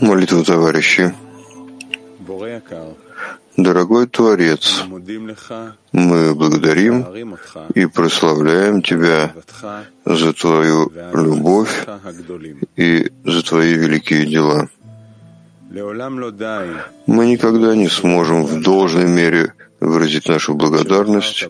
Молитва 0.00 0.42
товарищи. 0.42 1.14
Дорогой 3.56 4.08
Творец, 4.08 4.82
мы 5.92 6.34
благодарим 6.34 7.06
и 7.74 7.86
прославляем 7.86 8.82
Тебя 8.82 9.32
за 10.04 10.32
Твою 10.32 10.92
любовь 11.12 11.86
и 12.76 13.10
за 13.24 13.42
Твои 13.44 13.74
великие 13.74 14.26
дела. 14.26 14.68
Мы 15.70 17.26
никогда 17.26 17.76
не 17.76 17.88
сможем 17.88 18.44
в 18.44 18.62
должной 18.62 19.06
мере 19.06 19.52
выразить 19.80 20.28
нашу 20.28 20.54
благодарность 20.54 21.46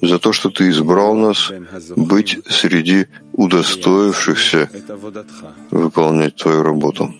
за 0.00 0.18
то, 0.18 0.32
что 0.32 0.50
Ты 0.50 0.70
избрал 0.70 1.14
нас 1.14 1.52
быть 1.96 2.38
среди 2.48 3.06
удостоившихся 3.32 4.70
выполнять 5.70 6.36
Твою 6.36 6.62
работу. 6.62 7.14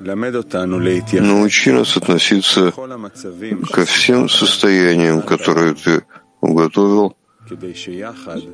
Научи 0.00 1.72
нас 1.72 1.96
относиться 1.96 2.72
ко 3.72 3.84
всем 3.84 4.28
состояниям, 4.28 5.22
которые 5.22 5.74
Ты 5.74 6.04
уготовил 6.40 7.16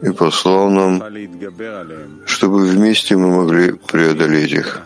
и 0.02 0.10
послал 0.12 0.70
нам, 0.70 1.02
чтобы 2.27 2.66
вместе 2.66 3.16
мы 3.16 3.28
могли 3.28 3.73
преодолеть 3.73 4.52
их, 4.52 4.83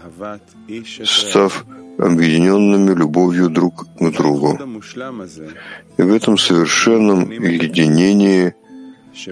став 1.05 1.65
объединенными 1.99 2.95
любовью 2.95 3.49
друг 3.49 3.87
к 3.99 4.11
другу. 4.11 4.59
И 5.97 6.03
в 6.03 6.13
этом 6.13 6.39
совершенном 6.39 7.31
единении 7.31 8.55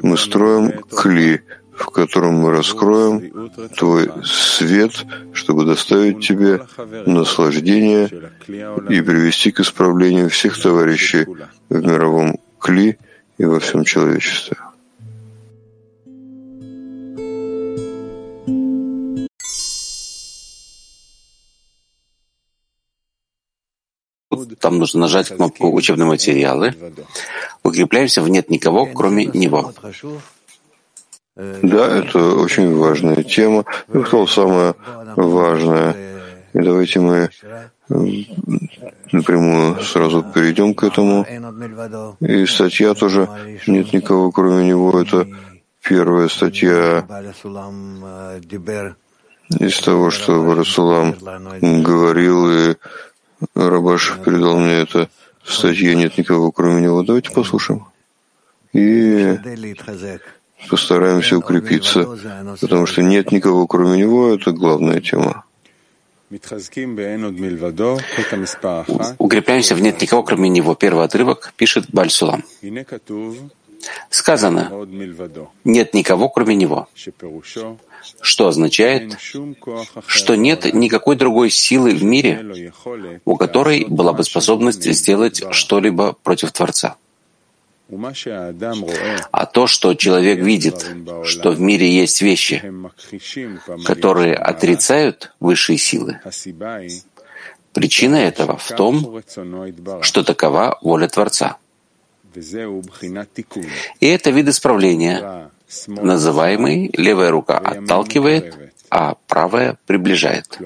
мы 0.03 0.17
строим 0.17 0.73
кли, 0.91 1.43
в 1.77 1.87
котором 1.87 2.35
мы 2.35 2.51
раскроем 2.51 3.51
Твой 3.77 4.11
свет, 4.25 5.05
чтобы 5.33 5.65
доставить 5.65 6.27
Тебе 6.27 6.67
наслаждение 7.07 8.09
и 8.89 9.01
привести 9.01 9.51
к 9.51 9.61
исправлению 9.61 10.31
всех 10.31 10.61
товарищей 10.61 11.27
в 11.69 11.87
мировом 11.87 12.39
кли 12.59 12.97
и 13.39 13.45
во 13.45 13.61
всем 13.61 13.85
человечестве. 13.85 14.57
Там 24.65 24.79
нужно 24.79 25.01
нажать 25.01 25.29
кнопку 25.29 25.71
«Учебные 25.71 26.07
материалы». 26.07 26.75
Укрепляемся 27.63 28.23
в 28.23 28.31
«Нет 28.31 28.49
никого, 28.49 28.87
кроме 28.87 29.27
него». 29.27 29.75
Да, 31.37 31.99
это 31.99 32.19
очень 32.37 32.75
важная 32.75 33.23
тема. 33.25 33.67
Я 33.93 34.07
сказал, 34.07 34.27
самое 34.27 34.75
важное. 35.17 35.95
И 36.55 36.59
давайте 36.59 37.01
мы 37.01 37.29
напрямую 39.13 39.83
сразу 39.85 40.23
перейдем 40.23 40.73
к 40.73 40.85
этому. 40.85 41.27
И 42.21 42.47
статья 42.47 42.95
тоже 42.95 43.29
«Нет 43.67 43.93
никого, 43.93 44.33
кроме 44.33 44.69
него». 44.69 44.99
Это 44.99 45.29
первая 45.83 46.29
статья 46.29 47.07
из 49.61 49.79
того, 49.81 50.11
что 50.11 50.43
Барасулам 50.43 51.15
говорил, 51.61 52.51
и 52.51 52.77
Рабаш 53.55 54.19
передал 54.25 54.59
мне 54.59 54.75
это 54.75 55.09
в 55.43 55.53
статье 55.53 55.95
«Нет 55.95 56.19
никого, 56.19 56.51
кроме 56.53 56.83
него». 56.83 57.03
Давайте 57.03 57.31
послушаем. 57.31 57.87
И 58.73 59.39
постараемся 60.69 61.39
укрепиться, 61.39 62.09
потому 62.61 62.87
что 62.87 63.03
нет 63.03 63.31
никого, 63.31 63.67
кроме 63.67 63.99
него, 63.99 64.35
это 64.35 64.53
главная 64.53 65.01
тема. 65.01 65.45
Укрепляемся 69.19 69.75
в 69.75 69.81
«Нет 69.81 70.01
никого, 70.01 70.23
кроме 70.23 70.49
него». 70.49 70.75
Первый 70.75 71.05
отрывок 71.05 71.53
пишет 71.57 71.87
Бальсулам. 71.93 72.43
Сказано 74.11 74.73
«Нет 75.65 75.95
никого, 75.95 76.29
кроме 76.29 76.57
него», 76.57 76.89
что 78.21 78.49
означает, 78.49 79.19
что 80.07 80.35
нет 80.35 80.73
никакой 80.73 81.17
другой 81.17 81.51
силы 81.51 81.95
в 81.95 82.03
мире, 82.03 82.73
у 83.25 83.37
которой 83.37 83.85
была 83.85 84.13
бы 84.13 84.25
способность 84.25 84.85
сделать 84.85 85.43
что-либо 85.51 86.13
против 86.23 86.53
Творца. 86.53 86.97
А 89.31 89.47
то, 89.47 89.67
что 89.67 89.95
человек 89.95 90.39
видит, 90.41 90.87
что 91.25 91.51
в 91.51 91.61
мире 91.61 91.89
есть 91.89 92.23
вещи, 92.23 92.63
которые 93.85 94.35
отрицают 94.35 95.33
высшие 95.39 95.77
силы, 95.77 96.21
причина 97.75 98.17
этого 98.17 98.57
в 98.57 98.69
том, 98.69 99.23
что 100.01 100.25
такова 100.25 100.79
воля 100.81 101.09
Творца. 101.09 101.59
И 104.01 104.07
это 104.07 104.31
вид 104.31 104.49
исправления, 104.49 105.51
называемый 105.87 106.91
левая 106.97 107.31
рука 107.31 107.59
отталкивает, 107.59 108.57
а 108.91 109.17
правая 109.27 109.79
приближает. 109.87 110.59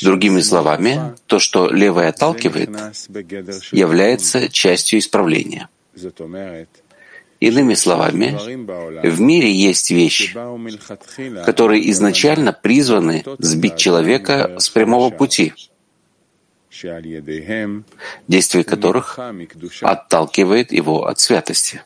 Другими 0.00 0.40
словами, 0.40 1.14
то, 1.26 1.38
что 1.38 1.68
левая 1.68 2.10
отталкивает, 2.10 2.70
является 3.72 4.48
частью 4.48 4.98
исправления. 4.98 5.68
Иными 7.40 7.74
словами, 7.74 8.38
в 9.08 9.20
мире 9.20 9.50
есть 9.50 9.90
вещи, 9.90 10.32
которые 11.44 11.90
изначально 11.90 12.52
призваны 12.52 13.24
сбить 13.38 13.76
человека 13.76 14.54
с 14.58 14.68
прямого 14.68 15.10
пути, 15.10 15.52
действие 18.28 18.64
которых 18.64 19.18
отталкивает 19.80 20.72
его 20.72 21.06
от 21.06 21.18
святости. 21.18 21.82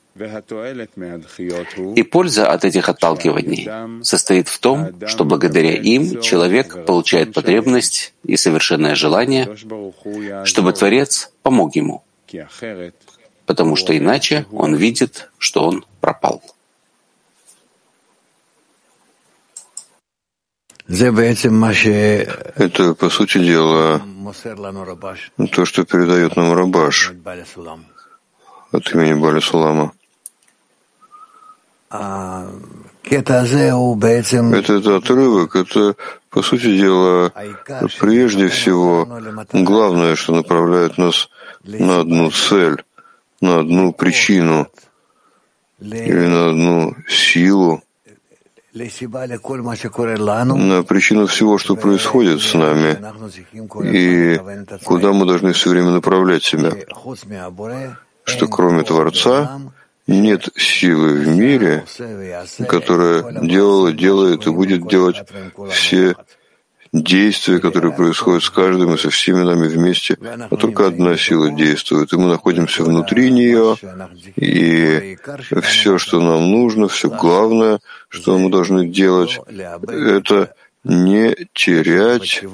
И 1.94 2.02
польза 2.02 2.50
от 2.50 2.64
этих 2.64 2.88
отталкиваний 2.88 3.68
состоит 4.02 4.48
в 4.48 4.58
том, 4.58 4.94
что 5.06 5.24
благодаря 5.24 5.74
им 5.74 6.20
человек 6.22 6.86
получает 6.86 7.34
потребность 7.34 8.14
и 8.24 8.36
совершенное 8.36 8.94
желание, 8.94 9.54
чтобы 10.44 10.72
Творец 10.72 11.30
помог 11.42 11.76
ему, 11.76 12.02
потому 13.44 13.76
что 13.76 13.96
иначе 13.96 14.46
он 14.52 14.74
видит, 14.74 15.30
что 15.38 15.64
он 15.64 15.84
пропал. 16.00 16.42
Это, 20.88 22.94
по 22.94 23.10
сути 23.10 23.38
дела, 23.38 24.00
то, 25.52 25.64
что 25.64 25.84
передает 25.84 26.36
нам 26.36 26.52
Рабаш 26.52 27.12
от 28.72 28.94
имени 28.94 29.14
Бали 29.14 29.40
Сулама. 29.40 29.92
Этот 34.54 34.86
отрывок, 34.86 35.54
это, 35.54 35.94
по 36.30 36.42
сути 36.42 36.76
дела, 36.76 37.32
прежде 38.00 38.48
всего, 38.48 39.06
главное, 39.52 40.16
что 40.16 40.34
направляет 40.34 40.98
нас 40.98 41.28
на 41.62 42.00
одну 42.00 42.30
цель, 42.30 42.82
на 43.40 43.60
одну 43.60 43.92
причину 43.92 44.66
или 45.80 46.26
на 46.26 46.50
одну 46.50 46.96
силу, 47.08 47.82
на 50.56 50.82
причину 50.82 51.26
всего, 51.26 51.56
что 51.58 51.76
происходит 51.76 52.42
с 52.42 52.52
нами, 52.54 52.98
и 53.90 54.38
куда 54.84 55.12
мы 55.12 55.24
должны 55.26 55.52
все 55.52 55.70
время 55.70 55.90
направлять 55.90 56.44
себя, 56.44 56.72
что 58.24 58.48
кроме 58.48 58.82
Творца 58.82 59.60
нет 60.06 60.48
силы 60.56 61.14
в 61.14 61.28
мире, 61.28 61.84
которая 62.68 63.40
делала, 63.42 63.92
делает 63.92 64.46
и 64.46 64.50
будет 64.50 64.88
делать 64.88 65.22
все 65.70 66.14
действия, 66.92 67.58
которые 67.58 67.92
происходят 67.92 68.42
с 68.42 68.50
каждым 68.50 68.94
и 68.94 68.98
со 68.98 69.10
всеми 69.10 69.42
нами 69.42 69.66
вместе, 69.68 70.16
а 70.22 70.56
только 70.56 70.86
одна 70.86 71.16
сила 71.16 71.50
действует, 71.50 72.12
и 72.12 72.16
мы 72.16 72.26
находимся 72.26 72.84
внутри 72.84 73.30
нее, 73.30 73.76
и 74.36 75.18
все, 75.62 75.98
что 75.98 76.20
нам 76.20 76.50
нужно, 76.50 76.88
все 76.88 77.10
главное, 77.10 77.80
что 78.08 78.38
мы 78.38 78.50
должны 78.50 78.88
делать, 78.88 79.38
это 79.88 80.54
не 80.86 81.34
терять 81.52 82.44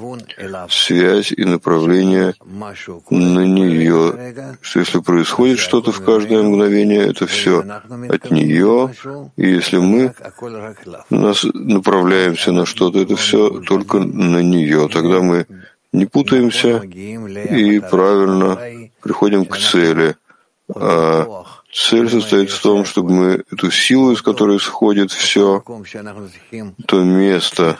связь 0.69 1.31
и 1.31 1.45
направление 1.45 2.33
на 3.09 3.45
нее. 3.45 4.57
Что 4.61 4.79
если 4.79 4.99
происходит 4.99 5.59
что-то 5.59 5.91
в 5.91 6.03
каждое 6.03 6.41
мгновение, 6.41 7.07
это 7.07 7.27
все 7.27 7.59
от 8.09 8.31
нее. 8.31 8.93
И 9.37 9.47
если 9.47 9.77
мы 9.77 10.13
нас 11.11 11.43
направляемся 11.43 12.51
на 12.51 12.65
что-то, 12.65 12.99
это 13.01 13.15
все 13.15 13.61
только 13.61 13.99
на 13.99 14.41
нее. 14.41 14.89
Тогда 14.91 15.21
мы 15.21 15.45
не 15.91 16.07
путаемся 16.07 16.77
и 16.79 17.79
правильно 17.79 18.59
приходим 19.01 19.45
к 19.45 19.57
цели, 19.57 20.15
А 20.73 21.45
цель 21.73 22.09
состоит 22.09 22.51
в 22.51 22.61
том, 22.61 22.85
чтобы 22.85 23.13
мы 23.13 23.43
эту 23.51 23.71
силу, 23.71 24.11
из 24.11 24.21
которой 24.21 24.57
исходит 24.57 25.11
все, 25.11 25.63
то 26.85 27.03
место, 27.03 27.77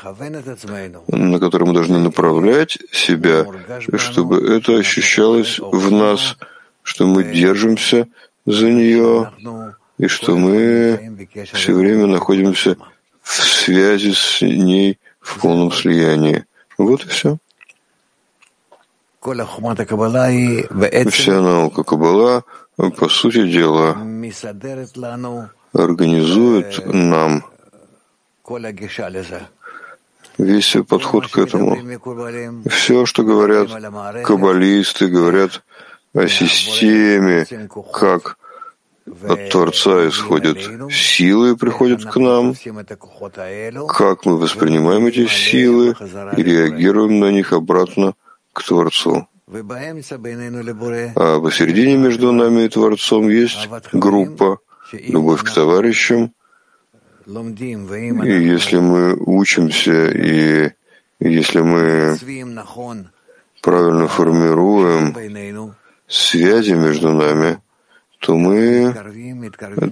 на 1.08 1.40
которое 1.40 1.66
мы 1.66 1.74
должны 1.74 2.00
направлять 2.00 2.78
себя, 2.92 3.46
чтобы 3.98 4.48
это 4.56 4.78
ощущалось 4.78 5.60
в 5.60 5.92
нас, 5.92 6.38
что 6.82 7.06
мы 7.06 7.24
держимся 7.24 8.08
за 8.46 8.70
нее, 8.72 9.32
и 9.98 10.08
что 10.08 10.36
мы 10.36 11.28
все 11.54 11.74
время 11.74 12.08
находимся 12.08 12.78
в 13.22 13.32
связи 13.32 14.14
с 14.14 14.42
ней 14.42 15.00
в 15.20 15.40
полном 15.40 15.72
слиянии. 15.72 16.46
Вот 16.78 17.06
и 17.06 17.08
все. 17.08 17.38
Вся 21.10 21.40
наука 21.42 21.84
Каббала, 21.84 22.44
по 22.76 23.08
сути 23.08 23.48
дела, 23.48 23.98
организует 25.74 26.86
нам 26.86 27.46
весь 30.38 30.76
подход 30.90 31.28
к 31.28 31.38
этому. 31.38 31.78
Все, 32.70 33.06
что 33.06 33.24
говорят 33.24 33.70
каббалисты, 34.26 35.08
говорят 35.08 35.64
о 36.14 36.28
системе, 36.28 37.46
как 37.94 38.38
от 39.28 39.50
Творца 39.50 40.08
исходят 40.08 40.58
силы 40.92 41.52
и 41.52 41.56
приходят 41.56 42.04
к 42.04 42.18
нам, 42.18 42.56
как 43.88 44.26
мы 44.26 44.38
воспринимаем 44.38 45.06
эти 45.06 45.28
силы 45.28 45.96
и 46.36 46.44
реагируем 46.44 47.20
на 47.20 47.32
них 47.32 47.54
обратно 47.54 48.16
к 48.54 48.64
Творцу. 48.64 49.28
А 51.16 51.40
посередине 51.40 51.98
между 51.98 52.32
нами 52.32 52.62
и 52.64 52.70
Творцом 52.70 53.30
есть 53.30 53.68
группа 53.92 54.60
«Любовь 54.92 55.44
к 55.44 55.52
товарищам». 55.52 56.34
И 57.26 58.34
если 58.54 58.80
мы 58.80 59.16
учимся, 59.16 60.10
и 60.10 60.72
если 61.20 61.62
мы 61.62 62.18
правильно 63.62 64.08
формируем 64.08 65.76
связи 66.08 66.74
между 66.74 67.14
нами, 67.14 67.60
то 68.20 68.36
мы 68.38 68.94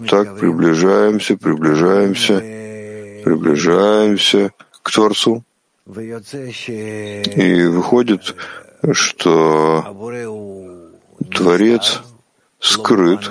так 0.10 0.38
приближаемся, 0.40 1.38
приближаемся, 1.38 2.40
приближаемся 3.24 4.52
к 4.82 4.92
Творцу. 4.92 5.44
И 5.86 7.64
выходит, 7.66 8.36
что 8.92 9.84
Творец 11.32 12.02
скрыт, 12.60 13.30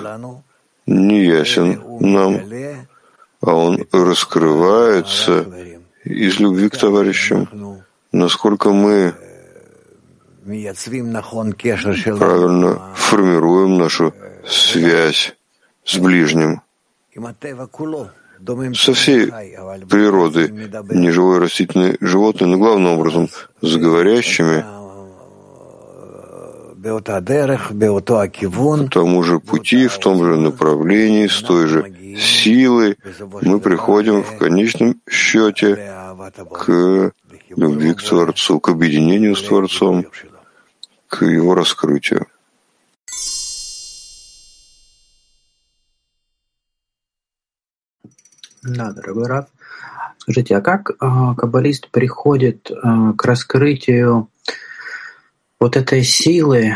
неясен 0.85 1.81
нам, 1.99 2.41
а 3.41 3.55
он 3.55 3.87
раскрывается 3.91 5.45
из 6.03 6.39
любви 6.39 6.69
к 6.69 6.77
товарищам. 6.77 7.83
Насколько 8.11 8.71
мы 8.71 9.13
правильно 12.17 12.93
формируем 12.95 13.77
нашу 13.77 14.13
связь 14.45 15.35
с 15.85 15.97
ближним, 15.97 16.61
со 18.75 18.93
всей 18.93 19.31
природой, 19.89 20.49
неживой 20.89 21.39
растительной 21.39 21.97
животной, 21.99 22.49
но 22.49 22.57
главным 22.57 22.93
образом 22.93 23.29
с 23.61 23.75
говорящими, 23.75 24.63
по 26.83 27.01
тому 28.89 29.23
же 29.23 29.39
пути, 29.39 29.87
в 29.87 29.97
том 29.99 30.23
же 30.23 30.37
направлении, 30.37 31.27
с 31.27 31.41
той 31.41 31.67
же 31.67 31.93
силой, 32.17 32.97
мы 33.41 33.59
приходим 33.59 34.23
в 34.23 34.37
конечном 34.37 34.95
счете 35.09 35.75
к 36.51 37.11
любви 37.55 37.93
к 37.93 38.01
Творцу, 38.01 38.59
к 38.59 38.69
объединению 38.69 39.35
с 39.35 39.43
Творцом, 39.43 40.05
к 41.07 41.25
его 41.25 41.53
раскрытию. 41.53 42.27
Да, 48.63 48.91
дорогой 48.91 49.25
Раф. 49.27 49.47
Скажите, 50.17 50.55
а 50.55 50.61
как 50.61 50.91
э, 50.91 50.95
каббалист 50.99 51.89
приходит 51.89 52.69
э, 52.69 53.13
к 53.17 53.25
раскрытию 53.25 54.29
вот 55.59 55.75
этой 55.75 56.03
силы 56.03 56.75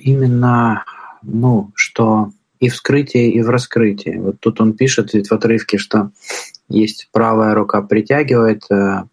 именно, 0.00 0.84
ну, 1.22 1.72
что 1.74 2.30
и 2.60 2.70
в 2.70 2.76
скрытии, 2.76 3.30
и 3.32 3.42
в 3.42 3.50
раскрытии. 3.50 4.16
Вот 4.16 4.40
тут 4.40 4.62
он 4.62 4.72
пишет 4.72 5.12
ведь 5.12 5.28
в 5.28 5.34
отрывке, 5.34 5.76
что 5.76 6.10
есть 6.70 7.10
правая 7.12 7.54
рука 7.54 7.82
притягивает, 7.82 8.62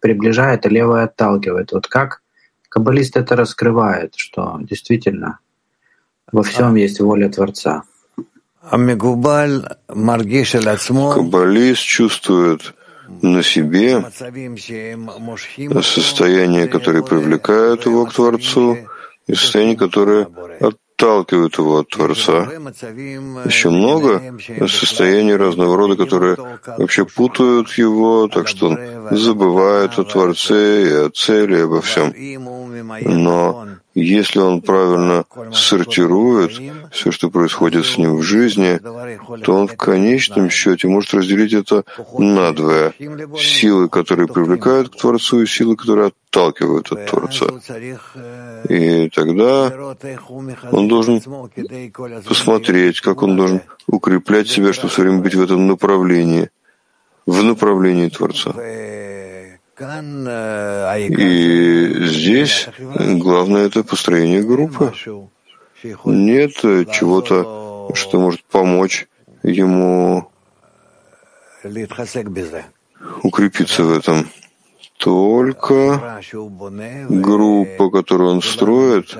приближает, 0.00 0.64
а 0.64 0.70
левая 0.70 1.04
отталкивает. 1.04 1.72
Вот 1.72 1.86
как 1.86 2.22
каббалист 2.70 3.18
это 3.18 3.36
раскрывает, 3.36 4.14
что 4.16 4.58
действительно 4.62 5.40
во 6.32 6.42
всем 6.42 6.76
есть 6.76 7.00
воля 7.00 7.28
Творца. 7.28 7.82
Каббалист 11.14 11.82
чувствует 11.82 12.74
на 13.20 13.42
себе 13.42 14.04
состояние, 15.82 16.68
которое 16.68 17.02
привлекает 17.02 17.86
его 17.86 18.06
к 18.06 18.12
Творцу, 18.12 18.78
и 19.26 19.34
состояние, 19.34 19.76
которое 19.76 20.28
отталкивают 20.60 21.58
его 21.58 21.78
от 21.78 21.88
Творца. 21.88 22.48
Еще 23.44 23.70
много 23.70 24.22
состояний 24.68 25.36
разного 25.36 25.76
рода, 25.76 25.96
которые 25.96 26.36
вообще 26.78 27.04
путают 27.04 27.70
его, 27.72 28.28
так 28.28 28.48
что 28.48 28.68
он 28.68 28.78
забывает 29.10 29.98
о 29.98 30.04
Творце 30.04 30.82
и 30.82 30.92
о 31.06 31.10
цели, 31.10 31.58
и 31.58 31.62
обо 31.62 31.80
всем. 31.82 32.12
Но 33.02 33.66
если 33.94 34.38
он 34.38 34.62
правильно 34.62 35.24
сортирует 35.52 36.52
все, 36.90 37.10
что 37.10 37.30
происходит 37.30 37.84
с 37.84 37.98
ним 37.98 38.16
в 38.16 38.22
жизни, 38.22 38.80
то 39.44 39.54
он 39.54 39.68
в 39.68 39.76
конечном 39.76 40.48
счете 40.50 40.88
может 40.88 41.12
разделить 41.14 41.52
это 41.52 41.84
надвое. 42.18 42.94
Силы, 43.38 43.88
которые 43.88 44.28
привлекают 44.28 44.88
к 44.88 44.96
Творцу, 44.96 45.42
и 45.42 45.46
силы, 45.46 45.76
которые 45.76 46.08
отталкивают 46.08 46.90
от 46.92 47.06
Творца. 47.06 47.46
И 48.68 49.10
тогда 49.10 49.94
он 50.70 50.88
должен 50.88 51.20
посмотреть, 52.26 53.00
как 53.00 53.22
он 53.22 53.36
должен 53.36 53.60
укреплять 53.86 54.48
себя, 54.48 54.72
чтобы 54.72 54.92
все 54.92 55.02
время 55.02 55.18
быть 55.18 55.34
в 55.34 55.42
этом 55.42 55.66
направлении, 55.66 56.50
в 57.26 57.42
направлении 57.42 58.08
Творца. 58.08 58.54
И 61.08 62.06
здесь 62.06 62.68
главное 62.98 63.66
это 63.66 63.82
построение 63.82 64.42
группы. 64.42 64.92
Нет 66.04 66.52
чего-то, 66.60 67.90
что 67.94 68.20
может 68.20 68.44
помочь 68.44 69.06
ему 69.42 70.28
укрепиться 73.22 73.84
в 73.84 73.92
этом 73.92 74.28
только 75.02 76.20
группа, 77.08 77.90
которую 77.90 78.30
он 78.30 78.42
строит, 78.42 79.16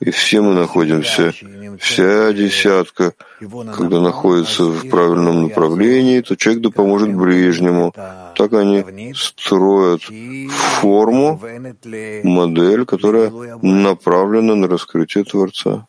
и 0.00 0.10
все 0.10 0.40
мы 0.40 0.54
находимся, 0.54 1.34
вся 1.78 2.32
десятка, 2.32 3.12
когда 3.76 4.00
находится 4.00 4.64
в 4.64 4.88
правильном 4.88 5.42
направлении, 5.42 6.22
то 6.22 6.34
человек 6.34 6.62
да 6.62 6.70
поможет 6.70 7.14
ближнему. 7.14 7.92
Так 8.36 8.54
они 8.54 9.12
строят 9.14 10.00
форму, 10.80 11.38
модель, 12.24 12.86
которая 12.86 13.30
направлена 13.60 14.54
на 14.54 14.66
раскрытие 14.66 15.24
Творца. 15.24 15.86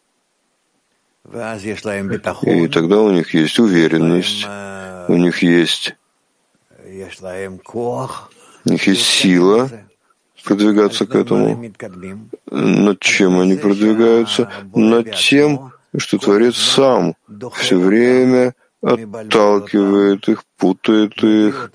И 2.42 2.68
тогда 2.68 3.02
у 3.02 3.12
них 3.12 3.34
есть 3.34 3.58
уверенность, 3.60 4.46
у 5.08 5.16
них 5.16 5.44
есть 5.44 5.96
у 8.66 8.70
них 8.72 8.88
есть 8.88 9.06
сила 9.06 9.70
продвигаться 10.44 11.06
к 11.06 11.16
этому. 11.16 11.72
Над 12.50 13.00
чем 13.00 13.40
они 13.40 13.56
продвигаются? 13.56 14.50
Над 14.74 15.16
тем, 15.16 15.74
что 15.98 16.18
Творец 16.18 16.56
сам 16.56 17.16
все 17.56 17.78
время 17.78 18.54
отталкивает 18.82 20.30
их, 20.30 20.44
путает 20.58 21.22
их, 21.24 21.72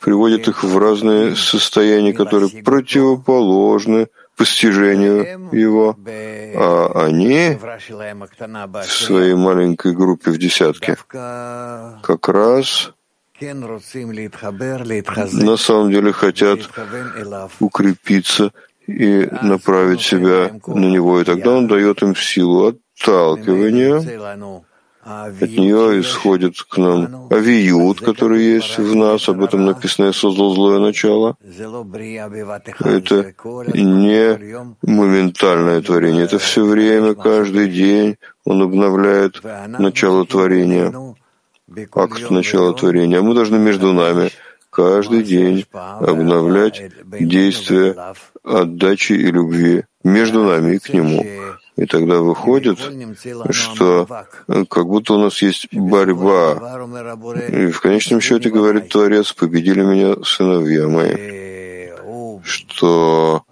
приводит 0.00 0.48
их 0.48 0.64
в 0.64 0.78
разные 0.78 1.36
состояния, 1.36 2.14
которые 2.14 2.62
противоположны 2.62 4.08
постижению 4.36 5.50
его, 5.52 5.96
а 6.56 7.04
они 7.04 7.58
в 7.58 8.90
своей 8.90 9.34
маленькой 9.34 9.92
группе 9.92 10.30
в 10.30 10.38
десятке 10.38 10.96
как 11.08 12.28
раз 12.28 12.92
на 15.32 15.56
самом 15.56 15.90
деле 15.90 16.12
хотят 16.12 16.60
укрепиться 17.60 18.52
и 18.86 19.28
направить 19.42 20.00
себя 20.00 20.50
на 20.66 20.86
него, 20.86 21.20
и 21.20 21.24
тогда 21.24 21.52
он 21.52 21.66
дает 21.68 22.02
им 22.02 22.16
силу 22.16 22.68
отталкивания, 22.68 24.00
от 25.04 25.40
нее 25.40 26.00
исходит 26.00 26.60
к 26.62 26.76
нам 26.76 27.28
авиют, 27.30 28.00
который 28.00 28.42
есть 28.42 28.76
в 28.78 28.94
нас, 28.94 29.28
об 29.28 29.42
этом 29.42 29.64
написано 29.64 30.06
«Я 30.06 30.12
создал 30.12 30.54
злое 30.54 30.80
начало». 30.80 31.36
Это 32.80 33.34
не 33.74 34.38
моментальное 34.82 35.80
творение, 35.80 36.24
это 36.24 36.38
все 36.38 36.64
время, 36.64 37.14
каждый 37.14 37.70
день 37.70 38.16
он 38.44 38.62
обновляет 38.62 39.42
начало 39.78 40.26
творения, 40.26 40.92
акт 41.94 42.30
начала 42.30 42.72
творения. 42.74 43.20
Мы 43.20 43.34
должны 43.34 43.58
между 43.58 43.92
нами 43.92 44.30
каждый 44.70 45.22
день 45.22 45.66
обновлять 45.72 46.90
действия 47.04 48.14
отдачи 48.44 49.12
и 49.12 49.30
любви 49.30 49.84
между 50.04 50.44
нами 50.44 50.76
и 50.76 50.78
к 50.78 50.92
Нему. 50.92 51.24
И 51.76 51.86
тогда 51.86 52.18
выходит, 52.18 52.78
что 53.50 54.06
как 54.68 54.86
будто 54.86 55.14
у 55.14 55.18
нас 55.18 55.40
есть 55.42 55.68
борьба. 55.72 56.54
И 57.48 57.66
в 57.68 57.80
конечном 57.80 58.20
счете, 58.20 58.50
говорит 58.50 58.88
Творец, 58.88 59.32
победили 59.32 59.82
меня 59.82 60.16
сыновья 60.24 60.88
мои, 60.88 61.90
что 62.42 63.44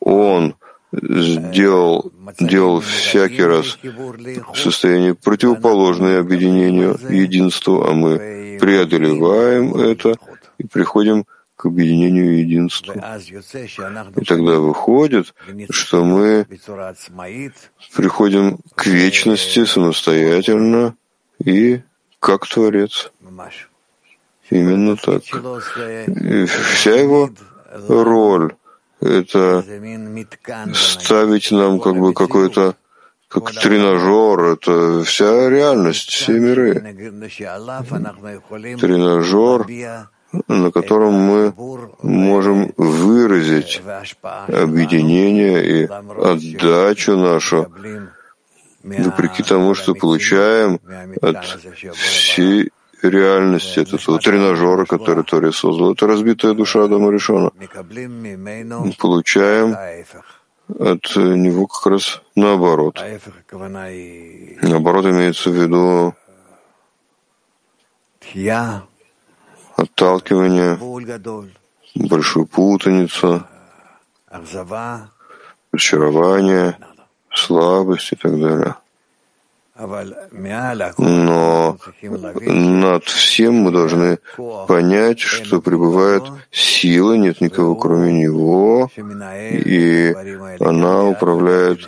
Он 0.00 0.54
сделал, 1.02 2.12
делал 2.40 2.80
всякий 2.80 3.42
раз 3.42 3.78
в 3.82 4.56
состоянии 4.56 5.12
противоположное 5.12 6.20
объединению, 6.20 6.98
единству, 7.10 7.84
а 7.84 7.92
мы 7.92 8.58
преодолеваем 8.60 9.74
это 9.76 10.16
и 10.58 10.66
приходим 10.66 11.24
к 11.56 11.66
объединению 11.66 12.34
и 12.34 12.40
единству. 12.40 12.94
И 12.94 14.24
тогда 14.24 14.58
выходит, 14.58 15.34
что 15.70 16.04
мы 16.04 16.46
приходим 17.94 18.58
к 18.74 18.86
вечности 18.86 19.64
самостоятельно 19.64 20.94
и 21.42 21.80
как 22.20 22.46
Творец. 22.46 23.10
Именно 24.50 24.96
так. 24.96 25.22
И 26.06 26.44
вся 26.46 26.94
его 26.94 27.30
роль— 27.88 28.54
это 29.00 29.64
ставить 30.74 31.50
нам 31.50 31.80
как 31.80 31.96
бы 31.96 32.12
какой-то 32.12 32.76
как 33.28 33.52
тренажер, 33.52 34.52
это 34.52 35.02
вся 35.04 35.50
реальность, 35.50 36.10
все 36.10 36.38
миры. 36.38 36.74
Тренажер, 38.80 39.66
на 40.48 40.70
котором 40.70 41.12
мы 41.14 41.52
можем 42.02 42.72
выразить 42.76 43.82
объединение 44.48 45.82
и 45.82 45.84
отдачу 45.86 47.16
нашу, 47.16 47.72
вопреки 48.82 49.42
тому, 49.42 49.74
что 49.74 49.94
получаем 49.94 50.80
от 51.20 51.44
всей 51.94 52.70
реальности, 53.10 53.80
от 53.80 53.92
этого 53.92 54.18
тренажера, 54.18 54.84
который 54.84 55.24
Тори 55.24 55.52
создал. 55.52 55.92
Это 55.92 56.06
разбитая 56.06 56.54
душа 56.54 56.84
Адама 56.84 57.10
Решона. 57.10 57.50
Получаем 58.98 59.76
от 60.68 61.16
него 61.16 61.66
как 61.66 61.86
раз 61.86 62.22
наоборот. 62.34 63.00
Наоборот 64.62 65.06
имеется 65.06 65.50
в 65.50 65.54
виду 65.54 66.14
отталкивание, 69.76 70.78
большую 71.94 72.46
путаницу, 72.46 73.44
очарование, 75.72 76.78
слабость 77.32 78.12
и 78.12 78.16
так 78.16 78.40
далее. 78.40 78.74
Но 80.98 81.76
над 82.40 83.04
всем 83.04 83.54
мы 83.56 83.70
должны 83.70 84.18
понять, 84.66 85.20
что 85.20 85.60
пребывает 85.60 86.22
сила, 86.50 87.12
нет 87.14 87.40
никого 87.40 87.74
кроме 87.74 88.12
Него, 88.12 88.90
и 88.96 90.14
она 90.60 91.04
управляет 91.04 91.80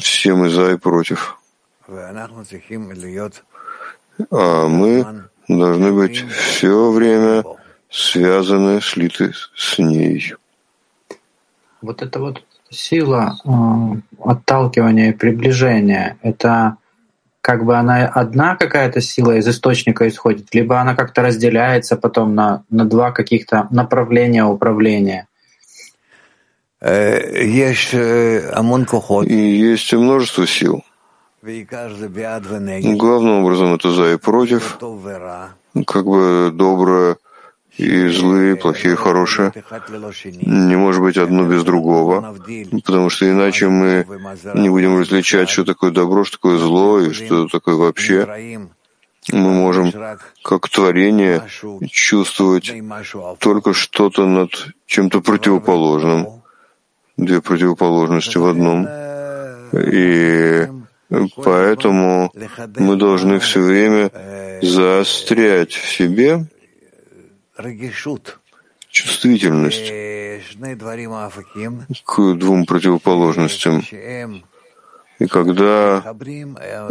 всем 0.00 0.44
и 0.44 0.50
за, 0.50 0.72
и 0.72 0.76
против. 0.76 1.38
А 4.30 4.68
мы 4.68 5.24
должны 5.48 5.92
быть 5.92 6.24
все 6.30 6.90
время 6.90 7.44
связаны, 7.90 8.80
слиты 8.80 9.32
с 9.56 9.78
ней. 9.78 10.34
Вот 11.80 12.02
эта 12.02 12.18
вот 12.20 12.42
сила 12.74 13.36
э, 13.44 13.50
отталкивания 14.22 15.10
и 15.10 15.12
приближения, 15.12 16.16
это 16.22 16.76
как 17.40 17.64
бы 17.64 17.76
она 17.76 18.06
одна 18.06 18.56
какая-то 18.56 19.00
сила 19.00 19.36
из 19.36 19.46
источника 19.46 20.08
исходит, 20.08 20.54
либо 20.54 20.80
она 20.80 20.94
как-то 20.94 21.22
разделяется 21.22 21.96
потом 21.96 22.34
на, 22.34 22.64
на 22.70 22.86
два 22.86 23.12
каких-то 23.12 23.68
направления 23.70 24.44
управления. 24.44 25.26
Э, 26.80 27.18
э, 27.18 27.44
и 29.26 29.34
есть 29.34 29.92
множество 29.92 30.46
сил. 30.46 30.82
Главным 31.42 33.44
образом 33.44 33.74
это 33.74 33.90
за 33.90 34.14
и 34.14 34.16
против, 34.16 34.78
как 35.86 36.06
бы 36.06 36.50
доброе 36.50 37.18
и 37.76 38.08
злые, 38.08 38.56
плохие, 38.56 38.96
хорошие. 38.96 39.52
Не 40.42 40.76
может 40.76 41.02
быть 41.02 41.16
одно 41.16 41.44
без 41.48 41.64
другого, 41.64 42.36
потому 42.84 43.10
что 43.10 43.28
иначе 43.28 43.68
мы 43.68 44.06
не 44.54 44.68
будем 44.68 44.98
различать, 44.98 45.48
что 45.48 45.64
такое 45.64 45.90
добро, 45.90 46.24
что 46.24 46.36
такое 46.36 46.58
зло 46.58 47.00
и 47.00 47.12
что 47.12 47.48
такое 47.48 47.76
вообще. 47.76 48.68
Мы 49.32 49.50
можем, 49.50 49.92
как 50.42 50.68
творение, 50.68 51.42
чувствовать 51.90 52.72
только 53.38 53.72
что-то 53.72 54.26
над 54.26 54.50
чем-то 54.86 55.20
противоположным. 55.20 56.42
Две 57.16 57.40
противоположности 57.40 58.38
в 58.38 58.46
одном. 58.46 58.88
И 59.72 60.68
Поэтому 61.36 62.32
мы 62.76 62.96
должны 62.96 63.38
все 63.38 63.60
время 63.60 64.10
заострять 64.62 65.72
в 65.72 65.88
себе 65.88 66.46
чувствительность. 68.90 69.92
К 72.04 72.34
двум 72.34 72.66
противоположностям. 72.66 73.84
И 75.20 75.26
когда 75.26 76.00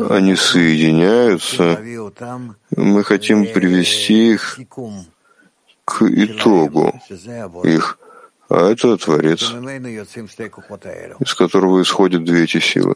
они 0.10 0.36
соединяются, 0.36 1.80
мы 2.76 3.04
хотим 3.04 3.46
привести 3.46 4.34
их 4.34 4.60
к 5.86 6.02
итогу 6.04 7.00
их, 7.64 8.00
а 8.50 8.72
это 8.72 8.98
Творец, 8.98 9.42
из 11.20 11.34
которого 11.34 11.82
исходят 11.82 12.24
две 12.24 12.44
эти 12.46 12.60
силы. 12.60 12.96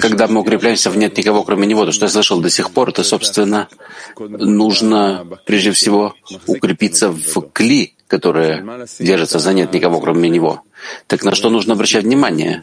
Когда 0.00 0.26
мы 0.26 0.40
укрепляемся 0.40 0.90
в 0.90 0.96
«нет 0.96 1.16
никого, 1.16 1.42
кроме 1.44 1.66
него», 1.66 1.84
то, 1.84 1.92
что 1.92 2.06
я 2.06 2.10
слышал 2.10 2.40
до 2.40 2.50
сих 2.50 2.70
пор, 2.70 2.88
это, 2.90 3.04
собственно, 3.04 3.68
нужно 4.18 5.26
прежде 5.44 5.70
всего 5.72 6.14
укрепиться 6.46 7.10
в 7.10 7.40
кли, 7.52 7.94
которое 8.08 8.64
держится 8.98 9.38
за 9.38 9.52
«нет 9.52 9.72
никого, 9.72 10.00
кроме 10.00 10.28
него». 10.28 10.62
Так 11.06 11.24
на 11.24 11.34
что 11.34 11.50
нужно 11.50 11.74
обращать 11.74 12.04
внимание, 12.04 12.62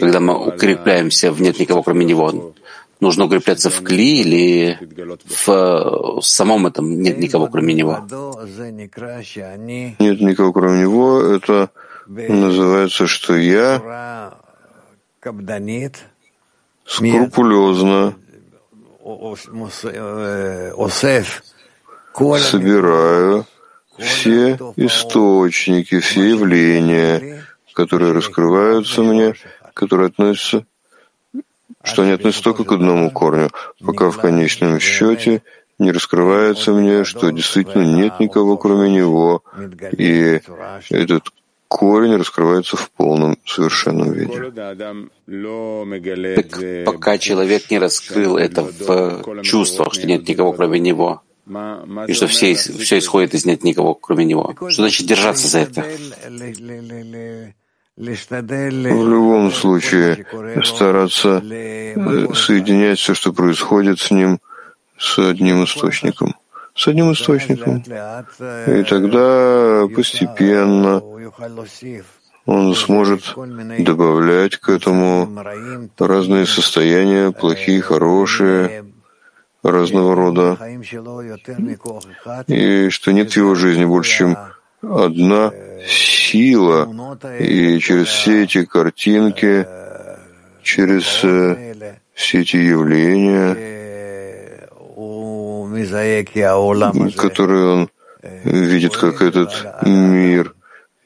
когда 0.00 0.20
мы 0.20 0.48
укрепляемся 0.48 1.32
в 1.32 1.40
«нет 1.42 1.58
никого, 1.58 1.82
кроме 1.82 2.04
него»? 2.04 2.54
Нужно 3.00 3.24
укрепляться 3.24 3.70
в 3.70 3.82
кли 3.82 4.20
или 4.20 4.78
в 5.44 6.20
самом 6.22 6.66
этом 6.66 7.02
«нет 7.02 7.18
никого, 7.18 7.48
кроме 7.48 7.74
него»? 7.74 8.06
Нет 9.98 10.20
никого, 10.20 10.52
кроме 10.52 10.82
него— 10.82 11.20
это 11.36 11.70
называется, 12.06 13.06
что 13.06 13.34
я 13.36 14.32
скрупулезно 16.84 18.16
собираю 22.38 23.46
все 23.98 24.58
источники, 24.76 26.00
все 26.00 26.30
явления, 26.30 27.44
которые 27.74 28.12
раскрываются 28.12 29.02
мне, 29.02 29.34
которые 29.72 30.08
относятся, 30.08 30.66
что 31.82 32.02
они 32.02 32.12
относятся 32.12 32.44
только 32.44 32.64
к 32.64 32.72
одному 32.72 33.10
корню, 33.10 33.50
пока 33.84 34.10
в 34.10 34.18
конечном 34.18 34.80
счете 34.80 35.42
не 35.78 35.92
раскрывается 35.92 36.72
мне, 36.72 37.04
что 37.04 37.30
действительно 37.30 37.84
нет 37.84 38.20
никого, 38.20 38.56
кроме 38.56 38.90
него, 38.90 39.42
и 39.96 40.40
этот 40.90 41.30
корень 41.74 42.16
раскрывается 42.16 42.76
в 42.76 42.88
полном, 42.92 43.36
совершенном 43.44 44.12
виде. 44.12 44.52
Так 46.36 46.84
пока 46.84 47.18
человек 47.18 47.68
не 47.70 47.78
раскрыл 47.80 48.36
это 48.36 48.62
в 48.62 49.42
чувствах, 49.42 49.92
что 49.94 50.06
нет 50.06 50.28
никого 50.28 50.52
кроме 50.52 50.78
него, 50.78 51.22
и 52.08 52.12
что 52.12 52.26
все, 52.28 52.54
все 52.54 52.98
исходит 52.98 53.34
из 53.34 53.44
нет 53.44 53.64
никого, 53.64 53.94
кроме 53.94 54.24
него. 54.24 54.54
Что 54.68 54.82
значит 54.82 55.08
держаться 55.08 55.48
за 55.48 55.58
это? 55.60 55.84
В 57.96 59.08
любом 59.08 59.52
случае 59.52 60.26
стараться 60.64 61.42
э, 61.44 62.34
соединять 62.34 62.98
все, 62.98 63.14
что 63.14 63.32
происходит 63.32 64.00
с 64.00 64.10
ним, 64.10 64.38
с 64.98 65.18
одним 65.18 65.64
источником. 65.64 66.34
С 66.74 66.88
одним 66.88 67.12
источником. 67.12 67.84
И 68.66 68.82
тогда 68.82 69.86
постепенно 69.94 71.00
он 72.46 72.74
сможет 72.74 73.34
добавлять 73.78 74.56
к 74.56 74.68
этому 74.68 75.30
разные 75.98 76.46
состояния, 76.46 77.30
плохие, 77.32 77.80
хорошие, 77.80 78.84
разного 79.62 80.14
рода, 80.14 80.58
и 82.46 82.90
что 82.90 83.12
нет 83.12 83.32
в 83.32 83.36
его 83.36 83.54
жизни 83.54 83.84
больше, 83.84 84.18
чем 84.18 84.36
одна 84.82 85.52
сила, 85.86 87.18
и 87.38 87.78
через 87.78 88.08
все 88.08 88.44
эти 88.44 88.66
картинки, 88.66 89.66
через 90.62 91.24
э, 91.24 91.96
все 92.12 92.40
эти 92.42 92.56
явления, 92.56 93.56
которые 97.16 97.64
он 97.66 97.88
видит, 98.44 98.96
как 98.96 99.22
этот 99.22 99.50
мир 99.82 100.54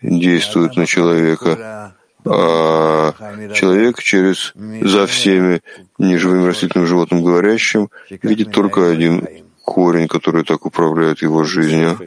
действует 0.03 0.77
на 0.77 0.87
человека, 0.87 1.95
а 2.25 3.13
человек 3.55 4.03
через 4.03 4.53
за 4.55 5.07
всеми 5.07 5.63
неживым 5.99 6.47
растительным 6.47 6.87
животным 6.87 7.23
говорящим 7.23 7.91
видит 8.23 8.53
только 8.53 8.91
один 8.91 9.27
корень, 9.65 10.09
который 10.09 10.45
так 10.45 10.67
управляет 10.67 11.23
его 11.23 11.45
жизнью 11.45 11.99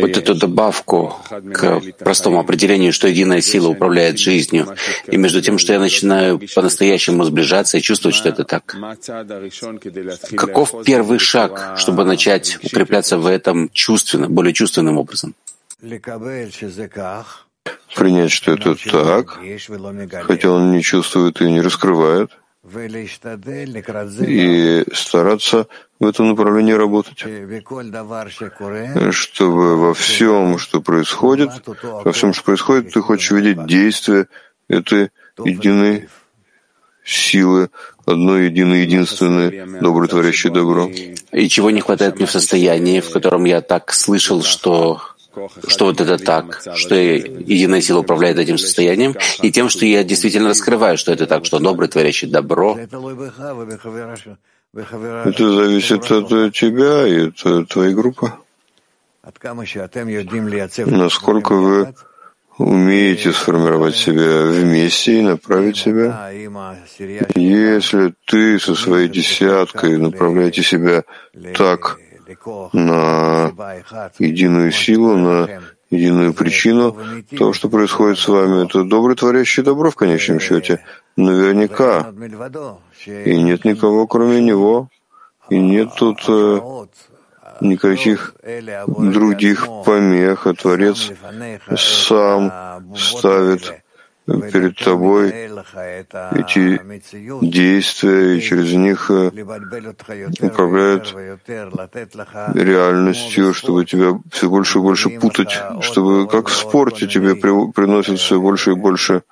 вот 0.00 0.16
эту 0.16 0.34
добавку 0.34 1.16
к 1.52 1.80
простому 1.98 2.40
определению, 2.40 2.92
что 2.92 3.08
единая 3.08 3.40
сила 3.40 3.68
управляет 3.68 4.18
жизнью, 4.18 4.74
и 5.06 5.16
между 5.16 5.40
тем, 5.40 5.58
что 5.58 5.72
я 5.72 5.78
начинаю 5.78 6.40
по-настоящему 6.54 7.24
сближаться 7.24 7.78
и 7.78 7.80
чувствовать, 7.80 8.16
что 8.16 8.28
это 8.28 8.44
так. 8.44 8.76
Каков 10.36 10.84
первый 10.84 11.18
шаг, 11.18 11.74
чтобы 11.76 12.04
начать 12.04 12.58
укрепляться 12.62 13.18
в 13.18 13.26
этом 13.26 13.70
чувственно, 13.72 14.28
более 14.28 14.52
чувственным 14.52 14.98
образом? 14.98 15.34
Принять, 17.94 18.30
что 18.30 18.52
это 18.52 18.74
так, 18.74 19.38
хотя 20.24 20.50
он 20.50 20.72
не 20.72 20.82
чувствует 20.82 21.40
и 21.40 21.50
не 21.50 21.60
раскрывает, 21.60 22.30
и 24.26 24.84
стараться 24.92 25.66
в 25.98 26.06
этом 26.06 26.28
направлении 26.28 26.72
работать, 26.72 27.24
чтобы 29.14 29.76
во 29.76 29.94
всем, 29.94 30.58
что 30.58 30.82
происходит, 30.82 31.50
во 31.82 32.12
всем, 32.12 32.34
что 32.34 32.44
происходит, 32.44 32.92
ты 32.92 33.00
хочешь 33.00 33.30
видеть 33.30 33.66
действие 33.66 34.26
этой 34.68 35.10
единой 35.42 36.08
силы, 37.04 37.70
одной 38.04 38.46
единой, 38.46 38.82
единственной, 38.82 39.80
доброй, 39.80 40.08
творящей 40.08 40.50
добро. 40.50 40.90
И 41.32 41.48
чего 41.48 41.70
не 41.70 41.80
хватает 41.80 42.16
мне 42.16 42.26
в 42.26 42.30
состоянии, 42.30 43.00
в 43.00 43.10
котором 43.10 43.44
я 43.44 43.62
так 43.62 43.92
слышал, 43.92 44.42
что 44.42 45.00
что 45.68 45.86
вот 45.86 46.00
это 46.00 46.18
так, 46.18 46.62
что 46.76 46.94
единая 46.94 47.80
сила 47.80 48.00
управляет 48.00 48.38
этим 48.38 48.58
состоянием, 48.58 49.14
и 49.42 49.50
тем, 49.50 49.68
что 49.68 49.86
я 49.86 50.04
действительно 50.04 50.48
раскрываю, 50.50 50.98
что 50.98 51.12
это 51.12 51.26
так, 51.26 51.44
что 51.44 51.58
добрый, 51.58 51.88
творящий 51.88 52.28
добро. 52.28 52.78
Это 54.74 55.52
зависит 55.54 56.10
от 56.10 56.52
тебя 56.54 57.06
и 57.06 57.30
от 57.30 57.68
твоей 57.68 57.94
группы. 57.94 58.32
Насколько 60.86 61.54
вы 61.54 61.94
умеете 62.60 63.32
сформировать 63.32 63.96
себя 63.96 64.44
вместе 64.44 65.18
и 65.18 65.22
направить 65.22 65.76
себя. 65.78 66.30
Если 67.34 68.14
ты 68.26 68.58
со 68.58 68.74
своей 68.74 69.08
десяткой 69.08 69.96
направляете 69.96 70.62
себя 70.62 71.04
так, 71.54 71.98
на 72.72 73.52
единую 74.18 74.72
силу, 74.72 75.16
на 75.16 75.60
единую 75.90 76.34
причину. 76.34 76.96
То, 77.36 77.52
что 77.52 77.68
происходит 77.68 78.18
с 78.18 78.28
вами, 78.28 78.66
это 78.66 78.84
добрый 78.84 79.16
творящий 79.16 79.62
добро 79.62 79.90
в 79.90 79.96
конечном 79.96 80.40
счете. 80.40 80.84
Наверняка. 81.16 82.12
И 83.06 83.42
нет 83.42 83.64
никого, 83.64 84.06
кроме 84.06 84.40
него. 84.40 84.88
И 85.48 85.58
нет 85.58 85.90
тут 85.96 86.20
э, 86.28 86.60
никаких 87.60 88.34
других 88.86 89.66
помех. 89.84 90.46
А 90.46 90.54
Творец 90.54 91.10
сам 91.76 92.94
ставит 92.96 93.82
перед 94.52 94.76
тобой 94.76 95.30
эти 96.32 96.80
действия, 97.42 98.36
и 98.36 98.40
через 98.40 98.72
них 98.72 99.10
э, 99.10 99.30
управляют 100.40 101.14
реальностью, 102.54 103.54
чтобы 103.54 103.84
тебя 103.84 104.18
все 104.30 104.48
больше 104.48 104.78
и 104.78 104.82
больше 104.82 105.10
путать, 105.10 105.58
чтобы 105.80 106.26
как 106.28 106.48
в 106.48 106.54
спорте 106.54 107.06
тебе 107.06 107.34
при, 107.34 107.72
приносят 107.72 108.18
все 108.18 108.40
больше 108.40 108.72
и 108.72 108.74
больше, 108.74 109.22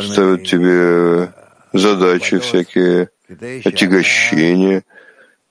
ставят 0.00 0.44
тебе 0.44 1.32
задачи 1.72 2.38
всякие, 2.38 3.10
отягощения, 3.64 4.84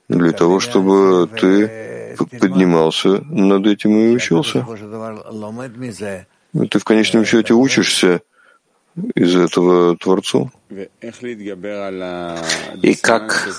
для 0.07 0.31
того, 0.31 0.59
чтобы 0.59 1.29
ты 1.39 2.15
поднимался 2.39 3.21
над 3.29 3.67
этим 3.67 3.91
и 3.97 4.15
учился. 4.15 4.65
Ты 6.53 6.79
в 6.79 6.83
конечном 6.83 7.25
счете 7.25 7.53
учишься 7.53 8.21
из 9.15 9.35
этого 9.35 9.95
Творцу. 9.97 10.51
И 12.81 12.95
как 12.95 13.49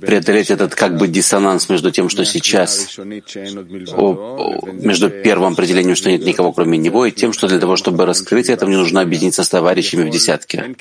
преодолеть 0.00 0.50
этот 0.50 0.74
как 0.74 0.96
бы 0.96 1.06
диссонанс 1.06 1.68
между 1.68 1.90
тем, 1.90 2.08
что 2.08 2.24
сейчас, 2.24 2.98
между 2.98 5.10
первым 5.10 5.52
определением, 5.52 5.94
что 5.94 6.10
нет 6.10 6.24
никого 6.24 6.52
кроме 6.52 6.78
него, 6.78 7.06
и 7.06 7.12
тем, 7.12 7.32
что 7.32 7.46
для 7.46 7.58
того, 7.58 7.76
чтобы 7.76 8.04
раскрыть 8.04 8.48
это, 8.48 8.66
мне 8.66 8.76
нужно 8.76 9.00
объединиться 9.00 9.44
с 9.44 9.48
товарищами 9.48 10.08
в 10.08 10.10
десятке. 10.10 10.74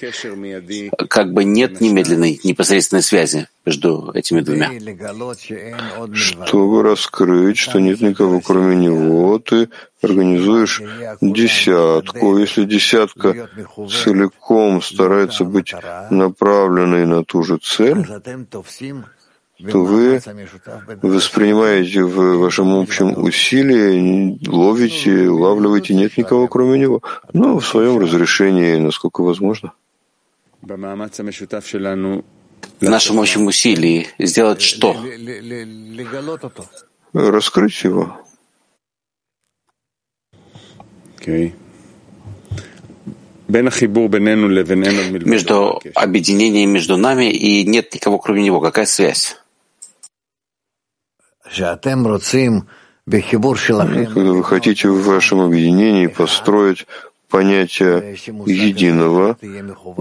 Как 1.09 1.33
бы 1.33 1.43
нет 1.43 1.81
немедленной, 1.81 2.39
непосредственной 2.43 3.03
связи 3.03 3.47
между 3.65 4.11
этими 4.13 4.41
двумя. 4.41 4.71
Чтобы 6.13 6.83
раскрыть, 6.83 7.57
что 7.57 7.79
нет 7.79 8.01
никого 8.01 8.41
кроме 8.41 8.75
него, 8.75 9.39
ты 9.39 9.69
организуешь 10.01 10.81
десятку. 11.21 12.37
Если 12.37 12.65
десятка 12.65 13.49
целиком 13.89 14.81
старается 14.81 15.42
старается 15.43 16.09
быть 16.09 16.11
направленной 16.11 17.05
на 17.05 17.23
ту 17.23 17.43
же 17.43 17.57
цель, 17.57 18.05
то 19.71 19.83
вы 19.83 20.19
воспринимаете 21.01 22.03
в 22.03 22.37
вашем 22.37 22.75
общем 22.75 23.17
усилии, 23.17 24.39
ловите, 24.47 25.29
улавливаете, 25.29 25.93
нет 25.93 26.17
никого 26.17 26.47
кроме 26.47 26.79
него, 26.79 27.01
но 27.33 27.59
в 27.59 27.65
своем 27.65 27.99
разрешении, 27.99 28.77
насколько 28.77 29.21
возможно. 29.21 29.73
В 30.61 30.77
нашем 32.81 33.19
общем 33.19 33.45
усилии 33.45 34.07
сделать 34.17 34.61
что? 34.61 34.95
Раскрыть 37.13 37.83
его. 37.83 38.17
Okay 41.19 41.53
между 45.25 45.81
объединением 45.95 46.69
между 46.71 46.97
нами 46.97 47.31
и 47.31 47.63
нет 47.65 47.93
никого 47.93 48.19
кроме 48.19 48.43
него. 48.43 48.61
Какая 48.61 48.85
связь? 48.85 49.37
Когда 54.13 54.31
вы 54.31 54.43
хотите 54.43 54.89
в 54.89 55.03
вашем 55.03 55.41
объединении 55.41 56.07
построить 56.07 56.87
понятие 57.29 58.15
единого, 58.45 59.37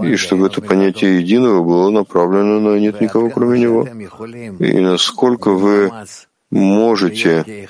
и 0.03 0.15
чтобы 0.15 0.47
это 0.47 0.61
понятие 0.61 1.19
единого 1.19 1.63
было 1.63 1.89
направлено 1.89 2.59
на 2.59 2.79
нет 2.79 3.01
никого 3.01 3.29
кроме 3.29 3.59
него. 3.59 3.87
И 4.59 4.79
насколько 4.79 5.51
вы 5.51 5.91
можете 6.51 7.67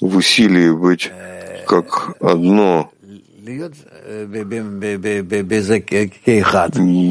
в 0.00 0.16
усилии 0.16 0.70
быть 0.70 1.10
как 1.66 2.16
одно 2.20 2.92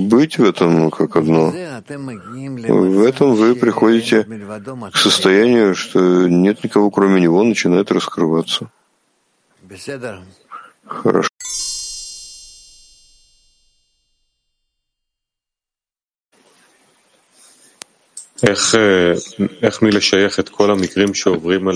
быть 0.10 0.38
в 0.38 0.44
этом 0.44 0.92
как 0.92 1.16
одно. 1.16 1.52
В 1.52 3.04
этом 3.04 3.36
вы 3.36 3.56
приходите 3.56 4.28
к 4.92 4.98
состоянию, 4.98 5.76
что 5.76 6.28
нет 6.28 6.64
никого 6.64 6.92
кроме 6.92 7.22
него, 7.22 7.44
начинает 7.44 7.92
раскрываться. 7.92 8.70
Хорошо. 10.86 11.30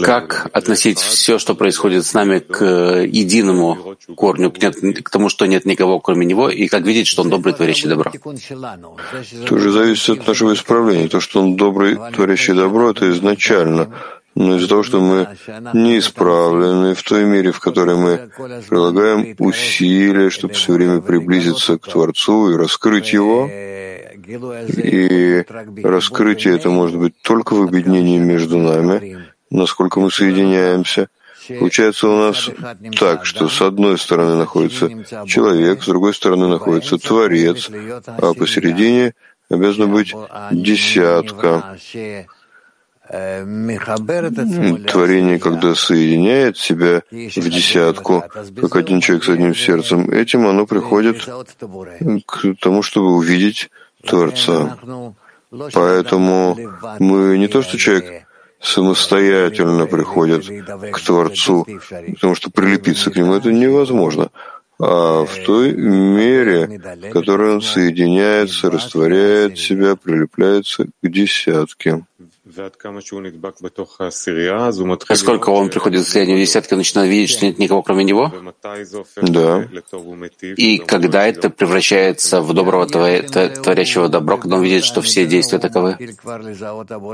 Как 0.06 0.50
относить 0.52 1.00
все, 1.00 1.39
что 1.39 1.56
происходит 1.56 2.06
с 2.06 2.13
нами, 2.13 2.39
к 2.39 2.65
единому 3.06 3.95
корню, 4.15 4.52
к, 4.52 4.62
нет, 4.62 4.76
к 5.02 5.10
тому, 5.10 5.30
что 5.30 5.45
нет 5.45 5.65
никого, 5.65 6.02
кроме 6.02 6.26
него, 6.26 6.50
и 6.50 6.67
как 6.67 6.84
видеть, 6.84 7.08
что 7.08 7.22
он 7.22 7.30
добрый, 7.30 7.54
творящий 7.54 7.88
добро? 7.88 8.12
Тоже 9.48 9.72
зависит 9.72 10.19
от 10.19 10.28
нашего 10.28 10.54
исправления. 10.54 11.08
То, 11.08 11.22
что 11.22 11.41
он 11.41 11.56
добрый, 11.56 11.98
творящий 12.13 12.54
добро, 12.54 12.91
это 12.91 13.10
изначально. 13.10 13.93
Но 14.39 14.56
из-за 14.56 14.69
того, 14.69 14.84
что 14.84 15.02
мы 15.02 15.28
не 15.73 15.99
исправлены 15.99 16.95
в 16.95 17.04
той 17.04 17.25
мере, 17.25 17.52
в 17.52 17.60
которой 17.60 17.97
мы 17.97 18.32
прилагаем 18.69 19.36
усилия, 19.38 20.30
чтобы 20.30 20.54
все 20.54 20.71
время 20.71 21.02
приблизиться 21.02 21.78
к 21.78 21.86
Творцу 21.86 22.52
и 22.52 22.56
раскрыть 22.56 23.12
Его, 23.12 23.49
и 23.49 25.43
раскрытие 25.84 26.56
это 26.56 26.69
может 26.69 26.97
быть 26.97 27.21
только 27.21 27.54
в 27.54 27.63
объединении 27.63 28.17
между 28.17 28.58
нами, 28.60 29.25
насколько 29.49 29.99
мы 29.99 30.10
соединяемся. 30.10 31.10
Получается 31.60 32.08
у 32.08 32.15
нас 32.15 32.49
так, 32.97 33.25
что 33.25 33.49
с 33.49 33.62
одной 33.62 33.97
стороны 33.97 34.36
находится 34.36 34.89
человек, 35.28 35.84
с 35.84 35.88
другой 35.88 36.13
стороны 36.13 36.47
находится 36.47 36.97
Творец, 36.97 37.69
а 38.06 38.34
посередине 38.34 39.15
обязана 39.49 39.88
быть 39.88 40.15
десятка. 40.52 41.78
Творение, 44.88 45.39
когда 45.39 45.74
соединяет 45.74 46.58
себя 46.58 47.02
в 47.10 47.50
десятку, 47.50 48.24
как 48.62 48.76
один 48.76 49.02
человек 49.02 49.24
с 49.24 49.30
одним 49.30 49.56
сердцем, 49.56 50.10
этим 50.12 50.45
оно 50.45 50.67
приходит 50.67 51.28
к 52.28 52.56
тому, 52.62 52.84
чтобы 52.84 53.15
увидеть 53.15 53.72
Творца. 54.06 54.78
Поэтому 55.74 56.56
мы 57.00 57.38
не 57.39 57.48
то, 57.48 57.63
что 57.63 57.78
человек 57.80 58.28
самостоятельно 58.62 59.88
приходит 59.88 60.45
к 60.91 61.00
Творцу, 61.00 61.65
потому 62.13 62.36
что 62.36 62.52
прилепиться 62.52 63.10
к 63.10 63.15
нему 63.15 63.34
это 63.34 63.52
невозможно, 63.52 64.30
а 64.80 65.26
в 65.26 65.36
той 65.45 65.74
мере, 65.74 66.80
в 67.02 67.10
которой 67.10 67.54
он 67.56 67.62
соединяется, 67.62 68.69
растворяет 68.69 69.58
себя, 69.58 69.95
прилепляется 69.95 70.86
к 70.86 71.08
десятке. 71.08 72.06
Поскольку 75.08 75.52
он 75.52 75.69
приходит 75.69 76.02
к 76.02 76.04
состоянию 76.04 76.38
десятки, 76.38 76.74
он 76.74 76.80
начинает 76.80 77.10
видеть, 77.10 77.30
что 77.30 77.45
нет 77.45 77.60
никого, 77.60 77.82
кроме 77.84 78.04
него? 78.04 78.32
Да. 79.22 79.67
И 80.41 80.78
когда 80.80 81.28
это 81.28 81.50
превращается 81.50 82.41
в 82.41 82.54
доброго 82.54 82.88
творящего 82.88 84.10
добро, 84.10 84.38
когда 84.38 84.58
он 84.58 84.63
видит, 84.63 84.84
что 84.84 85.02
все 85.02 85.26
действия 85.26 85.60
таковы? 85.60 85.98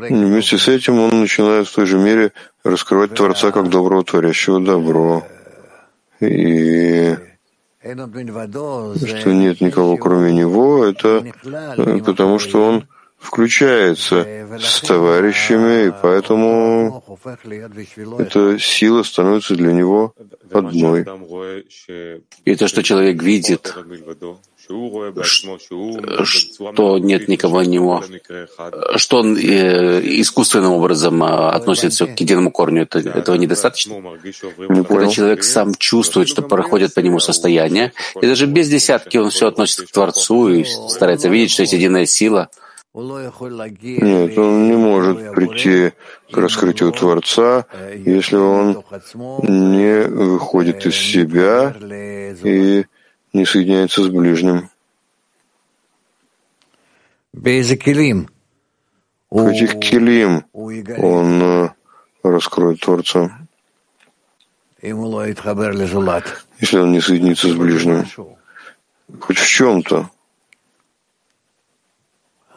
Вместе 0.10 0.58
с 0.58 0.68
этим 0.68 1.00
он 1.00 1.22
начинает 1.22 1.68
в 1.68 1.76
той 1.76 1.86
же 1.86 1.98
мере 1.98 2.32
раскрывать 2.64 3.14
Творца 3.14 3.52
как 3.52 3.70
доброго 3.70 4.04
творящего 4.04 4.60
добро. 4.60 5.24
И 6.22 7.16
что 7.86 9.34
нет 9.34 9.62
никого, 9.62 9.98
кроме 9.98 10.34
него, 10.34 10.86
это 10.86 11.24
э, 11.78 12.00
потому, 12.00 12.40
что 12.40 12.64
он 12.68 12.88
включается 13.18 14.26
с 14.60 14.82
товарищами, 14.82 15.88
и 15.88 15.94
поэтому 16.02 17.04
эта 18.20 18.60
сила 18.60 19.04
становится 19.04 19.56
для 19.56 19.74
него 19.74 20.14
одной. 20.52 21.06
И 22.46 22.56
то, 22.56 22.68
что 22.68 22.84
человек 22.84 23.22
видит, 23.24 23.74
что 26.74 26.98
нет 26.98 27.28
никого 27.28 27.62
него, 27.62 28.04
что 28.96 29.18
он 29.20 29.38
э, 29.38 30.02
искусственным 30.22 30.72
образом 30.72 31.22
а, 31.22 31.52
относится 31.52 32.08
к 32.08 32.20
единому 32.20 32.50
корню, 32.50 32.82
это, 32.82 32.98
этого 32.98 33.36
недостаточно? 33.36 34.02
Когда 34.88 35.08
человек 35.08 35.44
сам 35.44 35.76
чувствует, 35.76 36.28
что 36.28 36.42
проходит 36.42 36.96
по 36.96 37.02
нему 37.02 37.20
состояние, 37.20 37.94
и 38.20 38.26
даже 38.26 38.48
без 38.48 38.68
десятки 38.68 39.18
он 39.18 39.30
все 39.30 39.48
относится 39.48 39.86
к 39.86 39.92
Творцу 39.92 40.50
и 40.50 40.64
старается 40.64 41.30
видеть, 41.30 41.52
что 41.52 41.62
есть 41.62 41.74
единая 41.74 42.08
сила— 42.08 42.50
нет, 42.96 44.38
он 44.38 44.68
не 44.70 44.78
может 44.78 45.34
прийти 45.34 45.92
к 46.32 46.38
раскрытию 46.38 46.94
Творца, 46.94 47.66
если 47.94 48.38
он 48.38 48.86
не 49.44 50.08
выходит 50.08 50.86
из 50.86 50.96
себя 50.96 51.76
и 52.42 52.86
не 53.34 53.46
соединяется 53.46 54.02
с 54.02 54.08
ближним. 54.08 54.70
В 59.30 59.46
каких 59.46 59.78
килим 59.82 60.46
он 60.54 61.42
э, 61.44 61.70
раскроет 62.24 62.80
Творца, 62.80 63.46
если 66.62 66.78
он 66.78 66.94
не 66.94 67.02
соединится 67.02 67.50
с 67.50 67.56
ближним? 67.56 68.06
Хоть 69.20 69.38
в 69.38 69.48
чем-то. 69.48 70.10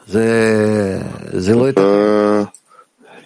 Это 0.09 1.03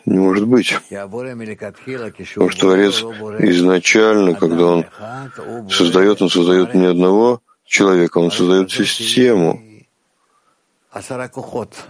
не 0.04 0.18
может 0.18 0.48
быть. 0.48 0.76
Потому 0.90 2.50
что 2.50 2.60
Творец 2.60 3.04
изначально, 3.38 4.34
когда 4.34 4.66
Он 4.66 4.84
создает, 5.70 6.22
Он 6.22 6.28
создает 6.28 6.74
не 6.74 6.86
одного 6.86 7.40
человека, 7.64 8.18
Он 8.18 8.30
создает 8.30 8.72
систему. 8.72 9.62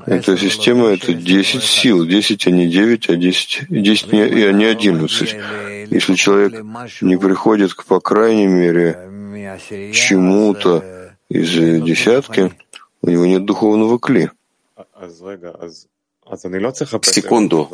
Эта 0.07 0.38
система— 0.38 0.88
это 0.90 1.12
10 1.12 1.62
сил, 1.62 2.07
10, 2.07 2.46
а 2.46 2.50
не 2.50 2.68
9, 2.68 3.09
а 3.09 3.16
10, 3.16 3.66
10 3.68 4.12
не, 4.12 4.22
а 4.22 4.52
не 4.52 4.64
11. 4.64 5.37
Если 5.90 6.14
человек 6.14 6.64
не 7.00 7.16
приходит 7.16 7.74
к, 7.74 7.85
по 7.85 7.98
крайней 7.98 8.46
мере, 8.46 8.96
чему-то 9.92 10.85
из 11.28 11.50
десятки, 11.83 12.52
у 13.00 13.11
него 13.11 13.26
нет 13.26 13.44
духовного 13.44 13.98
кли. 13.98 14.31
Секунду. 17.02 17.68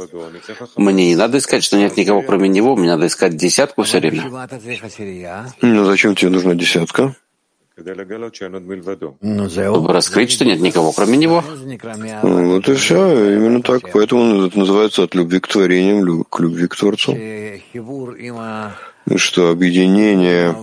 Мне 0.76 1.08
не 1.08 1.16
надо 1.16 1.38
искать, 1.38 1.62
что 1.62 1.76
нет 1.76 1.96
никого 1.96 2.22
кроме 2.22 2.48
него, 2.48 2.76
мне 2.76 2.88
надо 2.88 3.06
искать 3.06 3.36
десятку 3.36 3.82
все 3.82 4.00
время. 4.00 4.48
Ну 5.60 5.84
зачем 5.84 6.14
тебе 6.14 6.30
нужна 6.30 6.54
десятка? 6.54 7.14
Чтобы 9.50 9.92
раскрыть, 9.92 10.32
что 10.32 10.44
нет 10.44 10.60
никого 10.60 10.92
кроме 10.92 11.16
него. 11.16 11.44
Вот 12.22 12.68
и 12.68 12.74
все, 12.74 13.34
именно 13.34 13.62
так. 13.62 13.82
Поэтому 13.92 14.46
это 14.46 14.58
называется 14.58 15.04
от 15.04 15.14
любви 15.14 15.38
к 15.38 15.46
творениям, 15.46 16.24
к 16.24 16.40
любви 16.40 16.66
к 16.66 16.74
Творцу 16.74 17.16
что 19.16 19.50
объединение 19.50 20.54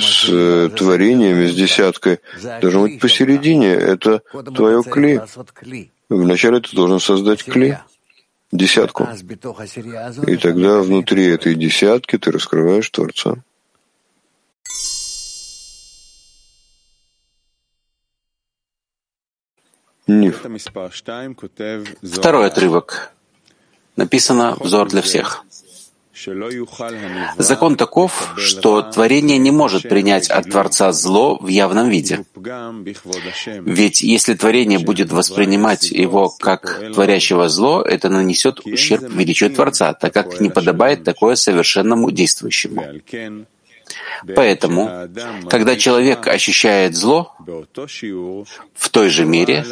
с 0.00 0.28
э, 0.28 0.68
творениями, 0.76 1.46
с 1.46 1.54
десяткой, 1.54 2.20
должно 2.60 2.82
быть 2.82 3.00
посередине. 3.00 3.72
Это 3.72 4.22
твое 4.54 4.82
кли. 4.82 5.20
Вначале 6.08 6.60
ты 6.60 6.74
должен 6.76 7.00
создать 7.00 7.42
кли, 7.42 7.78
десятку. 8.50 9.08
И 10.26 10.36
тогда 10.36 10.80
внутри 10.80 11.26
этой 11.26 11.54
десятки 11.54 12.18
ты 12.18 12.30
раскрываешь 12.30 12.90
Творца. 12.90 13.36
Ниф. 20.06 20.42
Второй 22.02 22.46
отрывок. 22.48 23.12
Написано 23.96 24.56
«Взор 24.58 24.88
для 24.88 25.02
всех». 25.02 25.44
Закон 27.38 27.76
таков, 27.76 28.34
что 28.36 28.82
творение 28.82 29.38
не 29.38 29.50
может 29.50 29.88
принять 29.88 30.28
от 30.28 30.50
Творца 30.50 30.92
зло 30.92 31.38
в 31.38 31.48
явном 31.48 31.88
виде. 31.88 32.24
Ведь 33.64 34.02
если 34.02 34.34
творение 34.34 34.78
будет 34.78 35.10
воспринимать 35.10 35.90
его 35.90 36.28
как 36.28 36.82
творящего 36.92 37.48
зло, 37.48 37.82
это 37.82 38.10
нанесет 38.10 38.60
ущерб 38.66 39.10
величию 39.10 39.50
Творца, 39.50 39.94
так 39.94 40.12
как 40.12 40.40
не 40.40 40.50
подобает 40.50 41.02
такое 41.02 41.34
совершенному 41.34 42.10
действующему. 42.10 42.84
Поэтому, 44.34 45.08
когда 45.48 45.76
человек 45.76 46.26
ощущает 46.26 46.94
зло, 46.94 47.34
в 48.74 48.88
той 48.90 49.08
же 49.08 49.24
мере 49.24 49.64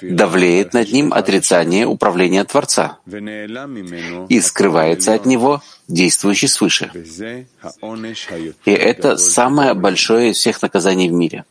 давлеет 0.00 0.74
над 0.74 0.92
ним 0.92 1.12
отрицание 1.12 1.86
управления 1.86 2.44
Творца 2.44 2.98
и 4.28 4.40
скрывается 4.40 5.14
от 5.14 5.26
него 5.26 5.62
действующий 5.88 6.48
свыше. 6.48 6.90
И 8.64 8.70
это 8.70 9.16
самое 9.16 9.74
большое 9.74 10.30
из 10.30 10.36
всех 10.36 10.62
наказаний 10.62 11.08
в 11.08 11.12
мире. 11.12 11.44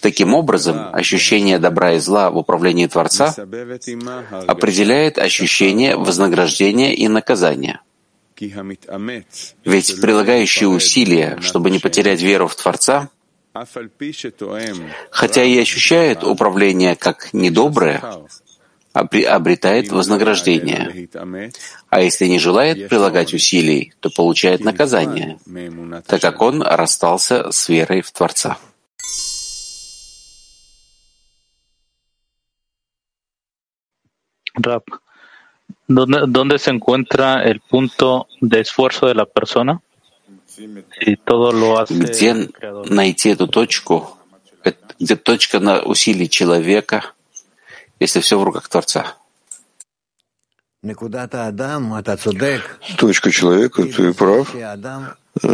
Таким 0.00 0.34
образом, 0.34 0.94
ощущение 0.94 1.58
добра 1.58 1.92
и 1.92 1.98
зла 1.98 2.30
в 2.30 2.38
управлении 2.38 2.86
Творца 2.86 3.34
определяет 4.46 5.18
ощущение 5.18 5.96
вознаграждения 5.96 6.94
и 6.94 7.06
наказания— 7.08 7.80
ведь 9.64 10.00
прилагающий 10.00 10.66
усилия, 10.66 11.38
чтобы 11.40 11.70
не 11.70 11.78
потерять 11.78 12.22
веру 12.22 12.48
в 12.48 12.56
Творца, 12.56 13.10
хотя 15.10 15.44
и 15.44 15.58
ощущает 15.58 16.24
управление 16.24 16.96
как 16.96 17.32
недоброе, 17.32 18.02
обретает 18.92 19.90
вознаграждение. 19.90 21.08
А 21.88 22.00
если 22.00 22.26
не 22.26 22.38
желает 22.38 22.88
прилагать 22.88 23.34
усилий, 23.34 23.92
то 24.00 24.10
получает 24.10 24.64
наказание, 24.64 25.38
так 26.06 26.20
как 26.20 26.40
он 26.40 26.62
расстался 26.62 27.50
с 27.50 27.68
верой 27.68 28.02
в 28.02 28.10
Творца. 28.10 28.58
Rap, 34.58 34.82
¿dónde, 35.90 36.20
¿dónde 36.28 36.58
se 36.58 36.70
encuentra 36.70 37.42
el 37.42 37.60
punto 37.60 38.28
de 38.40 38.60
esfuerzo 38.60 39.06
de 39.06 39.14
la 39.14 39.26
persona? 39.26 39.80
Где 41.88 42.48
найти 42.90 43.30
эту 43.30 43.48
точку, 43.48 44.18
где 44.98 45.16
точка 45.16 45.58
на 45.58 45.80
усилий 45.82 46.28
человека, 46.28 47.14
если 47.98 48.20
все 48.20 48.38
в 48.38 48.44
руках 48.44 48.68
Творца? 48.68 49.16
Точка 50.82 50.98
человека, 53.30 53.84
ты 53.84 54.12
прав, 54.12 54.54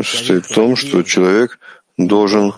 состоит 0.02 0.46
в 0.46 0.54
том, 0.54 0.74
что 0.76 1.02
человек 1.02 1.58
должен 1.98 2.52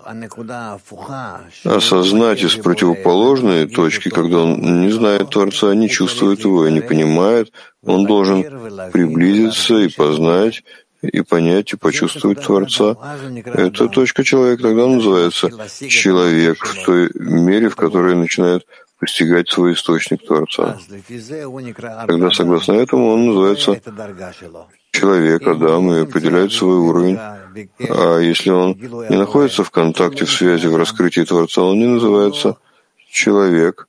осознать 1.64 2.42
из 2.42 2.56
противоположной 2.56 3.68
точки, 3.68 4.08
когда 4.08 4.38
он 4.38 4.82
не 4.82 4.90
знает 4.90 5.30
Творца, 5.30 5.74
не 5.74 5.88
чувствует 5.88 6.40
его 6.40 6.66
и 6.66 6.72
не 6.72 6.80
понимает, 6.80 7.52
он 7.84 8.04
должен 8.04 8.42
приблизиться 8.90 9.76
и 9.76 9.88
познать, 9.88 10.64
и 11.02 11.20
понять, 11.20 11.72
и 11.72 11.76
почувствовать 11.76 12.42
Творца. 12.42 12.96
Это 13.44 13.88
точка 13.88 14.24
человека, 14.24 14.64
тогда 14.64 14.86
он 14.86 14.96
называется 14.96 15.50
человек 15.88 16.64
в 16.64 16.84
той 16.84 17.10
мере, 17.14 17.68
в 17.68 17.76
которой 17.76 18.16
начинает 18.16 18.66
постигать 18.98 19.48
свой 19.48 19.74
источник 19.74 20.26
Творца. 20.26 20.76
Тогда, 22.08 22.30
согласно 22.32 22.72
этому, 22.72 23.12
он 23.12 23.26
называется 23.26 23.80
человек, 24.90 25.46
Адам, 25.46 25.92
и 25.92 26.00
определяет 26.00 26.52
свой 26.52 26.76
уровень. 26.76 27.18
А 27.88 28.18
если 28.18 28.50
он 28.50 28.76
не 29.10 29.16
находится 29.16 29.64
в 29.64 29.70
контакте, 29.70 30.24
в 30.24 30.30
связи, 30.30 30.66
в 30.66 30.76
раскрытии 30.76 31.24
Творца, 31.24 31.62
он 31.62 31.78
не 31.78 31.86
называется 31.86 32.56
человек, 33.10 33.88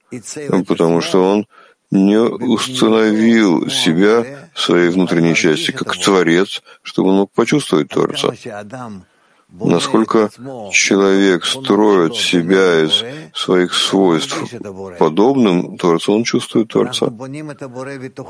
потому 0.68 1.02
что 1.02 1.24
он 1.24 1.48
не 1.92 2.20
установил 2.20 3.70
себя 3.70 4.50
в 4.54 4.60
своей 4.60 4.90
внутренней 4.90 5.36
части 5.36 5.72
как 5.72 5.96
Творец, 5.98 6.62
чтобы 6.84 7.10
он 7.10 7.16
мог 7.16 7.32
почувствовать 7.32 7.90
Творца. 7.90 8.34
Насколько 9.52 10.30
человек 10.72 11.46
строит 11.46 12.16
себя 12.16 12.84
из 12.86 13.04
своих 13.34 13.74
свойств 13.74 14.38
подобным 15.00 15.78
Творцу, 15.78 16.14
он 16.14 16.24
чувствует 16.24 16.68
Творца. 16.68 17.08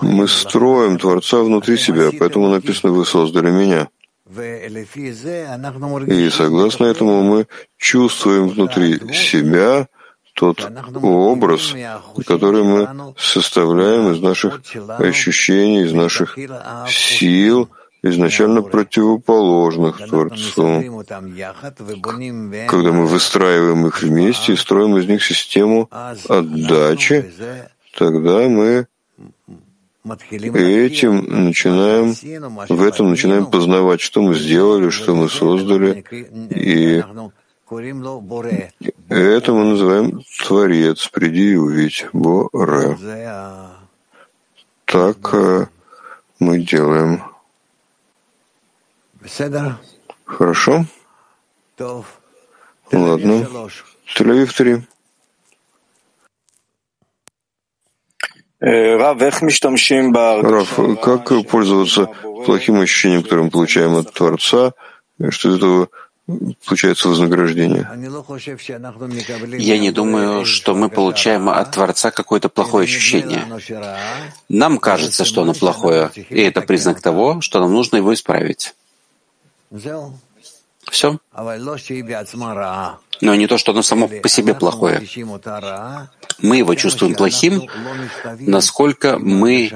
Мы 0.02 0.28
строим 0.28 0.98
Творца 0.98 1.40
внутри 1.40 1.78
себя, 1.78 2.12
поэтому 2.18 2.48
написано 2.50 2.94
«Вы 2.94 3.06
создали 3.06 3.52
меня». 3.52 3.90
И 6.08 6.30
согласно 6.30 6.86
этому 6.86 7.24
мы 7.24 7.48
чувствуем 7.78 8.48
внутри 8.48 9.00
себя 9.14 9.88
тот 10.36 10.72
образ, 11.02 11.74
который 12.26 12.64
мы 12.64 13.14
составляем 13.18 14.14
из 14.14 14.22
наших 14.22 14.62
ощущений, 15.00 15.82
из 15.82 15.92
наших 15.92 16.38
сил, 16.88 17.70
изначально 18.02 18.62
противоположных 18.62 19.98
Творцу. 20.08 21.04
Когда 22.68 22.92
мы 22.92 23.06
выстраиваем 23.06 23.88
их 23.88 24.02
вместе 24.02 24.54
и 24.54 24.56
строим 24.56 24.98
из 24.98 25.06
них 25.08 25.24
систему 25.24 25.90
отдачи, 26.28 27.32
тогда 27.98 28.48
мы 28.48 28.88
этим 30.54 31.46
начинаем, 31.46 32.14
в 32.70 32.84
этом 32.84 33.10
начинаем 33.10 33.46
познавать, 33.46 34.02
что 34.02 34.22
мы 34.22 34.34
сделали, 34.36 34.90
что 34.90 35.16
мы 35.16 35.30
создали, 35.30 36.04
и 36.50 37.04
это 39.10 39.54
мы 39.54 39.66
называем 39.66 40.24
Творец, 40.48 41.08
приди 41.10 41.52
и 41.52 41.56
увидь, 41.56 42.08
Боре. 42.14 42.98
Так 44.86 45.34
э, 45.34 45.68
мы 46.40 46.60
делаем. 46.60 47.22
Хорошо? 50.26 50.86
Ладно. 52.92 53.70
Тель-Авив 54.16 54.54
3. 54.54 54.82
Раф, 60.42 60.80
как 61.02 61.48
пользоваться 61.48 62.10
плохим 62.46 62.80
ощущением, 62.82 63.24
которое 63.24 63.44
мы 63.44 63.50
получаем 63.52 63.96
от 63.96 64.12
Творца, 64.14 64.74
что 65.30 65.50
из 65.50 65.56
этого 65.56 65.88
получается 66.66 67.08
вознаграждение? 67.10 67.88
Я 69.58 69.80
не 69.80 69.92
думаю, 69.92 70.46
что 70.46 70.76
мы 70.76 70.90
получаем 70.90 71.50
от 71.50 71.72
Творца 71.72 72.12
какое-то 72.12 72.50
плохое 72.50 72.84
ощущение. 72.84 73.46
Нам 74.50 74.78
кажется, 74.78 75.24
что 75.24 75.42
оно 75.44 75.54
плохое, 75.54 76.12
и 76.30 76.42
это 76.42 76.62
признак 76.62 77.02
того, 77.02 77.40
что 77.42 77.60
нам 77.60 77.74
нужно 77.74 77.98
его 77.98 78.14
исправить. 78.14 78.76
Все. 80.90 81.20
Но 83.22 83.36
не 83.36 83.48
то, 83.48 83.58
что 83.58 83.72
оно 83.72 83.82
само 83.82 84.08
по 84.08 84.30
себе 84.30 84.54
плохое. 84.56 85.04
Мы 86.42 86.58
его 86.58 86.74
чувствуем 86.76 87.16
плохим, 87.16 87.70
насколько 88.40 89.20
мы 89.20 89.70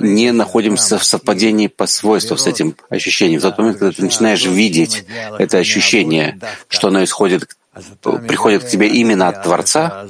не 0.00 0.32
находимся 0.32 0.98
в 0.98 1.04
совпадении 1.04 1.68
по 1.68 1.86
свойствам 1.86 2.38
с 2.38 2.46
этим 2.46 2.76
ощущением. 2.90 3.40
В 3.40 3.42
тот 3.42 3.58
момент, 3.58 3.78
когда 3.78 3.96
ты 3.96 4.02
начинаешь 4.02 4.44
видеть 4.44 5.04
это 5.38 5.58
ощущение, 5.58 6.38
что 6.68 6.88
оно 6.88 7.02
исходит, 7.02 7.56
приходит 8.02 8.64
к 8.64 8.68
тебе 8.68 8.88
именно 8.88 9.28
от 9.28 9.42
Творца, 9.42 10.06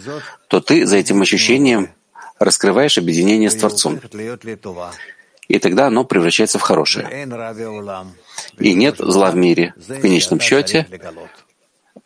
то 0.49 0.61
ты 0.61 0.85
за 0.85 0.97
этим 0.97 1.23
ощущением 1.23 1.91
раскрываешь 2.41 2.99
объединение 2.99 3.51
с 3.51 3.55
Творцом 3.55 4.01
и 5.49 5.59
тогда 5.59 5.87
оно 5.87 6.05
превращается 6.05 6.59
в 6.59 6.63
хорошее. 6.63 7.29
И 8.59 8.75
нет 8.75 8.97
зла 8.99 9.31
в 9.31 9.37
мире. 9.37 9.75
В 9.77 10.01
конечном 10.01 10.41
счете, 10.41 10.87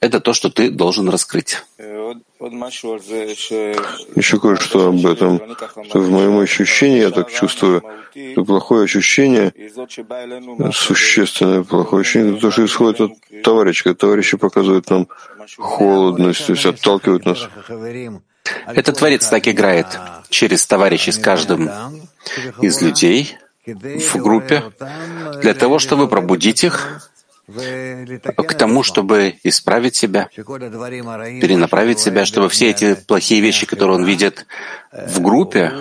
это 0.01 0.21
то, 0.21 0.33
что 0.33 0.51
ты 0.51 0.71
должен 0.71 1.09
раскрыть. 1.09 1.63
Еще 4.17 4.39
кое-что 4.39 4.89
об 4.89 5.07
этом. 5.07 5.41
Что 5.85 5.99
в 5.99 6.11
моем 6.11 6.39
ощущении, 6.39 7.01
я 7.01 7.11
так 7.11 7.31
чувствую, 7.31 7.83
что 8.33 8.45
плохое 8.45 8.85
ощущение, 8.85 9.53
существенное 10.73 11.65
плохое 11.65 12.03
ощущение, 12.03 12.33
это 12.33 12.41
то, 12.43 12.51
что 12.51 12.65
исходит 12.65 13.01
от 13.01 13.13
товарища. 13.43 13.95
Товарищи 13.95 14.37
показывают 14.37 14.89
нам 14.91 15.09
холодность, 15.57 16.47
то 16.47 16.53
есть 16.53 16.67
отталкивают 16.67 17.25
нас. 17.27 17.49
Этот 18.67 18.99
Творец 18.99 19.29
так 19.29 19.49
играет 19.49 19.87
через 20.29 20.67
товарищей 20.67 21.13
с 21.13 21.19
каждым 21.19 21.71
из 22.61 22.81
людей 22.83 23.37
в 23.67 24.17
группе 24.17 24.63
для 25.41 25.55
того, 25.55 25.79
чтобы 25.79 26.09
пробудить 26.09 26.65
их 26.65 27.03
к 27.49 28.55
тому, 28.55 28.83
чтобы 28.83 29.37
исправить 29.43 29.97
себя, 29.97 30.29
перенаправить 30.35 31.99
себя, 31.99 32.27
чтобы 32.27 32.49
все 32.49 32.71
эти 32.71 32.95
плохие 32.95 33.41
вещи, 33.41 33.67
которые 33.67 33.97
он 33.97 34.05
видит 34.05 34.47
в 34.93 35.21
группе, 35.21 35.73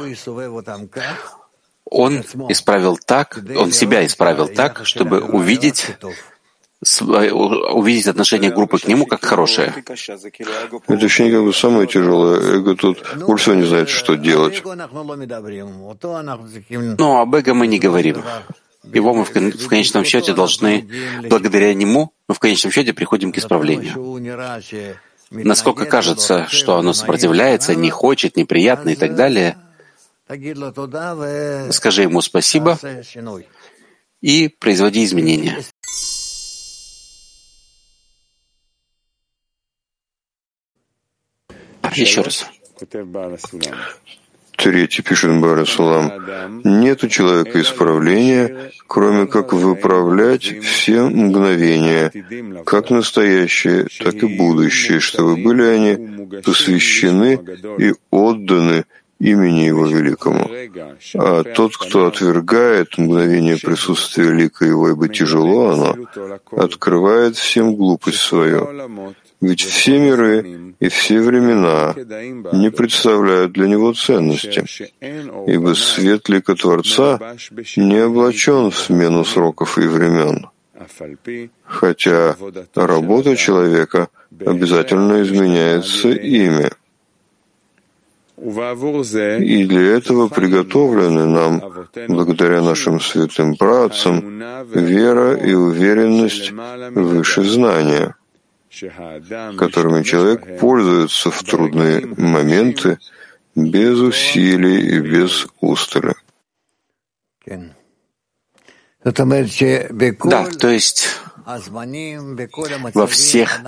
он 1.89 2.23
исправил 2.49 2.97
так, 2.97 3.39
он 3.56 3.71
себя 3.71 4.06
исправил 4.06 4.47
так, 4.47 4.86
чтобы 4.86 5.19
увидеть 5.21 5.88
увидеть 6.82 8.08
отношение 8.08 8.52
группы 8.52 8.78
к 8.78 8.88
нему 8.88 9.06
как 9.06 9.24
хорошее. 9.26 9.74
Это 9.78 9.94
ощущение 9.94 11.34
как 11.34 11.44
бы 11.44 11.54
самое 11.54 11.88
тяжелое. 11.88 12.40
Эго 12.58 12.76
тут 12.76 13.04
больше 13.26 13.44
всего 13.46 13.56
не 13.56 13.66
знает, 13.66 13.90
что 13.90 14.16
делать. 14.16 14.63
Но 16.98 17.20
об 17.20 17.36
эго 17.36 17.54
мы 17.54 17.68
не 17.68 17.80
говорим. 17.80 18.24
Его 18.84 19.13
мы 19.13 19.26
в 19.26 19.32
конечном 19.68 20.06
счете 20.06 20.34
должны, 20.34 20.88
благодаря 21.30 21.74
нему, 21.74 22.13
мы 22.28 22.36
в 22.36 22.40
конечном 22.40 22.72
счете 22.72 22.94
приходим 22.94 23.32
к 23.32 23.38
исправлению. 23.38 23.94
Насколько 25.30 25.86
кажется, 25.86 26.48
что 26.50 26.78
оно 26.78 26.94
сопротивляется, 26.94 27.76
не 27.76 27.90
хочет, 27.90 28.38
неприятно 28.38 28.92
и 28.92 28.96
так 28.96 29.16
далее, 29.16 29.58
скажи 31.72 32.04
ему 32.04 32.22
спасибо 32.22 32.80
и 34.22 34.48
производи 34.48 35.04
изменения. 35.04 35.58
Еще 42.01 42.21
раз. 42.21 42.45
Третий 44.55 45.03
пишет 45.03 45.39
Барасулам. 45.39 46.12
Нет 46.63 47.03
у 47.03 47.07
человека 47.07 47.62
исправления, 47.62 48.71
кроме 48.88 49.27
как 49.27 49.53
выправлять 49.53 50.45
все 50.63 51.03
мгновения, 51.03 52.12
как 52.65 52.89
настоящее, 52.89 53.88
так 53.99 54.15
и 54.15 54.38
будущее, 54.38 54.99
чтобы 54.99 55.38
были 55.38 55.63
они 55.63 56.41
посвящены 56.41 57.39
и 57.77 57.93
отданы 58.10 58.86
имени 59.19 59.62
Его 59.62 59.86
Великому. 59.86 60.49
А 61.15 61.43
тот, 61.43 61.77
кто 61.77 62.07
отвергает 62.07 62.97
мгновение 62.97 63.57
присутствия 63.57 64.31
лика 64.31 64.65
Его, 64.65 64.89
ибо 64.89 65.07
тяжело 65.07 65.69
оно, 65.69 65.95
открывает 66.51 67.36
всем 67.36 67.75
глупость 67.75 68.19
свою. 68.19 68.67
Ведь 69.39 69.62
все 69.62 70.00
миры 70.00 70.73
и 70.80 70.89
все 70.89 71.21
времена 71.21 71.93
не 72.54 72.71
представляют 72.71 73.52
для 73.54 73.67
него 73.67 73.93
ценности, 73.93 74.63
ибо 75.00 75.76
свет 75.76 76.28
лика 76.30 76.56
Творца 76.56 77.19
не 77.76 78.00
облачен 78.00 78.71
в 78.71 78.80
смену 78.80 79.23
сроков 79.23 79.78
и 79.78 79.82
времен. 79.82 80.47
Хотя 81.65 82.36
работа 82.76 83.36
человека 83.36 84.10
обязательно 84.45 85.21
изменяется 85.21 86.10
ими. 86.10 86.69
И 88.38 89.65
для 89.65 89.82
этого 89.97 90.28
приготовлены 90.28 91.26
нам, 91.26 91.63
благодаря 92.08 92.62
нашим 92.62 93.02
святым 93.02 93.56
працам, 93.56 94.41
вера 94.71 95.36
и 95.36 95.54
уверенность 95.54 96.52
выше 96.91 97.43
знания, 97.43 98.15
которыми 99.58 100.03
человек 100.03 100.60
пользуется 100.60 101.32
в 101.32 101.43
трудные 101.43 102.06
моменты 102.06 102.99
без 103.56 103.99
усилий 103.99 104.97
и 104.97 104.99
без 104.99 105.47
устали. 105.62 106.15
Да, 110.25 110.45
то 110.60 110.69
есть 110.69 111.08
во 112.93 113.08
всех, 113.08 113.62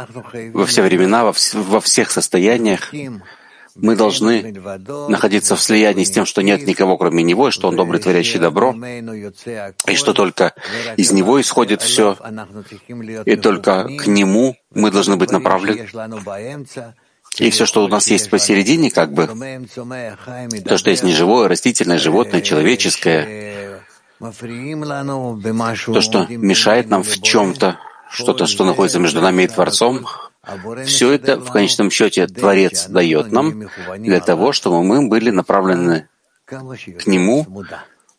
во 0.53 0.65
все 0.65 0.81
времена, 0.83 1.23
во, 1.23 1.33
во 1.53 1.79
всех 1.79 2.11
состояниях 2.11 2.93
мы 3.81 3.95
должны 3.95 4.53
находиться 5.07 5.55
в 5.55 5.61
слиянии 5.61 6.03
с 6.03 6.11
тем, 6.11 6.25
что 6.25 6.41
нет 6.41 6.65
никого, 6.65 6.97
кроме 6.97 7.23
Него, 7.23 7.47
и 7.49 7.51
что 7.51 7.67
Он 7.67 7.75
добрый, 7.75 7.99
творящий 7.99 8.39
добро, 8.39 8.75
и 9.87 9.95
что 9.95 10.13
только 10.13 10.53
из 10.97 11.11
Него 11.11 11.39
исходит 11.41 11.81
все, 11.81 12.17
и 13.25 13.35
только 13.35 13.83
к 13.85 14.07
Нему 14.07 14.55
мы 14.71 14.91
должны 14.91 15.17
быть 15.17 15.31
направлены. 15.31 15.87
И 17.37 17.49
все, 17.51 17.65
что 17.65 17.83
у 17.85 17.87
нас 17.87 18.07
есть 18.07 18.29
посередине, 18.29 18.89
как 18.89 19.13
бы, 19.13 19.27
то, 19.27 20.77
что 20.77 20.89
есть 20.89 21.03
неживое, 21.03 21.47
растительное, 21.47 21.99
животное, 21.99 22.41
человеческое, 22.41 23.81
то, 24.19 26.01
что 26.01 26.27
мешает 26.29 26.89
нам 26.89 27.03
в 27.03 27.21
чем-то, 27.21 27.77
что-то, 28.09 28.47
что 28.47 28.65
находится 28.65 28.99
между 28.99 29.21
нами 29.21 29.43
и 29.43 29.47
Творцом, 29.47 30.05
все 30.85 31.11
это, 31.11 31.39
в 31.39 31.51
конечном 31.51 31.89
счете, 31.91 32.27
Творец 32.27 32.87
дает 32.87 33.31
нам 33.31 33.69
для 33.97 34.19
того, 34.19 34.51
чтобы 34.51 34.83
мы 34.83 35.07
были 35.07 35.29
направлены 35.29 36.07
к 36.45 37.05
Нему 37.05 37.45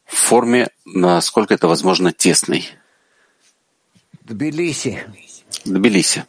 в 0.06 0.14
форме, 0.14 0.68
насколько 0.84 1.54
это 1.54 1.68
возможно, 1.68 2.12
тесной. 2.12 2.68
Тбилиси. 4.22 5.02
Тбилиси. 5.64 6.24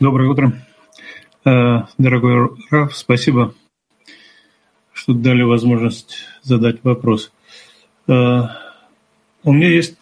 Доброе 0.00 0.28
утро. 0.28 0.52
Э, 1.44 1.86
дорогой 1.98 2.56
Раф, 2.70 2.96
спасибо, 2.96 3.54
что 4.92 5.12
дали 5.12 5.42
возможность 5.42 6.18
задать 6.42 6.84
вопрос. 6.84 7.32
Э, 8.06 8.42
у 9.42 9.52
меня 9.52 9.68
есть 9.68 9.96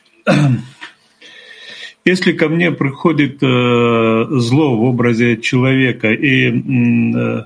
если 2.06 2.32
ко 2.32 2.48
мне 2.48 2.70
приходит 2.70 3.42
э, 3.42 4.26
зло 4.30 4.76
в 4.76 4.84
образе 4.84 5.38
человека 5.38 6.12
и 6.12 6.50
э, 6.50 7.42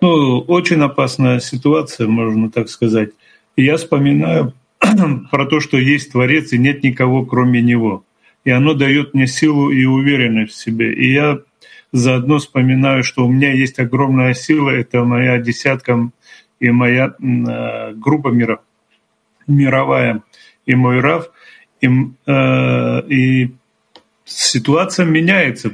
ну, 0.00 0.38
очень 0.38 0.80
опасная 0.80 1.40
ситуация, 1.40 2.06
можно 2.06 2.50
так 2.52 2.68
сказать, 2.68 3.10
я 3.56 3.76
вспоминаю 3.78 4.54
про 5.32 5.46
то, 5.46 5.58
что 5.58 5.76
есть 5.76 6.12
Творец 6.12 6.52
и 6.52 6.58
нет 6.58 6.84
никого, 6.84 7.26
кроме 7.26 7.60
Него. 7.62 8.04
И 8.44 8.50
оно 8.50 8.74
дает 8.74 9.12
мне 9.12 9.26
силу 9.26 9.70
и 9.70 9.84
уверенность 9.84 10.52
в 10.52 10.62
себе. 10.62 10.94
И 10.94 11.12
я 11.12 11.40
заодно 11.90 12.38
вспоминаю, 12.38 13.02
что 13.02 13.26
у 13.26 13.32
меня 13.32 13.52
есть 13.52 13.80
огромная 13.80 14.34
сила, 14.34 14.70
это 14.70 15.02
моя 15.02 15.38
десятка 15.38 16.10
и 16.60 16.70
моя 16.70 17.12
э, 17.20 17.92
группа 17.94 18.28
миров, 18.28 18.60
мировая, 19.48 20.22
и 20.64 20.76
мой 20.76 21.00
Рав— 21.00 21.28
и, 21.80 21.88
э, 22.26 23.02
и 23.08 23.54
ситуация 24.24 25.06
меняется. 25.06 25.68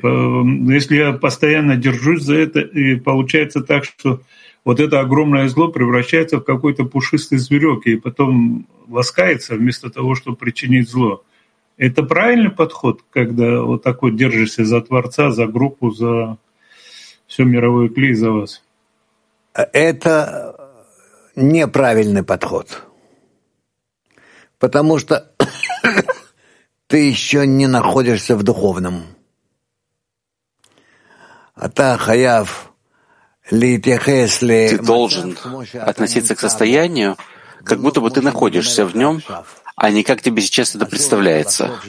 Если 0.73 0.97
я 0.97 1.13
постоянно 1.13 1.77
держусь 1.77 2.23
за 2.23 2.37
это, 2.37 2.61
и 2.61 2.97
получается 2.97 3.61
так, 3.63 3.85
что 3.85 4.21
вот 4.65 4.81
это 4.81 5.01
огромное 5.01 5.49
зло 5.49 5.69
превращается 5.69 6.39
в 6.39 6.45
какой-то 6.45 6.85
пушистый 6.85 7.39
зверек 7.39 7.87
и 7.87 7.97
потом 7.97 8.67
ласкается 8.89 9.57
вместо 9.57 9.91
того, 9.91 10.15
чтобы 10.15 10.37
причинить 10.37 10.89
зло. 10.89 11.23
Это 11.77 12.03
правильный 12.05 12.51
подход, 12.51 13.03
когда 13.11 13.63
вот 13.63 13.83
так 13.83 14.03
вот 14.03 14.17
держишься 14.17 14.65
за 14.65 14.81
Творца, 14.81 15.31
за 15.31 15.47
группу, 15.47 15.91
за 15.91 16.39
все 17.27 17.45
мировое 17.45 17.89
клей, 17.89 18.15
за 18.15 18.31
вас? 18.31 18.63
Это 19.53 20.57
неправильный 21.35 22.23
подход. 22.23 22.85
Потому 24.59 24.99
что 24.99 25.33
ты 26.87 27.09
еще 27.09 27.47
не 27.47 27.67
находишься 27.67 28.37
в 28.37 28.43
духовном. 28.43 29.05
Ты 34.71 34.79
должен 34.79 35.39
относиться 35.75 36.35
к 36.35 36.41
состоянию, 36.41 37.17
как 37.63 37.81
будто 37.81 38.01
бы 38.01 38.11
ты 38.11 38.21
находишься 38.23 38.87
в 38.87 38.97
нем, 38.97 39.23
а 39.77 39.91
не 39.91 40.03
как 40.05 40.23
тебе 40.23 40.41
сейчас 40.41 40.75
это 40.75 40.87
представляется. 40.87 41.81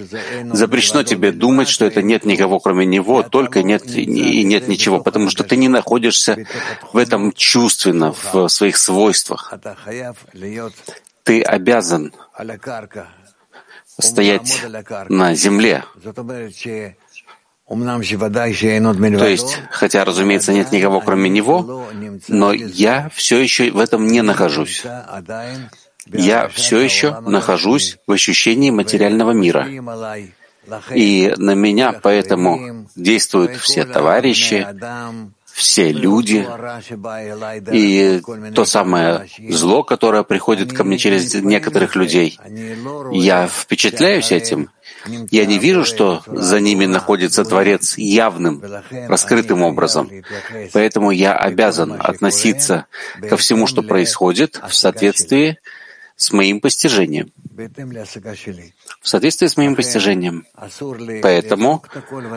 Запрещено 0.51 1.03
тебе 1.03 1.31
думать, 1.31 1.67
что 1.69 1.85
это 1.85 2.01
нет 2.01 2.25
никого, 2.25 2.59
кроме 2.59 2.85
него, 2.85 3.23
только 3.23 3.63
нет 3.63 3.85
и 3.85 4.43
нет 4.43 4.67
ничего, 4.67 4.99
потому 5.01 5.29
что 5.29 5.43
ты 5.43 5.55
не 5.55 5.67
находишься 5.67 6.45
в 6.91 6.97
этом 6.97 7.31
чувственно, 7.31 8.13
в 8.13 8.47
своих 8.49 8.77
свойствах. 8.77 9.53
Ты 11.23 11.41
обязан 11.41 12.11
стоять 13.99 14.65
на 15.09 15.33
земле. 15.35 15.83
То 17.67 19.27
есть, 19.27 19.59
хотя, 19.71 20.05
разумеется, 20.05 20.53
нет 20.53 20.71
никого 20.71 21.01
кроме 21.01 21.29
него, 21.29 21.87
но 22.27 22.53
я 22.53 23.09
все 23.13 23.39
еще 23.39 23.71
в 23.71 23.79
этом 23.79 24.07
не 24.07 24.21
нахожусь. 24.21 24.83
Я 26.07 26.47
все 26.49 26.79
еще 26.79 27.19
нахожусь 27.21 27.97
в 28.05 28.11
ощущении 28.11 28.69
материального 28.69 29.31
мира. 29.31 29.67
И 30.93 31.33
на 31.37 31.55
меня 31.55 31.91
поэтому 31.93 32.87
действуют 32.95 33.55
все 33.57 33.85
товарищи, 33.85 34.65
все 35.55 35.93
люди 35.93 36.45
и 37.71 38.21
то 38.53 38.65
самое 38.65 39.25
зло, 39.49 39.83
которое 39.83 40.23
приходит 40.23 40.73
ко 40.73 40.83
мне 40.83 40.97
через 40.97 41.33
некоторых 41.33 41.95
людей. 41.95 42.37
Я 43.13 43.47
впечатляюсь 43.47 44.33
этим. 44.33 44.69
Я 45.31 45.45
не 45.45 45.57
вижу, 45.57 45.85
что 45.85 46.23
за 46.27 46.59
ними 46.59 46.85
находится 46.85 47.45
Творец 47.45 47.97
явным, 47.97 48.61
раскрытым 49.07 49.61
образом. 49.63 50.11
Поэтому 50.73 51.11
я 51.11 51.33
обязан 51.37 51.95
относиться 51.97 52.87
ко 53.21 53.37
всему, 53.37 53.65
что 53.65 53.81
происходит, 53.81 54.59
в 54.67 54.75
соответствии 54.75 55.59
с 56.17 56.33
моим 56.33 56.59
постижением. 56.59 57.31
В 59.01 59.07
соответствии 59.07 59.47
с 59.47 59.55
моим 59.55 59.75
постижением. 59.75 60.45
Поэтому 61.21 61.83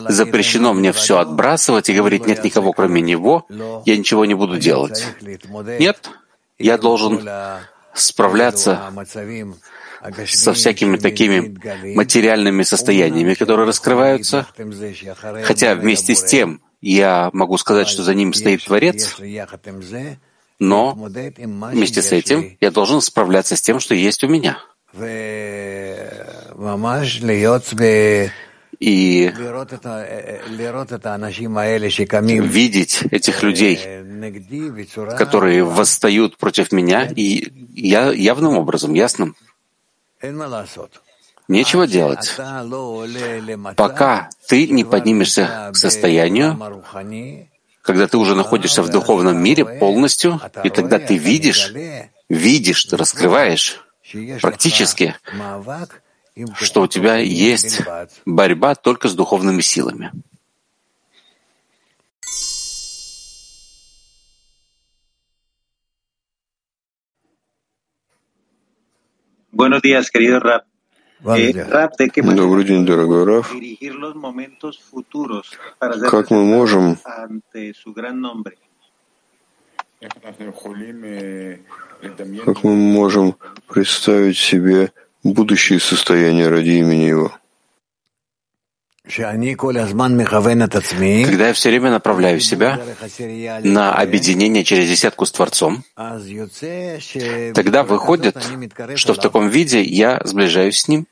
запрещено 0.09 0.75
мне 0.75 0.93
все 0.93 1.19
отбрасывать 1.19 1.89
и 1.89 1.95
говорить, 1.95 2.27
нет 2.27 2.45
никого 2.45 2.73
кроме 2.73 3.01
него, 3.01 3.47
я 3.85 3.97
ничего 3.97 4.25
не 4.25 4.35
буду 4.35 4.59
делать. 4.59 5.07
Нет, 5.79 6.11
я 6.59 6.79
должен 6.79 7.29
справляться 7.95 8.93
со 10.27 10.53
всякими 10.53 10.97
такими 10.97 11.95
материальными 11.95 12.63
состояниями, 12.63 13.35
которые 13.35 13.67
раскрываются. 13.67 14.47
Хотя 15.43 15.75
вместе 15.75 16.15
с 16.15 16.23
тем 16.23 16.63
я 16.81 17.31
могу 17.33 17.59
сказать, 17.59 17.89
что 17.89 18.05
за 18.05 18.15
ним 18.15 18.33
стоит 18.33 18.65
Творец, 18.65 19.17
но 20.61 20.95
вместе 20.95 22.03
с 22.03 22.13
этим 22.13 22.57
я 22.61 22.71
должен 22.71 23.01
справляться 23.01 23.57
с 23.57 23.61
тем, 23.61 23.81
что 23.81 23.95
есть 23.95 24.23
у 24.23 24.29
меня. 24.29 24.59
И 28.79 29.33
видеть 32.47 33.03
этих 33.11 33.43
людей, 33.43 33.79
которые 35.17 35.65
восстают 35.65 36.37
против 36.37 36.73
меня, 36.73 37.07
и 37.07 37.53
я 37.75 38.13
явным 38.13 38.57
образом, 38.57 38.95
ясным. 38.95 39.37
Нечего 41.49 41.87
делать. 41.87 42.37
Пока 43.77 44.31
ты 44.49 44.69
не 44.69 44.85
поднимешься 44.85 45.71
к 45.73 45.77
состоянию, 45.77 46.85
когда 47.83 48.07
ты 48.07 48.17
уже 48.17 48.35
находишься 48.35 48.83
в 48.83 48.91
духовном 48.91 49.43
мире 49.43 49.65
полностью, 49.65 50.41
и 50.63 50.71
тогда 50.71 50.99
ты 50.99 51.17
видишь, 51.17 51.73
видишь, 52.29 52.85
ты 52.85 52.97
раскрываешь 52.97 53.83
практически, 54.41 55.17
что 56.55 56.83
у 56.83 56.87
тебя 56.87 57.17
есть 57.17 57.83
борьба 58.25 58.75
только 58.75 59.09
с 59.09 59.15
духовными 59.15 59.61
силами. 59.61 60.13
Buenos 69.51 69.83
días, 69.83 70.09
querido 70.09 70.39
Rap. 70.39 70.63
Добрый 71.21 72.65
день, 72.65 72.87
дорогой 72.87 73.25
Раф. 73.25 73.53
Как 76.11 76.31
мы 76.31 76.45
можем 76.45 76.97
как 82.45 82.63
мы 82.63 82.75
можем 82.77 83.35
представить 83.67 84.39
себе 84.39 84.93
будущее 85.25 85.81
состояние 85.81 86.49
ради 86.49 86.71
имени 86.71 87.05
Его? 87.05 87.33
Когда 91.25 91.47
я 91.49 91.53
все 91.55 91.71
время 91.71 91.91
направляю 91.91 92.41
себя 92.41 92.79
на 93.65 93.95
объединение 93.95 94.65
через 94.65 94.89
десятку 94.89 95.25
с 95.25 95.33
Творцом, 95.33 95.83
тогда 97.55 97.83
выходит, 97.85 98.37
что 98.97 99.15
в 99.15 99.19
таком 99.19 99.49
виде 99.49 99.83
я 99.83 100.21
сближаюсь 100.25 100.81
с 100.81 100.89
Ним. 100.89 101.07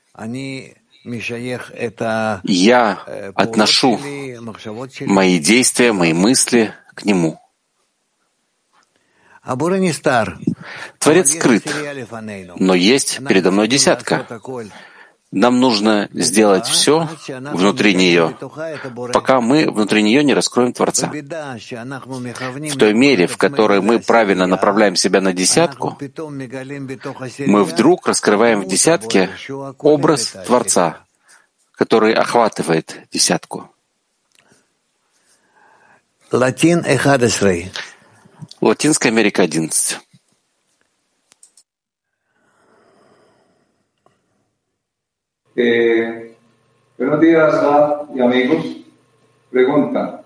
Я 2.43 2.99
отношу 3.35 3.99
мои 5.01 5.39
действия, 5.39 5.91
мои 5.91 6.13
мысли 6.13 6.73
к 6.93 7.03
Нему. 7.03 7.39
Творец 10.99 11.31
скрыт, 11.31 11.63
но 12.57 12.73
есть 12.75 13.19
передо 13.27 13.51
мной 13.51 13.67
десятка. 13.67 14.27
Нам 15.31 15.59
нужно 15.59 16.07
сделать 16.13 16.67
все 16.67 17.09
внутри 17.27 17.93
нее, 17.93 18.37
пока 19.11 19.41
мы 19.41 19.69
внутри 19.69 20.01
нее 20.01 20.23
не 20.23 20.33
раскроем 20.33 20.71
Творца. 20.71 21.11
В 21.11 22.77
той 22.77 22.93
мере, 22.93 23.27
в 23.27 23.37
которой 23.37 23.81
мы 23.81 23.99
правильно 23.99 24.47
направляем 24.47 24.95
себя 24.95 25.19
на 25.19 25.33
десятку, 25.33 25.97
мы 27.45 27.63
вдруг 27.65 28.07
раскрываем 28.07 28.61
в 28.61 28.67
десятке 28.67 29.29
образ 29.79 30.33
Творца, 30.45 30.99
который 31.73 32.13
охватывает 32.13 33.01
десятку. 33.11 33.69
Латинская 38.59 39.09
Америка 39.09 39.43
11. 39.43 39.99
Eh, 45.55 46.35
buenos 46.97 47.21
días, 47.21 47.55
y 48.13 48.19
amigos. 48.19 48.65
Pregunta. 49.51 50.23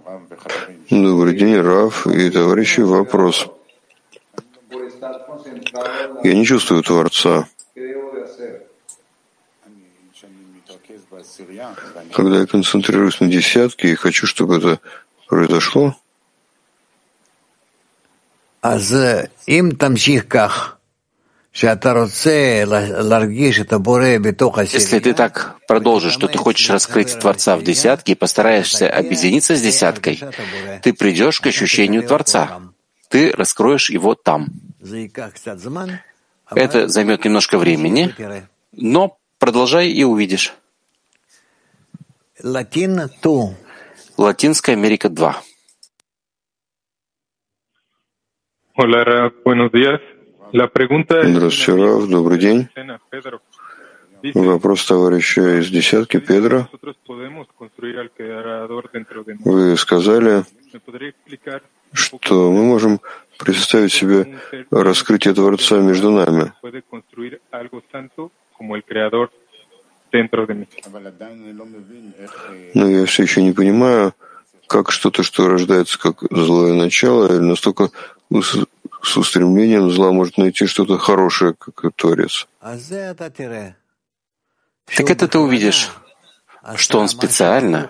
Добрый 0.89 1.35
день, 1.35 1.57
Раф 1.57 2.07
и 2.07 2.29
товарищи. 2.29 2.81
Вопрос. 2.81 3.47
Я 6.23 6.33
не 6.33 6.45
чувствую 6.45 6.83
Творца. 6.83 7.47
Когда 12.13 12.39
я 12.39 12.45
концентрируюсь 12.45 13.19
на 13.19 13.27
десятке 13.27 13.91
и 13.91 13.95
хочу, 13.95 14.25
чтобы 14.25 14.57
это 14.57 14.79
произошло, 15.27 15.95
им 19.47 19.75
там 19.75 19.95
если 24.73 24.99
ты 24.99 25.13
так 25.13 25.57
продолжишь, 25.67 26.13
что 26.13 26.27
ты 26.27 26.37
хочешь 26.37 26.69
раскрыть 26.69 27.17
Творца 27.19 27.57
в 27.57 27.63
десятке 27.63 28.11
и 28.11 28.15
постараешься 28.15 28.87
объединиться 28.87 29.55
с 29.55 29.61
десяткой, 29.61 30.21
ты 30.83 30.93
придешь 30.93 31.41
к 31.41 31.47
ощущению 31.47 32.03
Творца. 32.03 32.61
Ты 33.09 33.31
раскроешь 33.31 33.89
его 33.89 34.13
там. 34.13 34.47
Это 36.53 36.87
займет 36.87 37.25
немножко 37.25 37.57
времени, 37.57 38.13
но 38.71 39.17
продолжай 39.39 39.89
и 39.89 40.03
увидишь. 40.03 40.53
Латинская 44.17 44.73
Америка 44.73 45.09
2. 45.09 45.41
Hola, 48.70 48.70
buenos 48.70 48.70
días. 48.70 48.70
Здравствуйте, 51.35 51.83
Рав, 51.83 52.07
добрый 52.09 52.39
день. 52.39 52.67
Вопрос 54.33 54.85
товарища 54.87 55.59
из 55.59 55.69
десятки 55.69 56.17
Педро. 56.19 56.67
Вы 59.45 59.77
сказали, 59.77 60.43
что 61.93 62.51
мы 62.51 62.63
можем 62.63 62.99
представить 63.37 63.93
себе 63.93 64.39
раскрытие 64.71 65.35
Творца 65.35 65.77
между 65.77 66.09
нами. 66.09 66.51
Но 72.73 72.89
я 72.89 73.05
все 73.05 73.23
еще 73.23 73.43
не 73.43 73.51
понимаю, 73.51 74.13
как 74.65 74.91
что-то, 74.91 75.21
что 75.21 75.49
рождается 75.49 75.99
как 75.99 76.23
злое 76.31 76.73
начало, 76.73 77.27
или 77.27 77.41
настолько 77.41 77.91
с 78.31 79.17
устремлением 79.17 79.89
зла 79.89 80.11
может 80.11 80.37
найти 80.37 80.65
что-то 80.65 80.97
хорошее, 80.97 81.53
как 81.53 81.93
Творец. 81.95 82.47
Так 84.95 85.09
это 85.09 85.27
ты 85.27 85.39
увидишь, 85.39 85.91
что 86.75 86.99
он 86.99 87.09
специально 87.09 87.89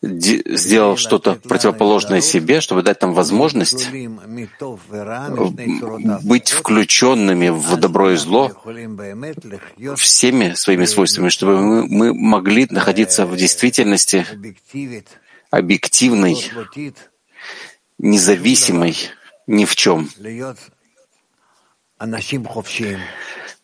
сделал 0.00 0.96
что-то 0.96 1.34
противоположное 1.34 2.20
себе, 2.20 2.60
чтобы 2.60 2.82
дать 2.82 3.02
нам 3.02 3.12
возможность 3.12 3.88
быть 6.22 6.50
включенными 6.50 7.50
в 7.50 7.76
добро 7.76 8.12
и 8.12 8.16
зло 8.16 8.52
всеми 9.96 10.54
своими 10.54 10.86
свойствами, 10.86 11.28
чтобы 11.28 11.60
мы, 11.60 11.86
мы 11.86 12.14
могли 12.14 12.66
находиться 12.70 13.26
в 13.26 13.36
действительности 13.36 14.26
объективной, 15.50 16.50
независимой, 17.98 18.96
ни 19.46 19.64
в 19.64 19.76
чем. 19.76 20.08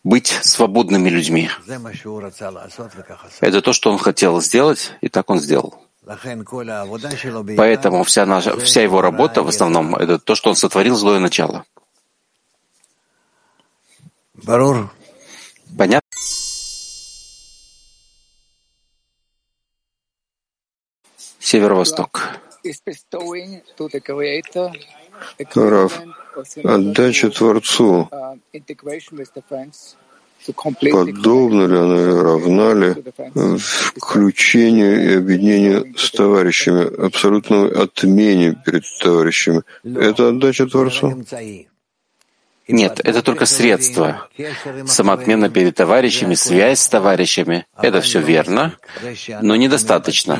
Быть 0.03 0.27
свободными 0.27 1.09
людьми. 1.09 1.49
Это 3.39 3.61
то, 3.61 3.73
что 3.73 3.91
он 3.91 3.97
хотел 3.99 4.41
сделать, 4.41 4.93
и 5.01 5.09
так 5.09 5.29
он 5.29 5.39
сделал. 5.39 5.75
Поэтому 7.57 8.03
вся, 8.03 8.25
наша, 8.25 8.57
вся 8.57 8.81
его 8.81 9.01
работа 9.01 9.43
в 9.43 9.47
основном 9.47 9.95
это 9.95 10.17
то, 10.17 10.33
что 10.33 10.49
он 10.49 10.55
сотворил 10.55 10.95
злое 10.95 11.19
начало. 11.19 11.65
Понятно? 15.77 16.09
Северо-восток. 21.39 22.39
Рав, 25.55 26.01
отдача 26.63 27.29
Творцу, 27.29 28.09
подобна 30.91 31.67
ли 31.67 31.77
она, 31.77 32.23
равна 32.23 32.73
ли 32.73 32.95
включению 33.99 35.11
и 35.11 35.17
объединению 35.17 35.93
с 35.97 36.11
товарищами, 36.11 37.05
абсолютной 37.05 37.69
отмене 37.69 38.61
перед 38.65 38.83
товарищами? 38.99 39.61
Это 39.83 40.29
отдача 40.29 40.67
Творцу? 40.67 41.23
Нет, 42.71 43.01
это 43.03 43.21
только 43.21 43.45
средство. 43.45 44.27
Самоотмена 44.85 45.49
перед 45.49 45.75
товарищами, 45.75 46.35
связь 46.35 46.81
с 46.81 46.87
товарищами— 46.87 47.65
это 47.81 48.01
все 48.01 48.19
верно, 48.19 48.73
но 49.41 49.55
недостаточно. 49.55 50.39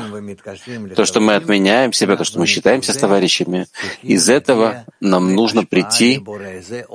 То, 0.96 1.04
что 1.04 1.20
мы 1.20 1.34
отменяем 1.34 1.92
себя, 1.92 2.16
то, 2.16 2.24
что 2.24 2.38
мы 2.38 2.46
считаемся 2.46 2.92
с 2.92 2.96
товарищами, 2.96 3.66
из 4.02 4.28
этого 4.28 4.84
нам 5.00 5.34
нужно 5.34 5.64
прийти 5.64 6.22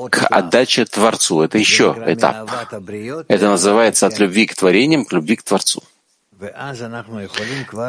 к 0.10 0.28
отдаче 0.28 0.86
Творцу. 0.86 1.42
Это 1.42 1.58
еще 1.58 1.96
этап. 2.06 2.50
Это 3.28 3.50
называется 3.50 4.08
от 4.08 4.20
любви 4.20 4.46
к 4.46 4.56
творениям 4.56 5.06
к 5.06 5.14
любви 5.14 5.36
к 5.36 5.44
Творцу. 5.44 5.84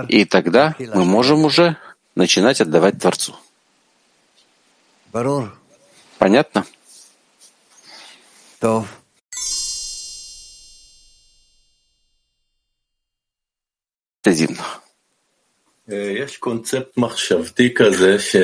И 0.08 0.24
тогда 0.24 0.74
мы 0.78 1.04
можем 1.04 1.44
уже 1.44 1.76
начинать 2.14 2.60
отдавать 2.60 2.98
Творцу. 2.98 3.34
Понятно? 6.18 6.64
Один. 14.24 14.58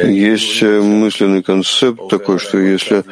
Есть 0.08 0.62
э, 0.62 0.80
мысленный 0.80 1.42
концепт 1.42 2.08
такой, 2.08 2.38
что 2.38 2.58
если 2.58 3.04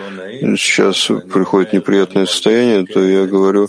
сейчас 0.57 1.09
приходит 1.30 1.74
неприятное 1.74 2.24
состояние, 2.24 2.86
то 2.86 3.00
я 3.05 3.26
говорю, 3.26 3.68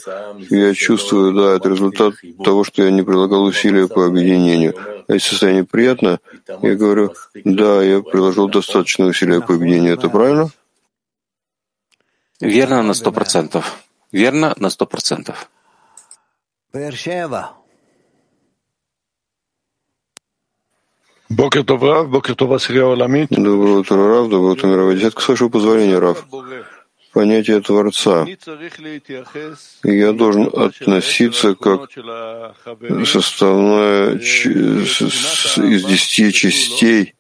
я 0.49 0.73
чувствую, 0.73 1.33
да, 1.33 1.55
это 1.55 1.69
результат 1.69 2.13
того, 2.45 2.63
что 2.63 2.83
я 2.83 2.91
не 2.91 3.01
прилагал 3.01 3.43
усилия 3.43 3.87
по 3.87 4.05
объединению. 4.05 4.75
А 5.07 5.13
если 5.13 5.31
состояние 5.31 5.65
приятно, 5.65 6.19
я 6.61 6.75
говорю, 6.75 7.13
да, 7.43 7.83
я 7.83 8.01
приложил 8.01 8.47
достаточно 8.47 9.07
усилия 9.07 9.41
по 9.41 9.55
объединению. 9.55 9.95
Это 9.95 10.07
правильно? 10.07 10.49
Верно 12.43 12.83
на 12.83 12.93
сто 12.93 13.11
процентов. 13.13 13.83
Верно 14.11 14.53
на 14.57 14.69
сто 14.69 14.85
процентов. 14.85 15.49
Доброе 23.29 23.75
утро, 23.77 23.95
Рав, 23.95 24.29
доброе 24.29 24.51
утро, 24.51 24.67
мировая 24.67 24.95
десятка. 24.97 25.21
С 25.21 25.29
вашего 25.29 25.47
позволения, 25.47 25.97
Рав. 25.97 26.25
Понятие 27.13 27.61
Творца. 27.61 28.25
Я 29.83 30.11
должен 30.11 30.49
относиться 30.53 31.55
как 31.55 31.89
составная 33.05 34.15
из 34.15 35.85
десяти 35.85 36.33
частей, 36.33 37.15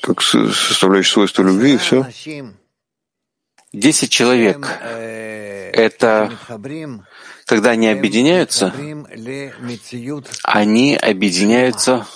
как 0.00 0.22
составляющая 0.22 1.12
свойство 1.12 1.42
любви, 1.42 1.74
и 1.74 1.76
все. 1.76 2.06
Десять 3.76 4.10
человек— 4.10 4.66
это 5.74 6.32
когда 7.44 7.72
они 7.72 7.88
объединяются, 7.88 8.72
они 10.42 10.96
объединяются 10.96 12.06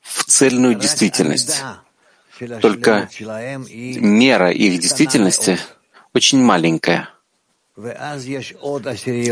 в 0.00 0.24
цельную 0.24 0.76
действительность. 0.76 1.64
Только 2.60 3.08
мера 3.18 4.52
их 4.52 4.80
действительности 4.80 5.58
очень 6.14 6.38
маленькая. 6.38 7.08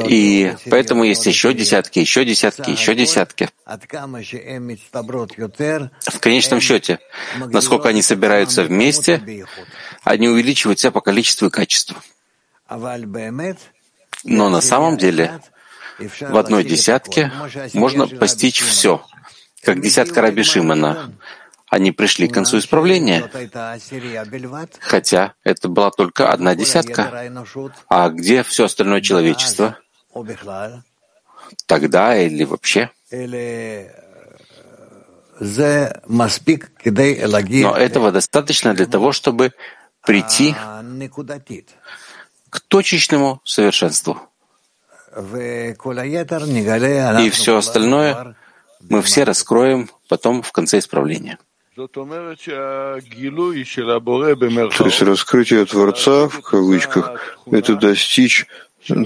И 0.08 0.54
поэтому 0.70 1.04
есть 1.04 1.26
еще 1.26 1.52
десятки, 1.52 1.98
еще 2.00 2.24
десятки, 2.24 2.70
еще 2.70 2.94
десятки. 2.94 3.50
В 3.66 3.86
конечном 6.20 6.60
счете, 6.60 7.00
насколько 7.38 7.88
они 7.88 8.02
собираются 8.02 8.64
вместе, 8.64 9.46
они 10.04 10.28
увеличиваются 10.28 10.90
по 10.90 11.00
количеству 11.00 11.48
и 11.48 11.50
качеству. 11.50 11.96
Но 14.24 14.48
на 14.48 14.60
самом 14.60 14.96
деле 14.96 15.40
в 15.98 16.36
одной 16.36 16.64
десятке 16.64 17.32
можно 17.74 18.06
постичь 18.06 18.60
все, 18.62 19.04
как 19.62 19.80
десятка 19.80 20.20
Раби 20.22 20.42
Шимона. 20.42 21.12
Они 21.70 21.92
пришли 21.92 22.28
к 22.28 22.34
концу 22.34 22.58
исправления, 22.58 23.30
хотя 24.80 25.34
это 25.44 25.68
была 25.68 25.90
только 25.90 26.30
одна 26.30 26.54
десятка. 26.54 27.30
А 27.88 28.08
где 28.08 28.42
все 28.42 28.64
остальное 28.64 29.02
человечество? 29.02 29.78
Тогда 31.66 32.16
или 32.16 32.44
вообще? 32.44 32.90
Но 37.62 37.76
этого 37.76 38.12
достаточно 38.12 38.74
для 38.74 38.86
того, 38.86 39.12
чтобы 39.12 39.52
прийти 40.08 40.56
к 42.48 42.60
точечному 42.60 43.40
совершенству. 43.44 44.18
И 47.24 47.30
все 47.30 47.56
остальное 47.56 48.36
мы 48.88 49.02
все 49.02 49.24
раскроем 49.24 49.90
потом 50.08 50.42
в 50.42 50.50
конце 50.52 50.78
исправления. 50.78 51.38
То 51.76 51.84
есть 54.86 55.02
раскрытие 55.02 55.64
Творца, 55.66 56.28
в 56.28 56.40
кавычках, 56.40 57.20
это 57.50 57.76
достичь 57.76 58.46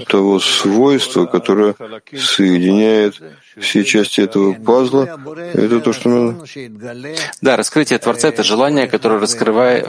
того 0.07 0.39
свойства, 0.39 1.25
которое 1.25 1.75
соединяет 2.15 3.21
все 3.57 3.83
части 3.83 4.21
этого 4.21 4.53
пазла, 4.53 5.19
это 5.53 5.81
то, 5.81 5.93
что 5.93 6.09
надо. 6.09 6.45
Да, 7.41 7.57
раскрытие 7.57 7.99
Творца— 7.99 8.27
это 8.29 8.43
желание, 8.43 8.87
которое 8.87 9.19
раскрывает, 9.19 9.85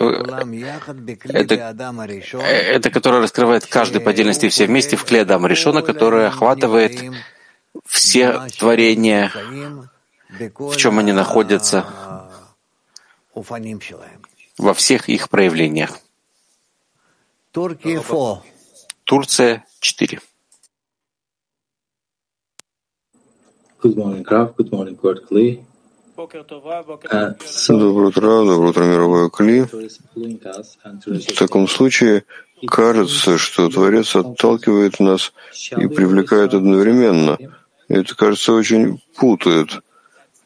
это, 1.28 1.76
это 2.44 2.90
которое 2.90 3.22
раскрывает 3.22 3.66
каждый 3.66 4.00
по 4.00 4.10
отдельности 4.10 4.48
все 4.48 4.66
вместе 4.66 4.96
в 4.96 5.04
клеадам 5.04 5.46
решена, 5.46 5.82
которое 5.82 6.28
охватывает 6.28 7.00
все 7.86 8.46
творения, 8.58 9.30
в 10.58 10.76
чем 10.76 10.98
они 10.98 11.12
находятся, 11.12 11.86
во 14.58 14.74
всех 14.74 15.08
их 15.08 15.28
проявлениях. 15.28 15.98
Турция 19.04 19.64
4. 19.80 20.18
Good 23.82 23.96
morning, 23.96 24.22
Graf. 24.22 24.56
Good 24.56 24.70
morning, 24.70 24.96
Kurt 24.96 25.28
Klee. 25.28 25.62
Доброе 26.16 28.06
утро, 28.08 28.44
доброе 28.44 28.70
утро, 28.70 28.84
мировое 28.84 29.28
Кли. 29.28 29.62
В 29.62 31.38
таком 31.38 31.68
случае 31.68 32.24
кажется, 32.66 33.36
что 33.36 33.68
Творец 33.68 34.16
отталкивает 34.16 35.00
нас 35.00 35.34
и 35.76 35.86
привлекает 35.86 36.54
одновременно. 36.54 37.36
Это, 37.88 38.16
кажется, 38.16 38.54
очень 38.54 39.02
путает. 39.16 39.82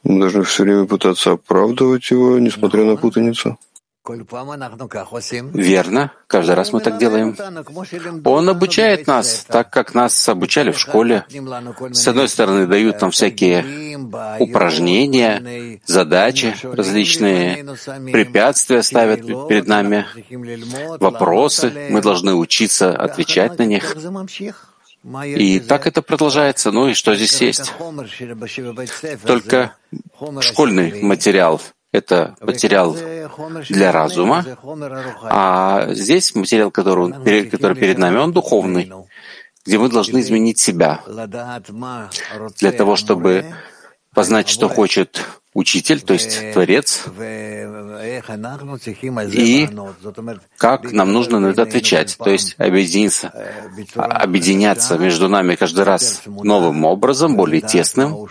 Мы 0.03 0.21
должны 0.21 0.43
все 0.43 0.65
время 0.65 0.87
пытаться 0.87 1.33
оправдывать 1.33 2.11
его, 2.11 2.39
несмотря 2.41 2.85
на 2.85 2.97
путаницу. 2.97 3.57
Верно, 5.53 6.13
каждый 6.27 6.55
раз 6.55 6.73
мы 6.73 6.81
так 6.81 6.99
делаем. 6.99 7.37
Он 8.25 8.49
обучает 8.49 9.07
нас 9.07 9.45
так, 9.47 9.71
как 9.71 9.95
нас 9.95 10.29
обучали 10.29 10.71
в 10.71 10.79
школе. 10.79 11.25
С 11.93 12.09
одной 12.09 12.29
стороны, 12.29 12.67
дают 12.67 13.01
нам 13.01 13.11
всякие 13.11 13.99
упражнения, 14.39 15.81
задачи 15.87 16.55
различные, 16.63 17.65
препятствия 18.13 18.83
ставят 18.83 19.27
перед 19.49 19.67
нами, 19.67 20.07
вопросы, 20.99 21.89
мы 21.91 22.01
должны 22.01 22.35
учиться 22.35 22.97
отвечать 22.97 23.59
на 23.59 23.65
них. 23.65 23.97
И 25.25 25.61
так 25.61 25.87
это 25.87 26.03
продолжается. 26.03 26.73
Ну 26.73 26.89
и 26.89 26.95
что 26.95 27.15
здесь 27.15 27.41
есть? 27.41 27.73
Только 29.25 29.75
школьный 30.41 31.03
материал— 31.03 31.61
это 31.93 32.36
материал 32.41 32.97
для 33.68 33.93
разума, 33.93 34.45
а 35.22 35.93
здесь 35.95 36.34
материал, 36.34 36.70
который, 36.70 37.49
который 37.49 37.76
перед 37.76 37.99
нами, 37.99 38.18
он 38.18 38.32
духовный, 38.32 38.93
где 39.64 39.78
мы 39.78 39.89
должны 39.89 40.20
изменить 40.20 40.59
себя 40.59 41.01
для 42.59 42.72
того, 42.72 42.97
чтобы 42.97 43.47
познать, 44.14 44.49
что 44.49 44.68
хочет 44.68 45.24
учитель, 45.55 46.01
то 46.01 46.12
есть 46.12 46.53
Творец, 46.53 47.05
и 49.32 49.68
как 50.57 50.92
нам 50.92 51.12
нужно 51.12 51.40
на 51.40 51.49
это 51.49 51.62
отвечать, 51.62 52.16
то 52.18 52.30
есть 52.30 52.55
объединиться, 52.59 53.32
объединяться 53.94 54.99
между 54.99 55.28
нами 55.28 55.55
каждый 55.55 55.84
раз 55.84 56.22
новым 56.26 56.84
образом, 56.84 57.36
более 57.36 57.61
тесным, 57.61 58.28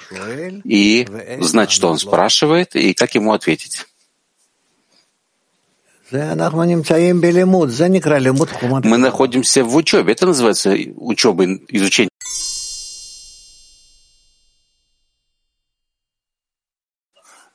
и 0.63 1.07
знать, 1.41 1.71
что 1.71 1.89
он 1.89 1.97
спрашивает, 1.97 2.75
и 2.75 2.93
как 2.93 3.15
ему 3.15 3.33
ответить. 3.33 3.85
Мы 8.89 8.97
находимся 8.97 9.65
в 9.65 9.75
учебе. 9.75 10.13
Это 10.13 10.25
называется 10.25 10.73
учебой, 10.95 11.61
изучение. 11.67 12.09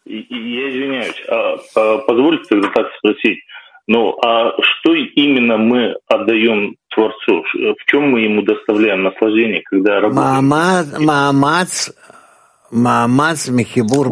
Я 0.05 0.71
извиняюсь, 0.71 1.23
а, 1.29 1.57
а, 1.77 1.99
позвольте 1.99 2.45
тогда 2.49 2.69
так 2.69 2.87
спросить. 2.99 3.39
Ну, 3.87 4.17
а 4.25 4.53
что 4.61 4.95
именно 4.95 5.57
мы 5.57 5.97
отдаем 6.07 6.77
Творцу? 6.95 7.43
В 7.53 7.85
чем 7.87 8.11
мы 8.11 8.21
ему 8.21 8.43
доставляем 8.43 9.03
наслаждение, 9.03 9.63
когда 9.63 10.01
работаем? 10.01 10.49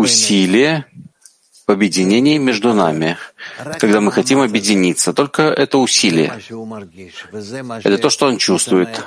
Усилие 0.02 0.86
в 1.66 1.72
объединении 1.72 2.36
между 2.38 2.72
нами, 2.74 3.16
когда 3.78 4.00
мы 4.00 4.10
хотим 4.10 4.40
объединиться. 4.40 5.12
Только 5.12 5.42
это 5.42 5.78
усилие. 5.78 6.32
Это 7.84 7.98
то, 7.98 8.10
что 8.10 8.26
он 8.26 8.38
чувствует, 8.38 9.04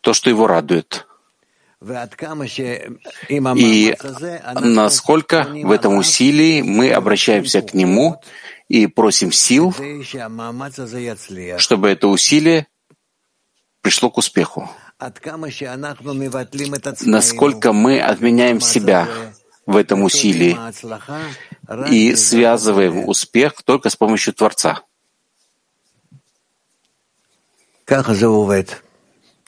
то, 0.00 0.12
что 0.14 0.30
его 0.30 0.46
радует. 0.46 1.06
И 3.58 3.94
насколько 4.62 5.44
в 5.44 5.70
этом 5.70 5.96
усилии 5.96 6.62
мы 6.62 6.90
обращаемся 6.90 7.60
к 7.60 7.74
Нему 7.74 8.20
и 8.68 8.86
просим 8.86 9.30
сил, 9.30 9.74
чтобы 11.58 11.90
это 11.90 12.08
усилие 12.08 12.66
пришло 13.82 14.10
к 14.10 14.16
успеху. 14.16 14.70
Насколько 17.02 17.72
мы 17.72 18.00
отменяем 18.00 18.60
себя 18.60 19.08
в 19.66 19.76
этом 19.76 20.02
усилии 20.02 20.56
и 21.90 22.16
связываем 22.16 23.06
успех 23.06 23.62
только 23.62 23.90
с 23.90 23.96
помощью 23.96 24.32
Творца. 24.32 24.80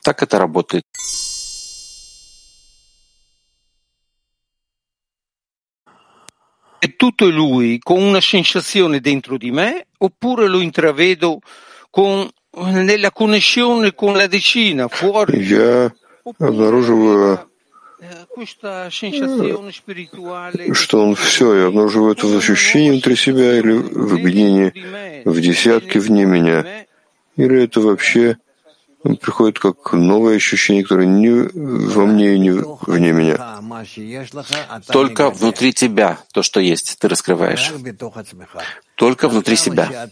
Так 0.02 0.22
это 0.22 0.38
работает. 0.38 0.84
È 6.78 6.94
tutto 6.96 7.28
lui 7.28 7.78
con 7.78 8.02
una 8.02 8.20
sensazione 8.20 9.00
dentro 9.00 9.36
di 9.36 9.50
me 9.50 9.86
oppure 9.98 10.46
lo 10.46 10.60
intravedo 10.60 11.40
con, 11.90 12.28
nella 12.56 13.10
connessione 13.10 13.94
con 13.94 14.14
la 14.14 14.26
decina 14.26 14.88
fuori? 14.88 15.38
Я 15.40 15.92
обнаруживаю 16.38 17.48
что 20.72 21.04
он 21.04 21.14
все, 21.16 21.54
я 21.54 21.66
обнаруживаю 21.66 22.12
это 22.12 22.26
в 22.28 22.36
ощущении 22.36 22.90
внутри 22.90 23.16
себя 23.16 23.58
или 23.58 23.72
в 23.72 24.14
объединении 24.14 24.72
в 25.24 25.40
десятке 25.40 25.98
вне 25.98 26.24
меня, 26.24 26.86
или 27.36 27.64
это 27.64 27.80
вообще 27.80 28.38
приходит 29.02 29.58
как 29.58 29.92
новое 29.92 30.36
ощущение, 30.36 30.82
которое 30.82 31.06
не 31.06 31.30
во 31.30 32.06
мне 32.06 32.34
и 32.34 32.38
не 32.38 32.50
вне 32.50 33.12
меня. 33.12 33.60
Только 34.88 35.30
внутри 35.30 35.72
тебя 35.72 36.18
то, 36.32 36.42
что 36.42 36.60
есть, 36.60 36.96
ты 36.98 37.08
раскрываешь. 37.08 37.72
Только 38.96 39.28
внутри 39.28 39.56
себя. 39.56 40.08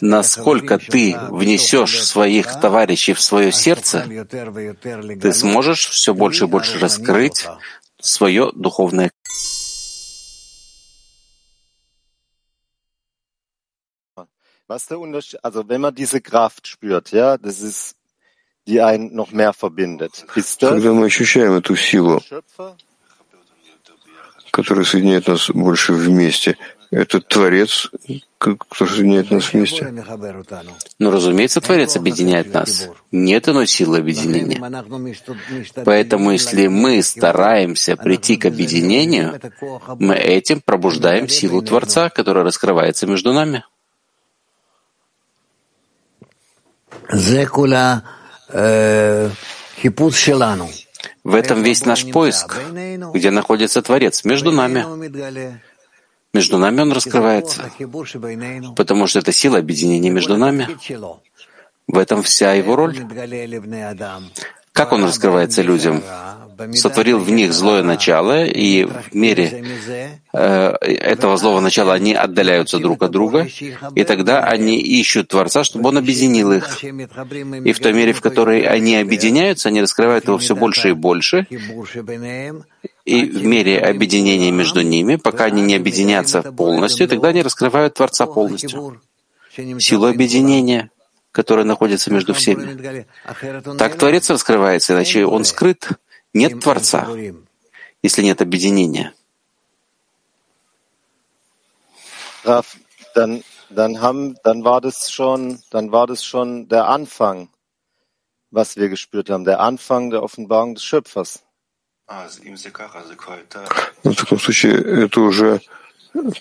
Насколько 0.00 0.78
ты 0.78 1.16
внесешь 1.30 2.04
своих 2.04 2.60
товарищей 2.60 3.14
в 3.14 3.20
свое 3.20 3.52
сердце, 3.52 4.06
ты 5.20 5.32
сможешь 5.32 5.88
все 5.88 6.14
больше 6.14 6.44
и 6.44 6.48
больше 6.48 6.78
раскрыть 6.78 7.46
свое 8.00 8.52
духовное 8.54 9.10
Was 14.68 14.86
der 14.86 14.98
Unterschied, 15.00 15.42
also 15.42 15.66
wenn 15.66 15.80
man 15.80 15.94
diese 15.94 16.20
Kraft 16.20 16.66
spürt, 16.66 17.10
ja, 17.12 17.38
das 17.38 17.62
ist, 17.62 17.96
die 18.66 18.82
einen 18.82 19.14
noch 19.14 19.32
mehr 19.32 19.54
verbindet. 19.54 20.26
Ist 20.34 20.62
das 20.62 20.70
Когда 20.70 20.92
мы 20.92 21.06
ощущаем 21.06 21.54
эту 21.54 21.74
силу, 21.74 22.22
которая 24.50 24.84
соединяет 24.84 25.26
нас 25.26 25.48
больше 25.48 25.94
вместе, 25.94 26.58
это 26.90 27.22
Творец, 27.22 27.90
который 28.36 28.90
соединяет 28.90 29.30
нас 29.30 29.54
вместе? 29.54 29.90
Ну, 30.98 31.10
разумеется, 31.10 31.62
Творец 31.62 31.96
объединяет 31.96 32.52
нас. 32.52 32.90
Нет 33.10 33.48
иной 33.48 33.66
силы 33.66 33.98
объединения. 34.00 34.60
Поэтому, 35.82 36.32
если 36.32 36.66
мы 36.66 37.02
стараемся 37.02 37.96
прийти 37.96 38.36
к 38.36 38.44
объединению, 38.44 39.40
мы 39.98 40.14
этим 40.14 40.60
пробуждаем 40.60 41.26
силу 41.26 41.62
Творца, 41.62 42.10
которая 42.10 42.44
раскрывается 42.44 43.06
между 43.06 43.32
нами. 43.32 43.64
Э, 46.90 46.96
В 51.24 51.34
этом 51.34 51.62
весь 51.62 51.84
наш 51.84 52.10
поиск, 52.10 52.56
где 53.14 53.30
находится 53.30 53.82
Творец, 53.82 54.24
между 54.24 54.52
нами. 54.52 54.84
Между 56.34 56.58
нами 56.58 56.82
он 56.82 56.92
раскрывается, 56.92 57.70
потому 58.76 59.06
что 59.06 59.20
это 59.20 59.32
сила 59.32 59.58
объединения 59.58 60.10
между 60.10 60.36
нами. 60.36 60.68
В 61.86 61.96
этом 61.96 62.22
вся 62.22 62.52
его 62.52 62.76
роль. 62.76 62.98
Как 64.72 64.92
он 64.92 65.04
раскрывается 65.04 65.62
людям? 65.62 66.02
Сотворил 66.74 67.18
в 67.20 67.30
них 67.30 67.52
злое 67.52 67.82
начало, 67.82 68.44
и 68.44 68.84
в 68.84 69.14
мере 69.14 69.64
э, 70.32 70.74
этого 70.80 71.36
злого 71.36 71.60
начала 71.60 71.94
они 71.94 72.14
отдаляются 72.14 72.78
друг 72.78 73.02
от 73.02 73.10
друга, 73.10 73.46
и 73.94 74.04
тогда 74.04 74.44
они 74.44 74.78
ищут 74.78 75.28
Творца, 75.28 75.62
чтобы 75.62 75.88
он 75.88 75.98
объединил 75.98 76.52
их. 76.52 76.82
И 76.82 77.72
в 77.72 77.78
той 77.78 77.92
мере, 77.92 78.12
в 78.12 78.20
которой 78.20 78.62
они 78.62 78.96
объединяются, 78.96 79.68
они 79.68 79.80
раскрывают 79.80 80.26
его 80.26 80.38
все 80.38 80.56
больше 80.56 80.90
и 80.90 80.92
больше, 80.92 81.46
и 83.04 83.24
в 83.24 83.44
мере 83.44 83.78
объединения 83.78 84.50
между 84.50 84.82
ними, 84.82 85.16
пока 85.16 85.44
они 85.44 85.62
не 85.62 85.76
объединятся 85.76 86.42
полностью, 86.42 87.08
тогда 87.08 87.28
они 87.28 87.42
раскрывают 87.42 87.94
Творца 87.94 88.26
полностью. 88.26 89.00
Силу 89.78 90.06
объединения— 90.06 90.90
которая 91.32 91.64
находится 91.64 92.12
между 92.12 92.34
всеми. 92.34 93.04
Так 93.78 93.96
Творец 93.96 94.28
раскрывается, 94.30 94.94
иначе 94.94 95.24
он 95.24 95.44
скрыт. 95.44 95.88
Нет 96.38 96.60
Творца, 96.60 97.08
если 98.02 98.22
нет 98.22 98.40
объединения. 98.40 99.12
Dann, 103.14 103.42
dann, 103.70 104.00
haben, 104.00 104.36
dann, 104.44 104.64
war 104.64 104.80
das 104.80 105.10
schon, 105.10 105.60
dann 105.70 105.90
war 105.92 106.06
das 106.06 106.24
schon 106.24 106.68
der 106.68 106.86
Anfang, 106.86 107.48
was 108.50 108.76
wir 108.76 108.88
gespürt 108.88 109.28
haben, 109.28 109.44
der 109.44 109.60
Anfang 109.60 110.10
der 110.10 110.22
Offenbarung 110.22 110.74
des 110.74 110.84
Schöpfers. 110.84 111.42
Ну, 114.02 114.12
в 114.12 114.16
таком 114.16 114.38
случае 114.38 115.04
это 115.04 115.20
уже 115.20 115.60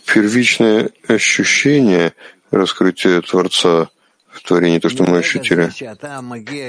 первичное 0.06 0.94
ощущение 1.10 2.14
раскрытия 2.52 3.22
Творца, 3.22 3.90
в 4.38 4.44
творении, 4.48 4.80
то, 4.80 4.90
что 4.90 5.04
мы 5.04 5.18
ощутили. 5.18 5.72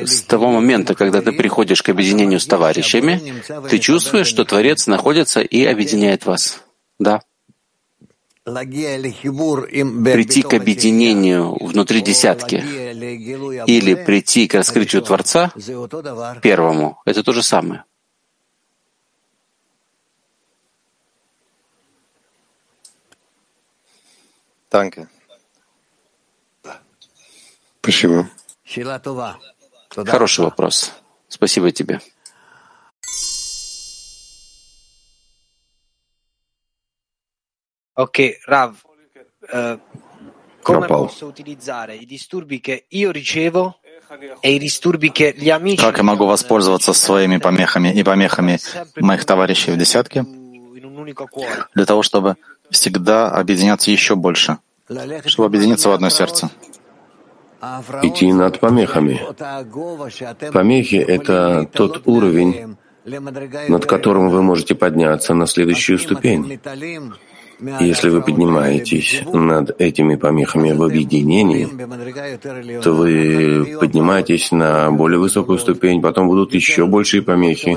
С 0.04 0.22
того 0.22 0.50
момента, 0.50 0.94
когда 0.94 1.20
ты 1.20 1.32
приходишь 1.32 1.82
к 1.82 1.88
объединению 1.88 2.40
с 2.40 2.46
товарищами, 2.46 3.42
ты 3.68 3.78
чувствуешь, 3.78 4.26
что 4.26 4.44
Творец 4.44 4.86
находится 4.86 5.40
и 5.40 5.64
объединяет 5.64 6.26
вас. 6.26 6.62
Да. 6.98 7.22
Прийти 8.44 10.42
к 10.42 10.54
объединению 10.54 11.56
внутри 11.60 12.00
десятки 12.00 12.56
или 13.66 13.94
прийти 13.94 14.46
к 14.48 14.54
раскрытию 14.54 15.02
Творца 15.02 15.52
первому— 16.42 17.00
это 17.04 17.22
то 17.22 17.32
же 17.32 17.42
самое. 17.42 17.84
Danke. 24.70 25.08
Спасибо. 27.88 28.28
Хороший 30.06 30.44
вопрос. 30.44 30.92
Спасибо 31.28 31.72
тебе. 31.72 32.00
Come 40.62 40.86
disturbi 42.06 42.60
che 42.60 42.84
io 42.88 43.10
ricevo 43.10 43.76
e. 44.42 44.68
Как 45.76 45.96
я 45.96 46.02
могу 46.02 46.26
воспользоваться 46.26 46.92
своими 46.92 47.38
помехами 47.38 47.92
и 47.92 48.02
помехами 48.02 48.58
моих 48.96 49.24
товарищей 49.24 49.70
в 49.70 49.78
десятке 49.78 50.24
для 51.74 51.86
того, 51.86 52.02
чтобы 52.02 52.36
всегда 52.70 53.30
объединяться 53.30 53.90
еще 53.90 54.14
больше, 54.14 54.58
чтобы 55.24 55.46
объединиться 55.46 55.88
в 55.88 55.92
одно 55.92 56.10
сердце? 56.10 56.50
Идти 58.02 58.32
над 58.32 58.60
помехами. 58.60 59.20
Помехи— 60.52 60.96
это 60.96 61.68
тот 61.72 62.02
уровень, 62.06 62.76
над 63.68 63.86
которым 63.86 64.30
вы 64.30 64.42
можете 64.42 64.74
подняться 64.74 65.34
на 65.34 65.46
следующую 65.46 65.98
ступень. 65.98 66.60
Если 67.60 68.08
вы 68.08 68.22
поднимаетесь 68.22 69.22
над 69.32 69.80
этими 69.80 70.14
помехами 70.14 70.72
в 70.72 70.82
объединении, 70.82 71.68
то 72.82 72.92
вы 72.92 73.76
поднимаетесь 73.80 74.52
на 74.52 74.90
более 74.92 75.18
высокую 75.18 75.58
ступень, 75.58 76.00
потом 76.00 76.28
будут 76.28 76.54
еще 76.54 76.86
большие 76.86 77.22
помехи. 77.22 77.76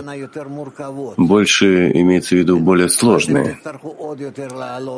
Больше 1.17 1.91
имеется 1.93 2.35
в 2.35 2.39
виду 2.39 2.59
более 2.59 2.89
сложные. 2.89 3.57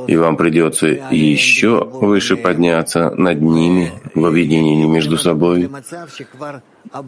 И 0.08 0.16
вам 0.18 0.36
придется 0.36 0.88
еще 0.88 1.84
выше 1.86 2.36
подняться 2.36 3.12
над 3.12 3.42
ними 3.42 3.92
в 4.14 4.26
объединении 4.26 4.86
между 4.86 5.18
собой 5.18 5.70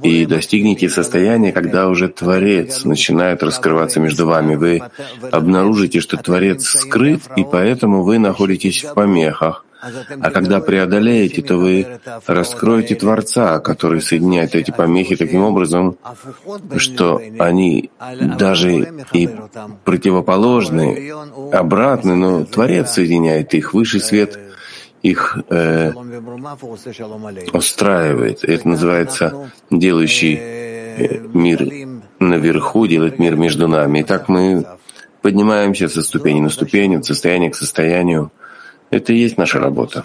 и 0.04 0.26
достигнете 0.26 0.90
состояния, 0.90 1.52
когда 1.52 1.88
уже 1.88 2.08
Творец 2.08 2.86
начинает 2.86 3.44
раскрываться 3.44 4.00
между 4.00 4.26
вами. 4.26 4.56
Вы 4.56 4.82
обнаружите, 5.32 6.00
что 6.00 6.18
Творец 6.18 6.66
скрыт, 6.66 7.22
и 7.36 7.44
поэтому 7.44 8.04
вы 8.04 8.20
находитесь 8.20 8.84
в 8.84 8.94
помехах. 8.94 9.66
А 10.20 10.32
когда 10.32 10.62
преодолеете, 10.62 11.44
то 11.44 11.58
вы 11.58 12.00
раскроете 12.26 12.96
Творца, 12.96 13.60
который 13.60 14.02
соединяет 14.02 14.56
эти 14.56 14.72
помехи 14.72 15.16
таким 15.16 15.44
образом, 15.44 15.98
что 16.78 17.22
они 17.38 17.92
даже 18.38 19.06
и 19.14 19.30
противоположны, 19.84 21.12
обратны, 21.52 22.16
но 22.16 22.46
Творец 22.46 22.92
соединяет 22.92 23.54
их, 23.54 23.74
высший 23.74 24.00
свет 24.00 24.40
их 25.06 25.38
э, 25.50 25.92
устраивает. 27.54 28.44
Это 28.44 28.68
называется 28.68 29.52
делающий 29.70 30.36
э, 30.36 31.20
мир 31.34 31.60
наверху, 32.20 32.88
делать 32.88 33.20
мир 33.20 33.36
между 33.36 33.68
нами. 33.68 34.00
И 34.00 34.04
так 34.04 34.30
мы 34.30 34.66
поднимаемся 35.22 35.90
со 35.90 36.02
ступени 36.02 36.42
на 36.42 36.50
ступень, 36.50 36.96
от 36.96 37.06
состояния 37.06 37.52
к 37.52 37.56
состоянию. 37.56 38.32
Это 38.90 39.14
и 39.14 39.18
есть 39.18 39.38
наша 39.38 39.60
работа. 39.60 40.04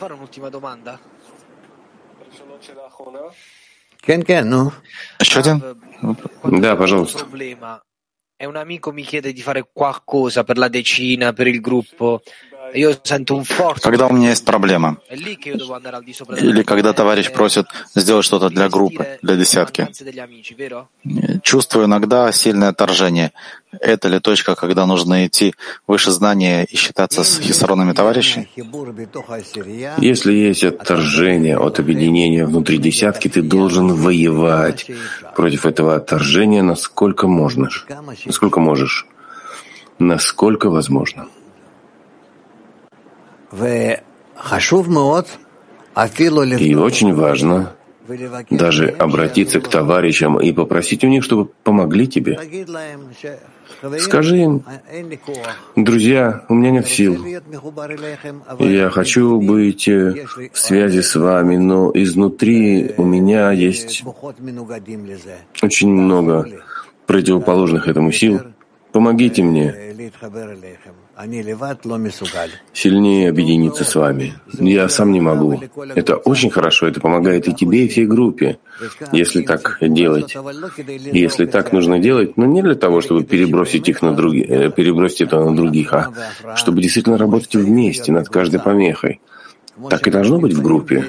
Еще 5.19 5.41
один? 5.41 5.63
Да, 6.45 6.77
пожалуйста. 6.77 7.27
Un 8.43 8.57
amico 8.57 8.91
mi 8.91 9.03
chiede 9.03 9.35
di 9.35 9.43
fare 9.43 9.69
qualcosa 9.71 10.45
per 10.45 10.57
la 10.57 10.69
decina, 10.69 11.35
per 11.35 11.47
il 11.47 11.61
gruppo. 11.61 12.23
Когда 13.83 14.07
у 14.07 14.13
меня 14.13 14.31
есть 14.31 14.45
проблема, 14.45 14.99
или 15.11 16.63
когда 16.63 16.93
товарищ 16.93 17.31
просит 17.33 17.67
сделать 17.95 18.25
что-то 18.25 18.49
для 18.49 18.69
группы, 18.69 19.19
для 19.23 19.37
десятки, 19.37 19.89
чувствую 21.43 21.87
иногда 21.87 22.31
сильное 22.33 22.69
отторжение. 22.69 23.33
Это 23.81 24.09
ли 24.09 24.19
точка, 24.19 24.57
когда 24.57 24.85
нужно 24.85 25.27
идти 25.27 25.55
выше 25.87 26.11
знания 26.11 26.65
и 26.65 26.77
считаться 26.77 27.23
с 27.23 27.39
хисаронами 27.39 27.93
товарищей? 27.93 28.49
Если 29.99 30.33
есть 30.33 30.65
отторжение 30.65 31.57
от 31.57 31.79
объединения 31.79 32.45
внутри 32.47 32.79
десятки, 32.79 33.29
ты 33.29 33.43
должен 33.43 33.95
воевать 33.95 34.91
против 35.37 35.67
этого 35.67 35.95
отторжения 35.95 36.63
насколько 36.63 37.29
можешь, 37.29 37.87
насколько 38.27 38.61
можешь, 38.61 39.07
насколько 39.99 40.69
возможно. 40.69 41.29
И 46.61 46.75
очень 46.75 47.15
важно 47.15 47.75
даже 48.51 48.89
обратиться 48.89 49.61
к 49.61 49.69
товарищам 49.69 50.41
и 50.41 50.53
попросить 50.53 51.05
у 51.05 51.09
них, 51.09 51.23
чтобы 51.25 51.47
помогли 51.63 52.07
тебе. 52.09 52.39
Скажи 53.99 54.39
им, 54.39 54.65
друзья, 55.77 56.45
у 56.49 56.55
меня 56.55 56.71
нет 56.71 56.89
сил. 56.89 57.25
Я 58.59 58.91
хочу 58.91 59.41
быть 59.41 59.89
э, 59.89 60.27
в 60.53 60.59
связи 60.59 61.03
с 61.03 61.15
вами, 61.15 61.57
но 61.57 61.91
изнутри 61.95 62.95
у 62.97 63.05
меня 63.05 63.53
есть 63.53 64.05
очень 65.63 65.91
много 65.91 66.49
противоположных 67.07 67.89
этому 67.89 68.13
сил. 68.13 68.41
Помогите 68.93 69.43
мне 69.43 69.75
сильнее 72.73 73.31
объединиться 73.31 73.85
с 73.85 73.95
вами. 73.95 74.35
Я 74.59 74.89
сам 74.89 75.13
не 75.13 75.21
могу. 75.21 75.61
Это 75.95 76.17
очень 76.17 76.51
хорошо, 76.51 76.87
это 76.89 77.01
помогает 77.01 77.49
и 77.49 77.55
тебе, 77.55 77.85
и 77.85 77.89
всей 77.89 78.07
группе, 78.07 78.59
если 79.13 79.43
так 79.43 79.79
делать. 79.81 80.37
Если 81.13 81.47
так 81.47 81.73
нужно 81.73 81.99
делать, 81.99 82.37
но 82.37 82.47
не 82.47 82.63
для 82.63 82.75
того, 82.75 83.01
чтобы 83.01 83.25
перебросить 83.25 83.89
их 83.89 84.03
на 84.03 84.15
других, 84.15 84.51
э, 84.51 84.71
перебросить 84.71 85.23
это 85.23 85.45
на 85.45 85.55
других, 85.55 85.93
а 85.93 86.13
чтобы 86.57 86.81
действительно 86.81 87.19
работать 87.19 87.55
вместе 87.55 88.13
над 88.13 88.29
каждой 88.29 88.61
помехой. 88.61 89.21
Так 89.89 90.07
и 90.07 90.11
должно 90.11 90.39
быть 90.39 90.53
в 90.53 90.63
группе. 90.63 91.05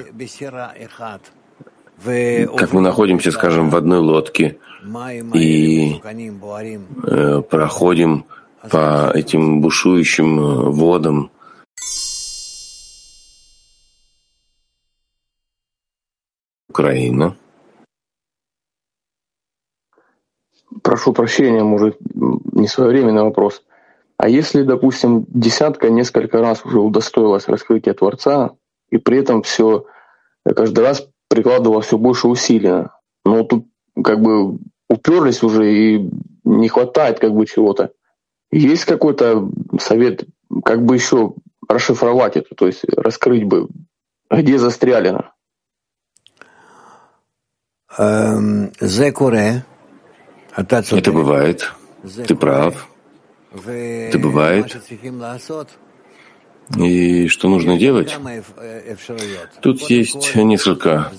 Как 2.56 2.72
мы 2.72 2.80
находимся, 2.80 3.30
скажем, 3.30 3.70
в 3.70 3.76
одной 3.76 3.98
лодке 3.98 4.58
и 5.34 6.00
э, 7.06 7.42
проходим 7.42 8.24
по 8.70 9.10
этим 9.14 9.60
бушующим 9.60 10.38
э, 10.38 10.70
водам. 10.70 11.30
Украина. 16.68 17.36
Прошу 20.82 21.12
прощения, 21.12 21.62
может, 21.62 21.98
не 22.14 22.66
своевременный 22.66 23.22
вопрос. 23.22 23.62
А 24.16 24.28
если, 24.28 24.62
допустим, 24.62 25.26
десятка 25.28 25.90
несколько 25.90 26.38
раз 26.38 26.64
уже 26.64 26.80
удостоилась 26.80 27.48
раскрытия 27.48 27.92
Творца, 27.92 28.52
и 28.90 28.96
при 28.96 29.18
этом 29.18 29.42
все 29.42 29.84
каждый 30.44 30.80
раз 30.80 31.06
прикладывала 31.28 31.82
все 31.82 31.98
больше 31.98 32.28
усилия, 32.28 32.90
но 33.24 33.42
тут 33.44 33.66
как 34.02 34.20
бы 34.20 34.58
уперлись 34.88 35.42
уже 35.42 35.72
и 35.72 36.10
не 36.44 36.68
хватает 36.68 37.18
как 37.18 37.32
бы 37.32 37.46
чего-то. 37.46 37.92
Есть 38.52 38.84
какой-то 38.84 39.50
совет, 39.80 40.24
как 40.62 40.84
бы 40.84 40.94
еще 40.94 41.32
расшифровать 41.66 42.36
это, 42.36 42.54
то 42.54 42.66
есть 42.66 42.84
раскрыть 42.84 43.44
бы, 43.44 43.68
где 44.30 44.58
застряли? 44.58 45.16
Эм, 47.96 48.70
это 48.78 49.64
бывает. 51.12 51.72
Ты 52.26 52.36
прав. 52.36 52.88
Это 53.66 54.18
бывает. 54.18 54.76
И 56.76 57.28
что 57.28 57.48
нужно 57.48 57.78
делать? 57.78 58.18
Тут 59.62 59.80
есть 59.90 60.34
несколько 60.34 61.10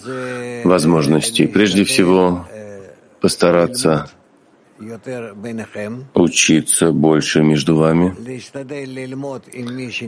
возможностей. 0.64 1.48
Прежде 1.48 1.84
всего, 1.84 2.46
постараться 3.22 4.12
учиться 6.14 6.92
больше 6.92 7.42
между 7.44 7.76
вами, 7.76 8.16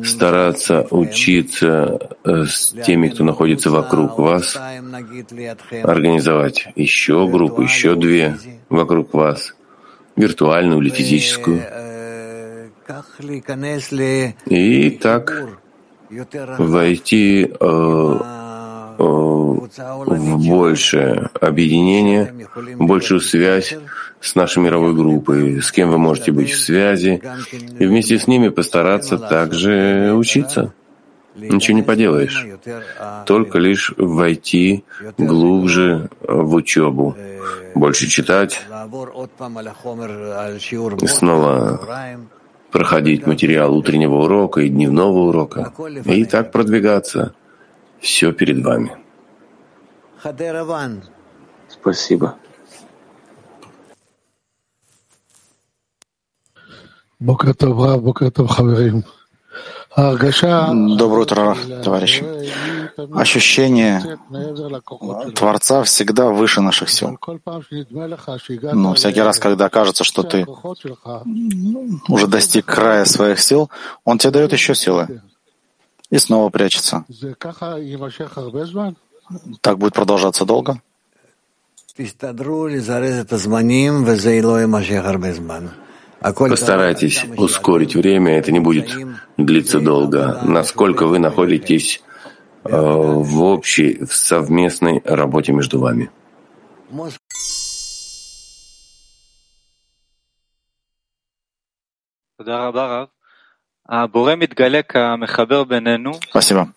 стараться 0.05 0.87
учиться 0.89 2.17
э, 2.23 2.43
с 2.45 2.71
теми, 2.85 3.09
кто 3.09 3.23
находится 3.23 3.69
вокруг 3.69 4.17
вас, 4.19 4.55
организовать 5.83 6.67
еще 6.75 7.27
группу, 7.27 7.61
еще 7.61 7.95
две 7.95 8.37
вокруг 8.69 9.13
вас, 9.13 9.55
виртуальную 10.15 10.81
или 10.81 10.89
физическую. 10.89 11.61
И 14.45 14.89
так 14.91 15.47
войти 16.59 17.45
э, 17.45 17.49
э, 17.49 19.03
в 20.07 20.47
большее 20.47 21.29
объединение, 21.41 22.47
большую 22.77 23.19
связь 23.19 23.75
с 24.19 24.35
нашей 24.35 24.63
мировой 24.63 24.93
группой, 24.93 25.61
с 25.61 25.71
кем 25.71 25.89
вы 25.91 25.97
можете 25.97 26.31
быть 26.31 26.51
в 26.51 26.59
связи, 26.59 27.21
и 27.79 27.85
вместе 27.85 28.17
с 28.17 28.27
ними 28.27 28.49
постараться 28.49 29.17
также 29.17 30.13
учиться. 30.15 30.73
Ничего 31.35 31.77
не 31.77 31.83
поделаешь. 31.83 32.47
Только 33.25 33.59
лишь 33.59 33.93
войти 33.97 34.85
глубже 35.17 36.09
в 36.21 36.55
учебу, 36.55 37.15
больше 37.75 38.07
читать, 38.07 38.61
снова 41.05 42.17
проходить 42.71 43.27
материал 43.27 43.75
утреннего 43.75 44.15
урока 44.23 44.61
и 44.61 44.69
дневного 44.69 45.29
урока, 45.29 45.73
и 46.05 46.25
так 46.25 46.51
продвигаться. 46.51 47.33
Все 47.99 48.31
перед 48.31 48.63
вами. 48.63 48.91
Спасибо. 51.67 52.35
Доброе 60.97 61.21
утро, 61.21 61.55
товарищи. 61.81 62.25
Ощущение 63.13 64.19
Творца 65.33 65.83
всегда 65.83 66.29
выше 66.29 66.59
наших 66.59 66.89
сил. 66.89 67.17
Но 68.73 68.93
всякий 68.95 69.21
раз, 69.21 69.39
когда 69.39 69.69
кажется, 69.69 70.03
что 70.03 70.23
ты 70.23 70.45
уже 72.09 72.27
достиг 72.27 72.65
края 72.65 73.05
своих 73.05 73.39
сил, 73.39 73.69
Он 74.03 74.17
тебе 74.17 74.31
дает 74.31 74.51
еще 74.51 74.75
силы. 74.75 75.21
И 76.09 76.17
снова 76.17 76.49
прячется. 76.49 77.05
Так 79.61 79.77
будет 79.77 79.93
продолжаться 79.93 80.45
долго? 80.45 80.81
Постарайтесь 86.33 87.23
ускорить 87.37 87.95
время, 87.95 88.37
это 88.37 88.51
не 88.51 88.59
будет 88.59 88.89
длиться 89.37 89.79
долго. 89.79 90.39
Насколько 90.43 91.05
вы 91.05 91.19
находитесь 91.19 92.01
э, 92.63 92.69
в 92.69 93.43
общей, 93.43 94.03
в 94.03 94.13
совместной 94.15 95.01
работе 95.05 95.51
между 95.51 95.79
вами. 95.79 96.09
Спасибо. 106.29 106.73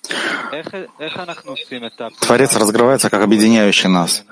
Творец 2.20 2.56
раскрывается 2.56 3.08
как 3.08 3.22
объединяющий 3.22 3.88
нас. 3.88 4.24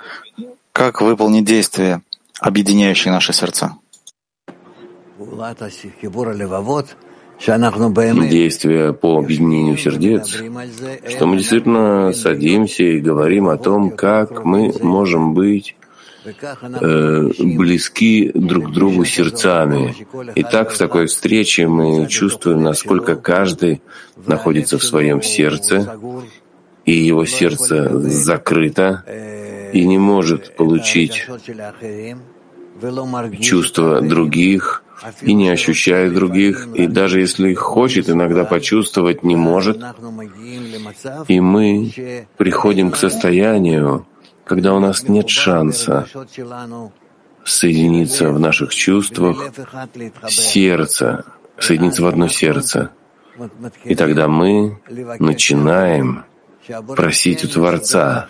Как 0.72 1.00
выполнить 1.00 1.44
действия, 1.44 2.02
объединяющие 2.40 3.12
наши 3.12 3.32
сердца? 3.32 3.76
Действия 8.28 8.92
по 8.92 9.18
объединению 9.18 9.76
сердец, 9.76 10.42
что 11.08 11.26
мы 11.26 11.36
действительно 11.36 12.12
садимся 12.12 12.82
и 12.82 13.00
говорим 13.00 13.48
о 13.48 13.58
том, 13.58 13.90
как 13.90 14.44
мы 14.44 14.72
можем 14.82 15.34
быть 15.34 15.76
э, 16.24 17.30
близки 17.38 18.30
друг 18.34 18.70
к 18.70 18.72
другу 18.72 19.04
сердцами. 19.04 19.94
И 20.34 20.42
так 20.42 20.70
в 20.70 20.78
такой 20.78 21.06
встрече 21.06 21.68
мы 21.68 22.06
чувствуем, 22.06 22.62
насколько 22.62 23.16
каждый 23.16 23.82
находится 24.26 24.78
в 24.78 24.84
своем 24.84 25.22
сердце, 25.22 25.98
и 26.86 26.92
его 26.92 27.26
сердце 27.26 28.00
закрыто 28.00 29.04
и 29.72 29.84
не 29.84 29.98
может 29.98 30.56
получить 30.56 31.26
чувства 33.40 34.00
других, 34.00 34.82
и 35.22 35.34
не 35.34 35.50
ощущает 35.50 36.14
других, 36.14 36.68
и 36.74 36.86
даже 36.86 37.20
если 37.20 37.54
хочет, 37.54 38.08
иногда 38.08 38.44
почувствовать 38.44 39.22
не 39.22 39.36
может. 39.36 39.78
И 41.28 41.40
мы 41.40 42.26
приходим 42.36 42.90
к 42.90 42.96
состоянию, 42.96 44.06
когда 44.44 44.74
у 44.74 44.80
нас 44.80 45.08
нет 45.08 45.28
шанса 45.28 46.06
соединиться 47.44 48.30
в 48.30 48.40
наших 48.40 48.74
чувствах, 48.74 49.52
сердце, 50.28 51.24
соединиться 51.58 52.02
в 52.02 52.06
одно 52.06 52.28
сердце. 52.28 52.90
И 53.84 53.94
тогда 53.94 54.28
мы 54.28 54.80
начинаем 55.18 56.24
просить 56.96 57.44
у 57.44 57.48
Творца, 57.48 58.28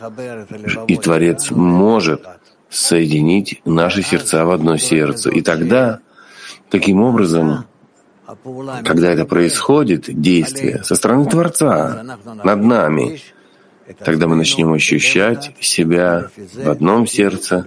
и 0.88 0.96
Творец 0.96 1.50
может 1.50 2.26
соединить 2.68 3.62
наши 3.64 4.02
сердца 4.02 4.44
в 4.44 4.50
одно 4.50 4.76
сердце. 4.76 5.30
И 5.30 5.40
тогда 5.40 6.00
Таким 6.70 7.02
образом, 7.02 7.66
когда 8.84 9.10
это 9.10 9.24
происходит, 9.24 10.04
действие 10.20 10.82
со 10.82 10.94
стороны 10.94 11.28
Творца 11.28 12.18
над 12.24 12.64
нами, 12.64 13.20
тогда 14.04 14.26
мы 14.26 14.34
начнем 14.36 14.72
ощущать 14.72 15.54
себя 15.60 16.30
в 16.36 16.68
одном 16.68 17.06
сердце, 17.06 17.64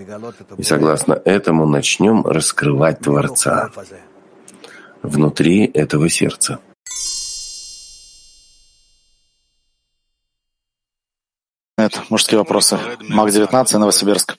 и 0.57 0.63
согласно 0.63 1.13
этому 1.13 1.65
начнем 1.65 2.25
раскрывать 2.25 2.99
Творца 2.99 3.71
внутри 5.01 5.65
этого 5.65 6.09
сердца. 6.09 6.59
Это 11.77 12.03
мужские 12.09 12.39
вопросы. 12.39 12.77
МАК-19, 13.07 13.77
Новосибирск. 13.77 14.37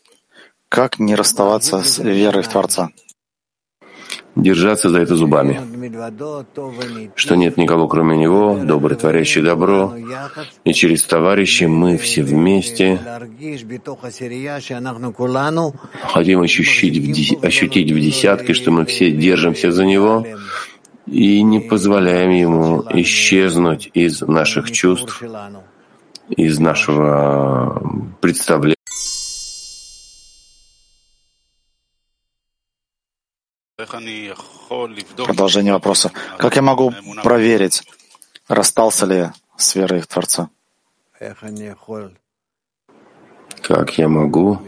Как 0.69 0.99
не 0.99 1.15
расставаться 1.15 1.83
с 1.83 1.99
верой 1.99 2.43
в 2.43 2.49
Творца? 2.49 2.91
Держаться 4.37 4.91
за 4.91 5.01
это 5.01 5.17
зубами, 5.17 5.61
что 7.15 7.37
нет 7.37 7.57
никого, 7.57 7.89
кроме 7.89 8.17
Него, 8.17 8.59
добрый, 8.63 8.97
творящий 8.97 9.43
добро, 9.43 9.95
и 10.65 10.73
через 10.73 11.05
товарищей 11.05 11.67
мы 11.67 11.97
все 11.99 12.23
вместе 12.23 13.01
хотим 16.03 16.41
ощутить 16.41 16.99
в, 16.99 17.45
ощутить 17.45 17.93
в 17.93 18.01
десятке, 18.01 18.55
что 18.55 18.71
мы 18.71 18.85
все 18.85 19.11
держимся 19.11 19.73
за 19.73 19.85
Него 19.85 20.27
и 21.07 21.43
не 21.43 21.61
позволяем 21.61 22.31
Ему 22.31 22.85
исчезнуть 22.95 23.91
из 23.95 24.21
наших 24.23 24.71
чувств, 24.71 25.23
из 26.29 26.59
нашего 26.59 27.83
представления. 28.21 28.80
Продолжение 35.27 35.73
вопроса. 35.73 36.13
Как 36.39 36.57
я 36.57 36.63
могу 36.63 36.93
проверить, 37.23 37.83
расстался 38.49 39.07
ли 39.07 39.17
я 39.17 39.33
с 39.57 39.75
верой 39.75 40.01
в 40.01 40.07
Творца? 40.07 40.49
Как 43.63 43.99
я 43.99 44.09
могу 44.09 44.59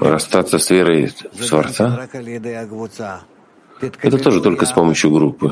расстаться 0.00 0.58
с 0.58 0.70
верой 0.70 1.12
в 1.32 1.46
Творца? 1.48 2.08
Это 3.80 4.18
тоже 4.18 4.40
только 4.40 4.64
с 4.64 4.72
помощью 4.72 5.10
группы. 5.10 5.48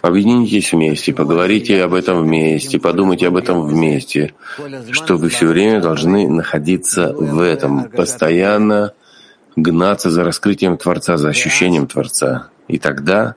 Объединитесь 0.00 0.72
вместе, 0.72 1.12
поговорите 1.12 1.82
об 1.82 1.92
этом 1.92 2.22
вместе, 2.22 2.80
подумайте 2.80 3.28
об 3.28 3.36
этом 3.36 3.66
вместе, 3.66 4.34
что 4.92 5.16
вы 5.16 5.28
все 5.28 5.46
время 5.46 5.80
должны 5.82 6.28
находиться 6.28 7.12
в 7.12 7.40
этом, 7.40 7.90
постоянно 7.90 8.94
гнаться 9.62 10.10
за 10.10 10.24
раскрытием 10.24 10.76
Творца, 10.76 11.16
за 11.16 11.28
ощущением 11.28 11.86
Творца. 11.86 12.50
И 12.68 12.78
тогда 12.78 13.34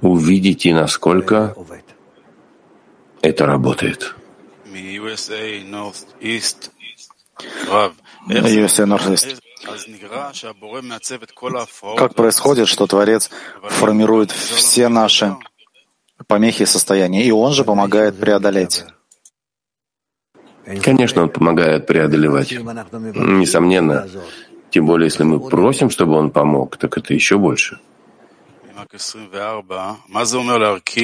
увидите, 0.00 0.74
насколько 0.74 1.54
это 3.20 3.46
работает. 3.46 4.14
USA 8.28 8.86
Northeast. 8.86 9.32
Как 11.96 12.14
происходит, 12.14 12.68
что 12.68 12.86
Творец 12.86 13.30
формирует 13.62 14.30
все 14.30 14.88
наши 14.88 15.36
помехи 16.26 16.62
и 16.62 16.66
состояния, 16.66 17.24
и 17.24 17.30
Он 17.30 17.52
же 17.52 17.64
помогает 17.64 18.18
преодолеть? 18.18 18.84
Конечно, 20.82 21.22
Он 21.22 21.28
помогает 21.28 21.86
преодолевать. 21.86 22.52
Несомненно, 22.52 24.08
тем 24.72 24.86
более, 24.86 25.06
если 25.06 25.24
мы 25.24 25.38
просим, 25.38 25.90
чтобы 25.90 26.14
он 26.14 26.30
помог, 26.30 26.78
так 26.78 26.96
это 26.96 27.12
еще 27.12 27.36
больше. 27.36 27.78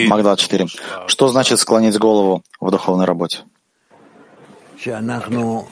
Магда 0.08 0.36
4. 0.36 0.66
Что 1.06 1.28
значит 1.28 1.58
склонить 1.58 1.98
голову 1.98 2.42
в 2.60 2.70
духовной 2.70 3.04
работе? 3.04 3.40
Что 4.78 5.66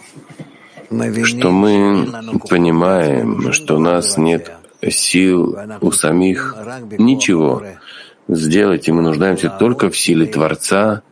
мы 1.51 2.07
понимаем, 2.49 3.53
что 3.53 3.77
у 3.77 3.81
нас 3.81 4.19
нет 4.19 4.53
сил 4.91 5.57
у 5.81 5.91
самих 5.91 6.55
ничего 6.99 7.63
сделать, 8.29 8.89
и 8.89 8.93
мы 8.93 9.03
нуждаемся 9.03 9.49
только 9.49 9.89
в 9.89 9.97
силе 9.97 10.27
Творца 10.27 11.03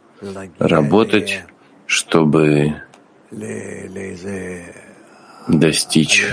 работать, 0.59 1.45
чтобы 1.87 2.75
достичь 5.49 6.27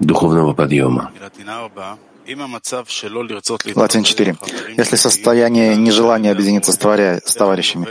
духовного 0.00 0.54
подъема. 0.54 1.12
Латин 3.74 4.02
4. 4.04 4.36
Если 4.76 4.96
состояние 4.96 5.76
нежелания 5.76 6.30
объединиться 6.30 6.72
с, 6.72 6.76
творя, 6.76 7.20
с 7.24 7.34
товарищами 7.34 7.88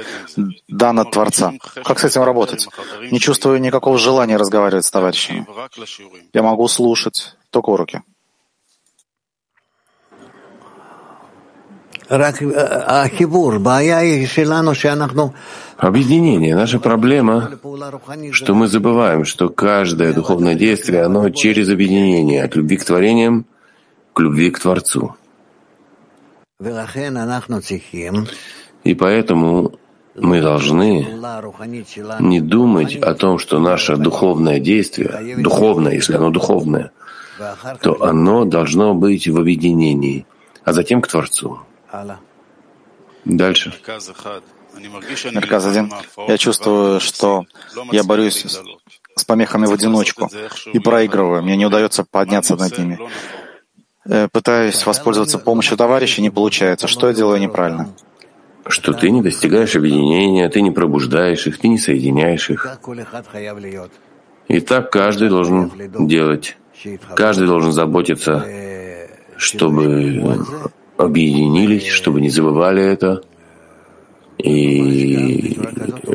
дано 0.68 1.06
Творца, 1.06 1.54
как 1.84 2.00
с 2.00 2.04
этим 2.04 2.22
работать? 2.22 2.68
Не 3.12 3.20
чувствую 3.20 3.60
никакого 3.60 3.98
желания 3.98 4.38
разговаривать 4.38 4.86
с 4.86 4.92
товарищами. 4.92 5.48
Я 6.34 6.44
могу 6.44 6.68
слушать 6.68 7.36
только 7.50 7.72
уроки. 7.72 8.04
Объединение. 15.78 16.56
Наша 16.56 16.80
проблема, 16.80 17.52
что 18.32 18.54
мы 18.54 18.68
забываем, 18.68 19.26
что 19.26 19.50
каждое 19.50 20.14
духовное 20.14 20.56
действие, 20.56 21.04
оно 21.04 21.30
через 21.30 21.70
объединение, 21.70 22.44
от 22.44 22.56
любви 22.56 22.78
к 22.78 22.86
творениям 22.86 23.46
к 24.18 24.20
любви 24.20 24.50
к 24.50 24.60
Творцу. 24.60 25.16
И 28.84 28.96
поэтому 28.96 29.74
мы 30.16 30.42
должны 30.42 31.08
не 32.20 32.42
думать 32.42 32.96
о 32.96 33.14
том, 33.14 33.38
что 33.38 33.60
наше 33.60 33.96
духовное 33.96 34.60
действие, 34.60 35.36
духовное, 35.38 35.94
если 35.94 36.16
оно 36.16 36.32
духовное, 36.32 36.92
то 37.84 38.02
оно 38.02 38.46
должно 38.46 38.96
быть 38.96 39.28
в 39.28 39.38
объединении, 39.40 40.26
а 40.64 40.74
затем 40.74 41.02
к 41.02 41.08
Творцу. 41.08 41.60
Дальше. 43.26 43.74
Мерказ 45.32 45.66
один. 45.66 45.92
Я 46.28 46.38
чувствую, 46.38 47.00
что 47.00 47.46
я 47.92 48.04
борюсь 48.04 48.46
с 49.16 49.24
помехами 49.24 49.66
в 49.66 49.74
одиночку 49.74 50.30
и 50.72 50.80
проигрываю. 50.80 51.44
Мне 51.44 51.58
не 51.58 51.66
удается 51.66 52.04
подняться 52.04 52.56
над 52.56 52.78
ними. 52.78 53.00
Э, 54.06 54.28
пытаюсь 54.32 54.86
воспользоваться 54.86 55.40
помощью 55.40 55.78
товарища, 55.78 56.22
не 56.22 56.30
получается. 56.30 56.88
Что 56.88 57.08
я 57.08 57.14
делаю 57.14 57.40
неправильно? 57.40 57.90
Что 58.68 58.94
ты 58.94 59.10
не 59.10 59.22
достигаешь 59.22 59.76
объединения, 59.76 60.48
ты 60.50 60.62
не 60.62 60.72
пробуждаешь 60.72 61.48
их, 61.48 61.58
ты 61.58 61.68
не 61.68 61.78
соединяешь 61.78 62.50
их. 62.50 62.80
И 64.48 64.60
так 64.60 64.92
каждый 64.92 65.30
должен 65.30 65.72
делать. 66.08 66.58
Каждый 67.16 67.48
должен 67.48 67.72
заботиться 67.72 68.46
чтобы 69.38 70.32
объединились, 70.98 71.88
чтобы 71.88 72.22
не 72.22 72.30
забывали 72.30 72.84
это. 72.84 73.24
И 74.38 75.58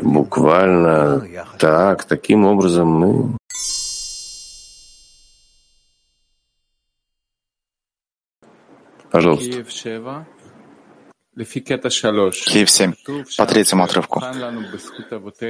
буквально 0.02 1.26
так, 1.58 2.04
таким 2.04 2.44
образом 2.44 2.88
мы 2.88 3.36
Пожалуйста. 9.10 9.64
Киев 12.46 12.70
7, 12.70 12.92
по 13.38 13.46
третьему 13.46 13.84
отрывку. 13.84 14.22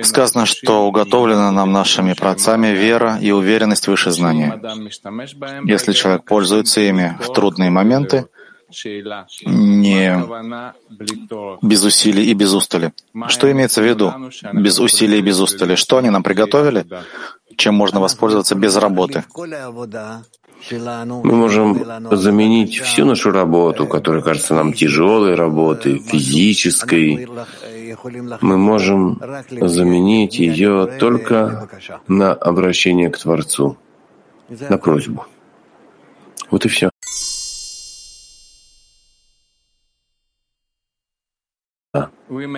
Сказано, 0.02 0.46
что 0.46 0.86
уготовлена 0.86 1.50
нам 1.50 1.72
нашими 1.72 2.12
праотцами 2.12 2.68
вера 2.68 3.18
и 3.20 3.30
уверенность 3.30 3.88
выше 3.88 4.10
знания. 4.10 4.60
Если 5.64 5.92
человек 5.92 6.24
пользуется 6.24 6.80
ими 6.80 7.16
в 7.20 7.32
трудные 7.32 7.70
моменты, 7.70 8.26
не 9.46 10.22
без 11.62 11.84
усилий 11.84 12.30
и 12.30 12.34
без 12.34 12.54
устали. 12.54 12.92
Что 13.28 13.50
имеется 13.50 13.82
в 13.82 13.84
виду? 13.84 14.12
Без 14.52 14.78
усилий 14.78 15.18
и 15.18 15.22
без 15.22 15.40
устали. 15.40 15.74
Что 15.74 15.98
они 15.98 16.10
нам 16.10 16.22
приготовили? 16.22 16.86
Чем 17.56 17.74
можно 17.74 18.00
воспользоваться 18.00 18.54
без 18.54 18.76
работы? 18.76 19.24
Мы 20.70 21.36
можем 21.36 21.84
заменить 22.16 22.78
всю 22.78 23.04
нашу 23.04 23.32
работу, 23.32 23.86
которая 23.86 24.22
кажется 24.22 24.54
нам 24.54 24.72
тяжелой 24.72 25.34
работой, 25.34 25.98
физической. 25.98 27.28
Мы 28.40 28.56
можем 28.56 29.20
заменить 29.50 30.38
ее 30.38 30.86
только 31.00 31.68
на 32.08 32.32
обращение 32.32 33.10
к 33.10 33.18
Творцу, 33.18 33.76
на 34.48 34.78
просьбу. 34.78 35.26
Вот 36.50 36.64
и 36.64 36.68
все. 36.68 36.91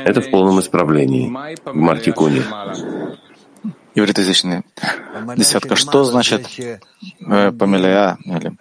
Это 0.05 0.21
в 0.21 0.31
полном 0.31 0.61
исправлении, 0.61 1.33
в 1.65 1.75
Мартикуне. 1.75 2.43
Ивритоязычная 3.97 4.65
десятка. 5.37 5.77
Что 5.77 6.05
значит 6.05 6.49
э, 6.59 7.53
помилия 7.53 8.19
или 8.25 8.55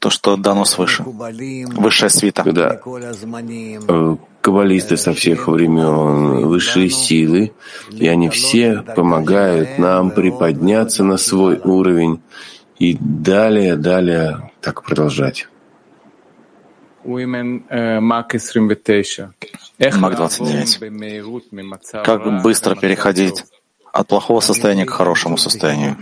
то, 0.00 0.10
что 0.10 0.36
дано 0.36 0.64
свыше, 0.64 1.02
высшая 1.02 2.08
свита? 2.08 2.42
Когда 2.42 2.80
э, 2.80 4.16
каббалисты 4.40 4.96
со 4.96 5.12
всех 5.12 5.48
времен, 5.48 6.46
высшие 6.46 6.90
силы, 6.90 7.52
и 7.90 8.08
они 8.08 8.28
все 8.30 8.82
помогают 8.96 9.78
нам 9.78 10.10
приподняться 10.10 11.04
на 11.04 11.16
свой 11.18 11.58
уровень 11.58 12.22
и 12.78 12.96
далее, 13.00 13.76
далее 13.76 14.50
так 14.60 14.82
продолжать. 14.82 15.48
Мак 17.04 18.34
29. 20.16 22.04
Как 22.04 22.42
быстро 22.42 22.74
переходить 22.74 23.44
от 23.92 24.08
плохого 24.08 24.40
состояния 24.40 24.86
к 24.86 24.90
хорошему 24.90 25.36
состоянию? 25.36 25.96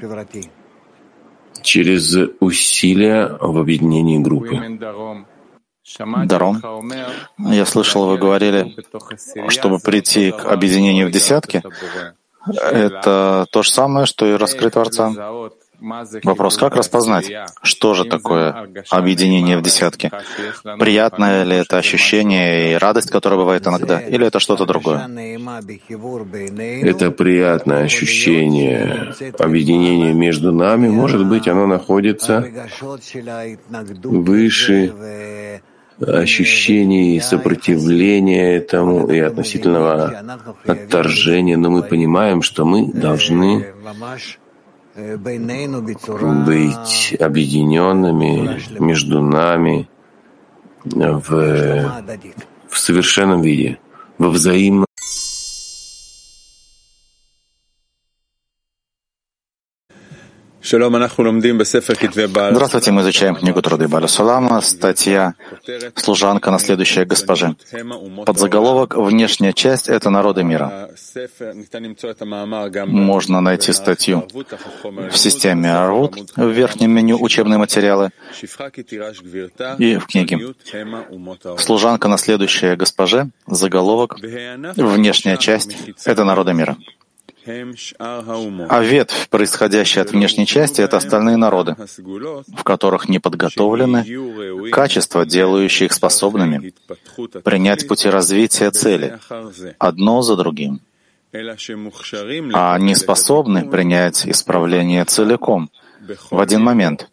Через 1.62 2.16
усилия 2.40 3.36
в 3.40 3.58
объединении 3.58 4.18
группы. 4.18 4.58
Даром. 6.24 6.62
Я 7.38 7.66
слышал, 7.66 8.06
вы 8.06 8.18
говорили, 8.18 8.74
чтобы 9.48 9.78
прийти 9.78 10.30
к 10.30 10.46
объединению 10.46 11.08
в 11.08 11.10
десятке, 11.10 11.62
это 12.46 13.46
то 13.50 13.62
же 13.62 13.70
самое, 13.70 14.06
что 14.06 14.26
и 14.26 14.32
раскрыть 14.32 14.72
Творца. 14.72 15.12
Вопрос, 16.24 16.56
как 16.56 16.76
распознать, 16.76 17.30
что 17.62 17.94
же 17.94 18.04
такое 18.04 18.68
объединение 18.90 19.58
в 19.58 19.62
десятке? 19.62 20.10
Приятное 20.78 21.44
ли 21.44 21.56
это 21.56 21.78
ощущение 21.78 22.72
и 22.72 22.74
радость, 22.76 23.10
которая 23.10 23.38
бывает 23.38 23.66
иногда, 23.66 24.00
или 24.00 24.26
это 24.26 24.38
что-то 24.38 24.64
другое? 24.64 25.08
Это 26.82 27.10
приятное 27.10 27.84
ощущение 27.84 29.12
объединения 29.38 30.12
между 30.12 30.52
нами. 30.52 30.88
Может 30.88 31.26
быть, 31.26 31.48
оно 31.48 31.66
находится 31.66 32.44
выше 34.04 34.92
ощущений 36.00 37.20
сопротивления 37.20 38.56
этому 38.56 39.08
и 39.08 39.18
относительного 39.18 40.22
отторжения, 40.64 41.56
но 41.56 41.70
мы 41.70 41.82
понимаем, 41.82 42.42
что 42.42 42.64
мы 42.64 42.92
должны 42.92 43.66
быть 46.44 47.16
объединенными 47.18 48.60
между 48.78 49.22
нами 49.22 49.88
в, 50.84 52.04
в 52.68 52.78
совершенном 52.78 53.40
виде, 53.42 53.78
во 54.18 54.28
взаимном 54.28 54.86
Здравствуйте, 60.64 62.92
мы 62.92 63.02
изучаем 63.02 63.34
книгу 63.34 63.60
Труды 63.62 63.88
Баля 63.88 64.06
Сулама, 64.06 64.60
статья 64.60 65.34
«Служанка, 65.96 66.52
наследующая 66.52 67.04
госпожи». 67.04 67.56
Под 68.24 68.38
заголовок 68.38 68.94
«Внешняя 68.94 69.52
часть— 69.52 69.88
это 69.90 70.08
народы 70.10 70.44
мира». 70.44 70.88
Можно 72.86 73.40
найти 73.40 73.72
статью 73.72 74.28
в 75.10 75.16
системе 75.16 75.74
Арвуд 75.74 76.30
в 76.36 76.48
верхнем 76.48 76.92
меню 76.92 77.20
«Учебные 77.20 77.58
материалы» 77.58 78.10
и 79.78 79.96
в 79.96 80.06
книге 80.06 80.54
«Служанка, 81.58 82.08
наследующая 82.08 82.76
госпоже», 82.76 83.30
заголовок 83.48 84.20
«Внешняя 84.20 85.36
часть— 85.36 85.74
это 86.04 86.22
народы 86.22 86.54
мира». 86.54 86.76
А 87.44 88.82
ветвь, 88.82 89.28
происходящая 89.28 90.04
от 90.04 90.12
внешней 90.12 90.46
части,— 90.46 90.80
это 90.82 90.96
остальные 90.96 91.36
народы, 91.36 91.76
в 91.76 92.62
которых 92.64 93.08
не 93.08 93.18
подготовлены 93.18 94.04
качества, 94.70 95.26
делающие 95.26 95.86
их 95.86 95.92
способными 95.92 96.72
принять 97.42 97.88
пути 97.88 98.08
развития 98.08 98.70
цели, 98.70 99.18
одно 99.78 100.22
за 100.22 100.36
другим. 100.36 100.80
А 101.32 102.74
они 102.74 102.94
способны 102.94 103.68
принять 103.68 104.26
исправление 104.26 105.04
целиком, 105.04 105.70
в 106.30 106.40
один 106.40 106.62
момент, 106.62 107.08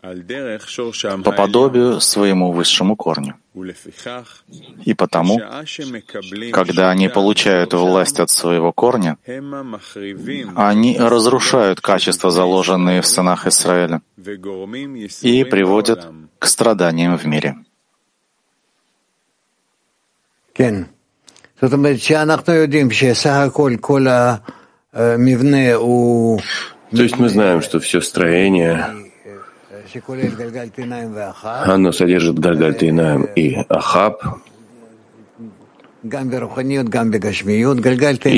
по 0.00 1.32
подобию 1.32 2.00
своему 2.00 2.52
высшему 2.52 2.96
корню. 2.96 3.34
И 4.84 4.94
потому, 4.94 5.40
когда 6.52 6.90
они 6.90 7.08
получают 7.08 7.74
власть 7.74 8.20
от 8.20 8.30
своего 8.30 8.72
корня, 8.72 9.18
они 10.56 10.98
разрушают 10.98 11.80
качества, 11.80 12.30
заложенные 12.30 13.02
в 13.02 13.06
сынах 13.06 13.46
Израиля, 13.46 14.00
и 15.22 15.44
приводят 15.44 16.06
к 16.38 16.46
страданиям 16.46 17.18
в 17.18 17.26
мире. 17.26 17.56
То 26.90 27.02
есть 27.02 27.18
мы 27.18 27.28
знаем, 27.28 27.62
что 27.62 27.78
все 27.80 28.00
строение 28.00 29.09
оно 31.42 31.92
содержит 31.92 32.38
Гальгальтейнаем 32.38 33.24
и 33.24 33.56
Ахаб, 33.68 34.22
и 36.02 36.08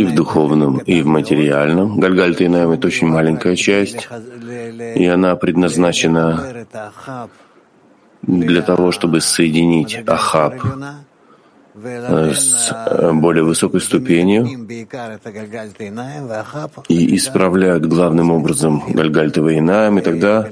в 0.05 0.15
духовном, 0.15 0.79
и 0.79 1.01
в 1.01 1.07
материальном. 1.07 2.01
Гальгальтейнаем— 2.01 2.71
это 2.73 2.89
очень 2.89 3.07
маленькая 3.07 3.55
часть, 3.55 4.09
и 4.97 5.07
она 5.07 5.37
предназначена 5.37 6.67
для 8.23 8.63
того, 8.63 8.91
чтобы 8.91 9.21
соединить 9.21 9.97
Ахаб 10.07 10.55
с 11.75 12.71
э, 12.71 13.13
более 13.13 13.45
высокой 13.45 13.81
ступенью 13.81 14.47
и 16.89 17.17
исправляют 17.17 17.87
главным 17.87 18.31
образом 18.31 18.83
Гальгальтова 18.89 19.49
и 19.49 19.61
Наем, 19.61 19.99
и 19.99 20.03
тогда 20.03 20.49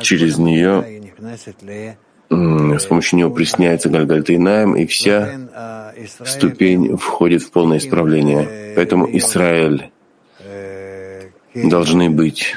через 0.00 0.38
нее 0.38 1.12
с 2.30 2.86
помощью 2.86 3.18
него 3.18 3.30
присняется 3.30 3.88
Гальгальта 3.88 4.34
Инаем, 4.36 4.76
и 4.76 4.86
вся 4.86 5.40
ступень 6.24 6.96
входит 6.96 7.42
в 7.42 7.50
полное 7.50 7.78
исправление. 7.78 8.74
Поэтому 8.76 9.08
Израиль 9.16 9.90
должны 11.54 12.10
быть 12.10 12.54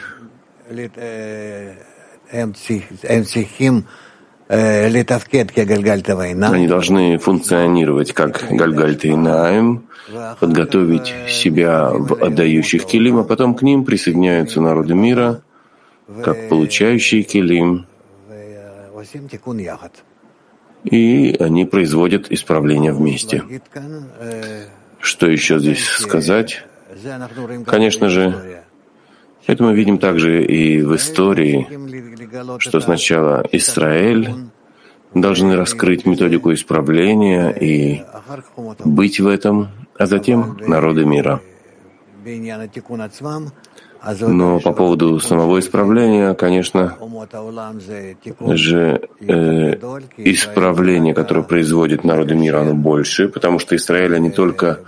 Они 4.50 5.04
должны 6.68 7.18
функционировать 7.18 8.14
как 8.14 8.46
Гальгальта 8.52 9.08
и 9.08 9.16
Наим, 9.16 9.88
подготовить 10.40 11.14
себя 11.30 11.90
в 11.92 12.24
отдающих 12.24 12.86
килим, 12.86 13.18
а 13.18 13.24
потом 13.24 13.56
к 13.56 13.62
ним 13.62 13.86
присоединяются 13.86 14.62
народы 14.62 14.94
мира, 14.94 15.42
как 16.24 16.50
получающие 16.50 17.24
келим, 17.24 17.86
и 20.84 21.36
они 21.40 21.66
производят 21.66 22.32
исправление 22.32 22.92
вместе. 22.92 23.44
Что 25.00 25.28
еще 25.28 25.60
здесь 25.60 25.86
сказать? 25.86 26.64
Конечно 27.66 28.10
же, 28.10 28.62
это 29.48 29.64
мы 29.64 29.74
видим 29.74 29.98
также 29.98 30.44
и 30.44 30.82
в 30.82 30.96
истории, 30.96 31.68
что 32.60 32.80
сначала 32.80 33.44
Израиль 33.52 34.30
должны 35.14 35.56
раскрыть 35.56 36.06
методику 36.06 36.54
исправления 36.54 37.50
и 37.50 38.04
быть 38.84 39.20
в 39.20 39.28
этом, 39.28 39.70
а 39.98 40.06
затем 40.06 40.58
народы 40.68 41.06
мира. 41.06 41.42
Но 44.20 44.60
по 44.60 44.74
поводу 44.74 45.20
самого 45.20 45.60
исправления, 45.60 46.34
конечно 46.34 46.98
же, 48.54 49.02
э, 49.22 49.76
исправление, 50.18 51.14
которое 51.14 51.44
производит 51.44 52.04
народы 52.04 52.36
мира, 52.36 52.62
оно 52.62 52.74
больше, 52.74 53.30
потому 53.30 53.60
что 53.60 53.76
Израиль, 53.78 54.16
они 54.16 54.30
только 54.30 54.80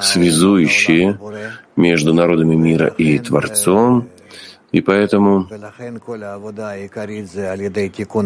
связующие 0.00 1.18
между 1.74 2.14
народами 2.14 2.54
мира 2.54 2.86
и 2.86 3.18
Творцом, 3.18 4.08
и 4.72 4.80
поэтому 4.80 5.48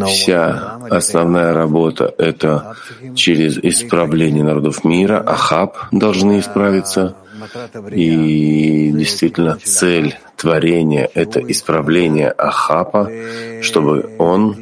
вся 0.06 0.78
основная 0.90 1.54
работа— 1.54 2.14
это 2.18 2.76
через 3.14 3.58
исправление 3.58 4.44
народов 4.44 4.84
мира, 4.84 5.22
Ахаб 5.26 5.76
должны 5.90 6.40
исправиться, 6.40 7.16
и 7.92 8.90
действительно 8.92 9.58
цель 9.62 10.16
творения— 10.36 11.08
это 11.14 11.40
исправление 11.40 12.30
Ахапа, 12.30 13.10
чтобы 13.62 14.14
он 14.18 14.56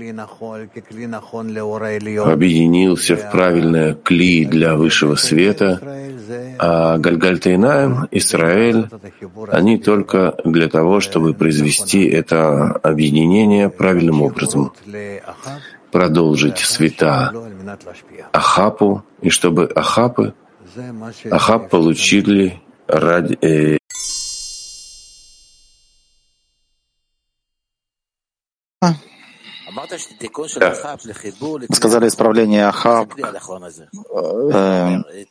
объединился 2.25 3.17
в 3.17 3.31
правильное 3.31 3.95
кли 3.95 4.45
для 4.45 4.77
высшего 4.77 5.17
света, 5.17 5.81
а 6.59 6.99
Гальгальтайнаем, 6.99 8.09
Израиль, 8.11 8.89
они 9.51 9.79
только 9.79 10.37
для 10.45 10.69
того, 10.69 11.01
чтобы 11.01 11.35
произвести 11.35 12.05
это 12.07 12.73
объединение 12.83 13.69
правильным 13.69 14.23
образом, 14.23 14.73
продолжить 15.91 16.59
света 16.59 17.33
Ахапу, 18.33 19.03
и 19.21 19.31
чтобы 19.31 19.67
Ахапы, 19.67 20.35
Ахап 21.31 21.69
получили 21.69 22.62
ради, 22.87 23.39
э, 23.41 23.79
Сказали 31.73 32.09
исправление 32.09 32.67
Ахаб 32.67 33.15
э, 33.19 33.25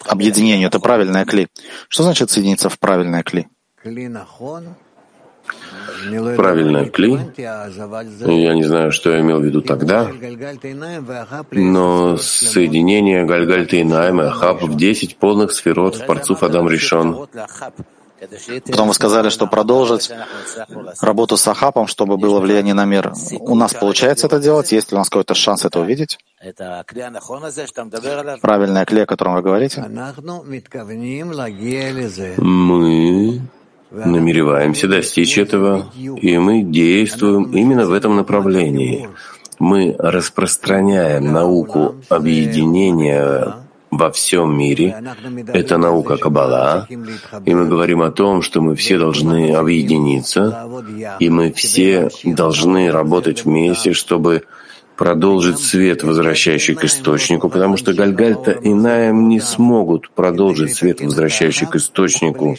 объединению. 0.05 0.67
Это 0.67 0.79
правильное 0.79 1.25
кли. 1.25 1.47
Что 1.89 2.03
значит 2.03 2.29
соединиться 2.29 2.69
в 2.69 2.79
правильное 2.79 3.23
кли? 3.23 3.47
Правильное 6.36 6.86
кли. 6.86 7.19
Я 7.38 8.53
не 8.53 8.63
знаю, 8.63 8.91
что 8.91 9.11
я 9.11 9.21
имел 9.21 9.39
в 9.39 9.43
виду 9.43 9.61
тогда, 9.61 10.09
но 11.51 12.17
соединение 12.17 13.25
Гальгальта 13.25 13.77
и 13.77 13.84
Найма 13.84 14.27
Ахаб 14.27 14.63
в 14.63 14.75
10 14.75 15.17
полных 15.17 15.51
сферот 15.51 15.95
в 15.95 16.05
парцуф 16.05 16.43
Адам 16.43 16.69
решен. 16.69 17.27
Потом 18.67 18.88
вы 18.88 18.93
сказали, 18.93 19.29
что 19.29 19.47
продолжить 19.47 20.11
работу 21.01 21.38
с 21.38 21.47
Ахапом, 21.47 21.88
чтобы 21.88 22.17
было 22.17 22.39
влияние 22.39 22.75
на 22.75 22.86
мир. 22.86 23.13
У 23.39 23.55
нас 23.55 23.73
получается 23.73 24.27
это 24.27 24.39
делать? 24.39 24.71
Есть 24.71 24.91
ли 24.91 24.95
у 24.95 24.99
нас 24.99 25.09
какой-то 25.09 25.34
шанс 25.34 25.65
это 25.65 25.79
увидеть? 25.79 26.19
Правильное 28.41 28.86
клей, 28.86 29.03
о 29.03 29.07
котором 29.07 29.34
вы 29.34 29.41
говорите? 29.41 29.84
Мы 32.38 33.41
намереваемся 33.91 34.87
достичь 34.87 35.37
этого, 35.37 35.91
и 35.95 36.37
мы 36.37 36.63
действуем 36.63 37.51
именно 37.51 37.85
в 37.85 37.93
этом 37.93 38.15
направлении. 38.15 39.09
Мы 39.59 39.95
распространяем 39.99 41.31
науку 41.31 41.95
объединения 42.09 43.55
во 43.91 44.09
всем 44.09 44.57
мире. 44.57 45.03
Это 45.47 45.77
наука 45.77 46.17
Каббала. 46.17 46.87
И 47.45 47.53
мы 47.53 47.67
говорим 47.67 48.01
о 48.01 48.11
том, 48.11 48.41
что 48.41 48.61
мы 48.61 48.75
все 48.75 48.97
должны 48.97 49.51
объединиться, 49.51 50.67
и 51.19 51.29
мы 51.29 51.51
все 51.51 52.09
должны 52.23 52.89
работать 52.89 53.45
вместе, 53.45 53.93
чтобы 53.93 54.43
продолжить 55.01 55.57
свет, 55.57 56.03
возвращающий 56.03 56.75
к 56.75 56.83
источнику, 56.83 57.49
потому 57.49 57.75
что 57.75 57.91
Гальгальта 57.91 58.51
и 58.51 58.71
Наем 58.71 59.29
не 59.29 59.39
смогут 59.39 60.11
продолжить 60.11 60.75
свет, 60.75 61.01
возвращающий 61.01 61.65
к 61.65 61.75
источнику, 61.75 62.55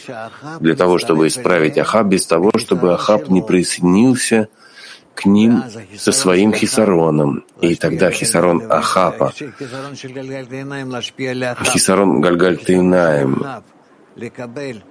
для 0.59 0.75
того, 0.75 0.97
чтобы 0.97 1.27
исправить 1.27 1.77
Ахаб, 1.77 2.07
без 2.07 2.25
того, 2.25 2.51
чтобы 2.57 2.93
Ахаб 2.93 3.29
не 3.29 3.41
присоединился 3.41 4.49
к 5.15 5.25
ним 5.25 5.63
со 5.97 6.11
своим 6.11 6.51
хисароном. 6.51 7.45
И 7.61 7.75
тогда 7.75 8.11
хисарон 8.11 8.61
Ахапа, 8.69 9.31
хисарон 11.71 12.19
Гальгальтейнаем 12.19 13.41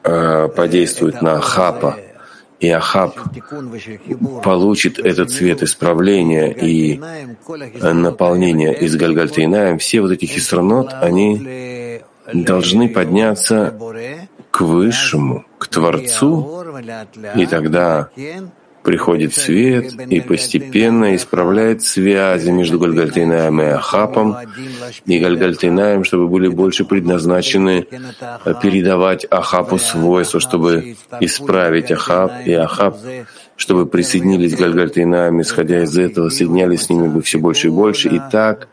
э, 0.05 0.49
подействует 0.49 1.21
на 1.21 1.35
Ахапа, 1.35 1.99
и 2.63 2.71
Ахаб 2.71 3.19
получит 4.45 5.01
этот 5.01 5.31
цвет 5.31 5.65
исправления 5.65 6.53
и 6.53 7.01
наполнения 7.93 8.73
из 8.73 8.95
Гальгальтейнаем, 8.95 9.79
все 9.79 10.01
вот 10.01 10.13
эти 10.13 10.27
хисранот, 10.27 10.95
они 11.01 12.01
должны 12.33 12.89
подняться 12.89 13.77
к 14.53 14.61
Высшему, 14.61 15.45
к 15.59 15.67
Творцу, 15.67 16.65
и 17.35 17.47
тогда 17.47 18.11
приходит 18.83 19.35
свет 19.35 19.95
и 20.09 20.21
постепенно 20.21 21.15
исправляет 21.15 21.83
связи 21.83 22.51
между 22.51 22.79
Гальгальтейнаем 22.79 23.61
и 23.61 23.67
Ахапом, 23.67 24.37
и 25.07 25.19
Гальгальтейнаем, 25.19 26.05
чтобы 26.05 26.29
были 26.29 26.49
больше 26.49 26.85
предназначены 26.85 27.87
передавать 28.61 29.27
Ахапу 29.31 29.79
свойства, 29.79 30.41
чтобы 30.41 30.97
исправить 31.21 31.91
Ахап 31.93 32.33
и 32.45 32.53
Ахап, 32.53 32.99
чтобы 33.57 33.87
присоединились 33.87 34.55
к 34.55 34.59
Гальгальтейнаем, 34.59 35.41
исходя 35.41 35.83
из 35.83 35.97
этого, 35.97 36.29
соединялись 36.29 36.83
с 36.83 36.91
ними 36.91 37.09
бы 37.09 37.23
все 37.23 37.39
больше 37.39 37.69
и 37.69 37.71
больше, 37.71 38.09
и 38.09 38.21
так 38.31 38.69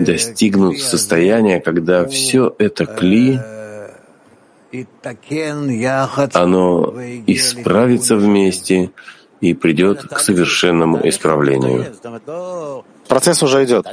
достигнут 0.00 0.78
состояния, 0.78 1.60
когда 1.60 2.06
все 2.06 2.54
это 2.58 2.84
кли, 2.86 3.40
оно 6.32 6.94
исправится 7.26 8.16
вместе, 8.16 8.90
и 9.44 9.54
придет 9.54 10.02
к 10.02 10.18
совершенному 10.18 11.06
исправлению. 11.06 11.92
Процесс 13.08 13.42
уже 13.42 13.64
идет. 13.64 13.86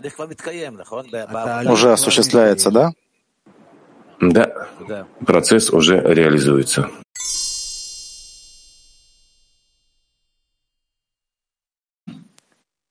Уже 1.70 1.92
осуществляется, 1.92 2.72
да? 2.72 2.92
Да, 4.22 4.68
процесс 5.26 5.70
уже 5.72 6.00
реализуется. 6.00 6.90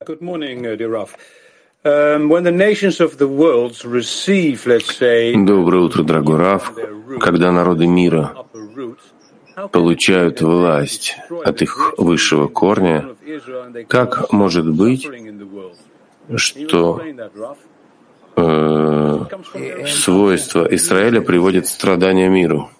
Good 0.04 0.20
morning, 0.20 0.62
dear 0.76 0.90
Raf. 0.90 1.10
Um, 1.82 2.28
Доброе 5.46 5.82
утро, 5.82 6.02
дорогой 6.02 6.36
Раф. 6.36 6.72
Когда 7.20 7.52
народы 7.52 7.86
мира 7.86 8.34
получают 9.72 10.40
власть 10.40 11.16
от 11.44 11.62
их 11.62 11.94
высшего 11.98 12.48
корня, 12.48 13.08
как 13.88 14.32
может 14.32 14.68
быть, 14.68 15.08
что 16.36 17.00
э, 18.36 19.18
свойства 19.86 20.66
Израиля 20.74 21.20
приводят 21.20 21.66
страдания 21.66 22.28
миру? 22.28 22.70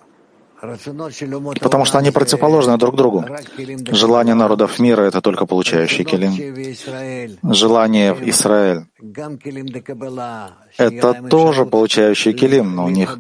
Потому 1.61 1.87
что 1.87 1.99
они 1.99 2.11
противоположны 2.11 2.77
друг 2.77 2.95
другу. 2.95 3.25
Желание 3.91 4.35
народов 4.35 4.79
мира— 4.79 5.03
это 5.09 5.23
только 5.23 5.47
получающий 5.47 6.05
келим. 6.05 6.35
Желание 7.55 8.13
в 8.13 8.23
Израиль— 8.29 8.85
это 10.77 11.15
тоже 11.31 11.65
получающий 11.65 12.35
келим, 12.35 12.75
но 12.75 12.85
у 12.85 12.91
них 12.91 13.19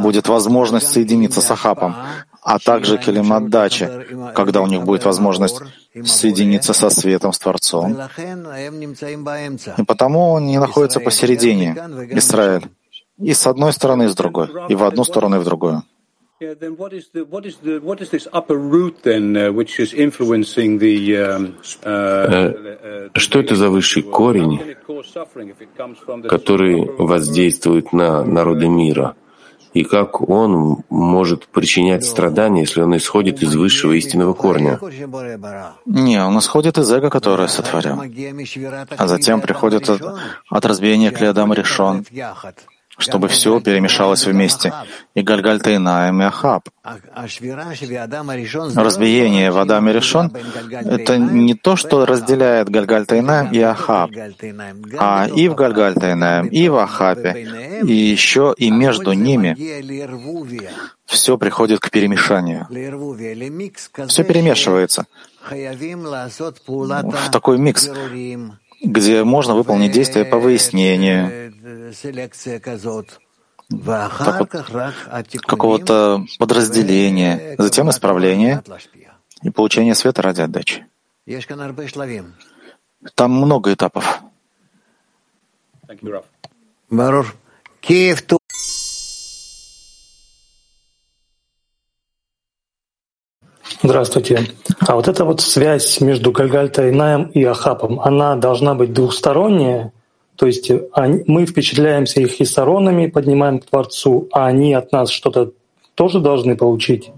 будет 0.00 0.26
возможность 0.28 0.88
соединиться 0.88 1.40
с 1.40 1.50
Ахапом, 1.52 1.94
а 2.42 2.58
также 2.58 2.98
келим 2.98 3.32
отдачи, 3.32 3.88
когда 4.34 4.62
у 4.62 4.66
них 4.66 4.84
будет 4.84 5.04
возможность 5.04 5.60
соединиться 6.04 6.72
со 6.72 6.90
светом, 6.90 7.32
с 7.32 7.38
Творцом. 7.38 7.96
И 9.78 9.84
потому 9.84 10.36
они 10.36 10.58
находятся 10.58 11.00
посередине, 11.00 11.76
Израиль, 12.10 12.68
и 13.18 13.34
с 13.34 13.46
одной 13.46 13.72
стороны, 13.72 14.04
и 14.04 14.08
с 14.08 14.14
другой, 14.14 14.48
и 14.68 14.74
в 14.74 14.84
одну 14.84 15.04
сторону, 15.04 15.36
и 15.36 15.40
в 15.40 15.44
другую. 15.44 15.82
Uh? 16.42 16.56
Um, 16.56 16.74
uh, 21.84 23.10
Что 23.14 23.40
это 23.40 23.56
за 23.56 23.68
высший 23.68 24.02
корень, 24.02 24.58
который 26.30 26.90
воздействует 26.96 27.92
на 27.92 28.24
народы 28.24 28.68
мира? 28.68 29.16
И 29.72 29.84
как 29.84 30.20
он 30.28 30.84
может 30.90 31.46
причинять 31.46 32.04
страдания, 32.04 32.62
если 32.62 32.80
он 32.82 32.96
исходит 32.96 33.42
из 33.42 33.54
высшего 33.54 33.92
истинного 33.92 34.32
корня? 34.34 34.80
Не, 35.86 36.24
он 36.24 36.38
исходит 36.38 36.78
из 36.78 36.90
эго, 36.90 37.08
которое 37.08 37.46
сотворил. 37.48 38.02
А 38.96 39.06
затем 39.06 39.40
приходит 39.40 39.88
от, 39.88 40.02
от 40.48 40.66
разбиения 40.66 41.10
Клеодама 41.10 41.54
решен 41.54 42.04
чтобы 43.00 43.28
все 43.28 43.60
перемешалось 43.60 44.26
вместе, 44.26 44.72
и 45.14 45.22
Гальгальта 45.22 45.74
Инаем, 45.74 46.20
и 46.22 46.24
Ахаб. 46.24 46.68
Разбиение 48.74 49.50
в 49.50 49.58
Адаме 49.58 49.92
решен— 49.92 50.32
это 50.70 51.18
не 51.18 51.54
то, 51.54 51.76
что 51.76 52.06
разделяет 52.06 52.68
Гальгальта 52.68 53.18
Инаем 53.18 53.50
и 53.52 53.60
Ахаб, 53.60 54.10
а 54.98 55.26
и 55.28 55.48
в 55.48 55.54
Гальгальта 55.54 56.12
Инаем, 56.12 56.46
и 56.46 56.68
в 56.68 56.76
Ахабе, 56.76 57.80
и 57.82 57.92
еще 57.92 58.54
и 58.56 58.70
между 58.70 59.12
ними 59.12 59.56
все 61.06 61.36
приходит 61.36 61.80
к 61.80 61.90
перемешанию. 61.90 62.66
Все 64.06 64.24
перемешивается 64.24 65.06
в 65.50 67.30
такой 67.30 67.58
микс, 67.58 67.90
где 68.82 69.24
можно 69.24 69.54
выполнить 69.54 69.92
действия 69.92 70.24
по 70.24 70.38
выяснению, 70.38 71.52
вот, 73.68 74.50
какого-то 75.46 76.24
подразделения, 76.38 77.54
затем 77.58 77.90
исправление 77.90 78.62
и 79.42 79.50
получение 79.50 79.94
света 79.94 80.22
ради 80.22 80.40
отдачи. 80.42 80.86
Там 83.14 83.32
много 83.32 83.72
этапов. 83.72 84.20
Здравствуйте. 93.82 94.46
А 94.80 94.94
вот 94.94 95.08
эта 95.08 95.24
вот 95.24 95.40
связь 95.40 96.00
между 96.02 96.32
Гальгальта 96.32 96.90
Инаем 96.90 97.24
и 97.24 97.42
Ахапом, 97.44 97.98
она 98.00 98.36
должна 98.36 98.74
быть 98.74 98.92
двухсторонняя? 98.92 99.92
То 100.36 100.46
есть 100.46 100.70
мы 101.26 101.46
впечатляемся 101.46 102.20
их 102.20 102.40
и 102.40 102.44
сторонами, 102.44 103.06
поднимаем 103.06 103.58
к 103.58 103.66
Творцу, 103.66 104.28
а 104.32 104.46
они 104.46 104.74
от 104.74 104.92
нас 104.92 105.10
что-то 105.10 105.52
тоже 105.94 106.20
должны 106.20 106.56
получить? 106.56 107.10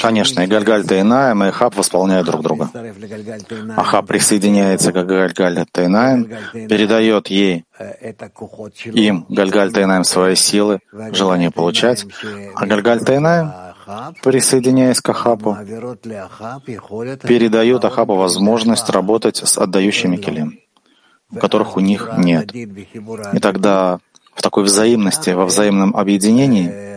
Конечно, 0.00 0.40
и 0.42 0.46
Гальгальта 0.46 1.00
Инаем 1.00 1.42
и 1.42 1.48
Ахаб 1.48 1.76
восполняют 1.76 2.26
друг 2.26 2.42
друга. 2.42 2.70
Ахаб 3.76 4.06
присоединяется 4.06 4.92
к 4.92 5.04
Гальгальта 5.04 5.84
Инаем, 5.84 6.30
передает 6.52 7.28
ей, 7.28 7.64
им, 8.84 9.26
Гальгальта 9.28 9.82
Инаем, 9.82 10.04
свои 10.04 10.34
силы, 10.34 10.80
желание 11.12 11.50
получать, 11.50 12.06
а 12.54 12.66
Гальгальта 12.66 13.16
Инаем, 13.16 13.52
присоединяясь 14.22 15.00
к 15.00 15.08
Ахапу, 15.08 15.56
передает 17.26 17.84
Ахапу 17.84 18.14
возможность 18.14 18.88
работать 18.90 19.38
с 19.38 19.58
отдающими 19.58 20.16
келем, 20.16 20.58
которых 21.40 21.76
у 21.76 21.80
них 21.80 22.10
нет. 22.18 22.54
И 22.54 23.38
тогда 23.40 23.98
в 24.34 24.42
такой 24.42 24.62
взаимности, 24.62 25.30
во 25.30 25.46
взаимном 25.46 25.96
объединении 25.96 26.88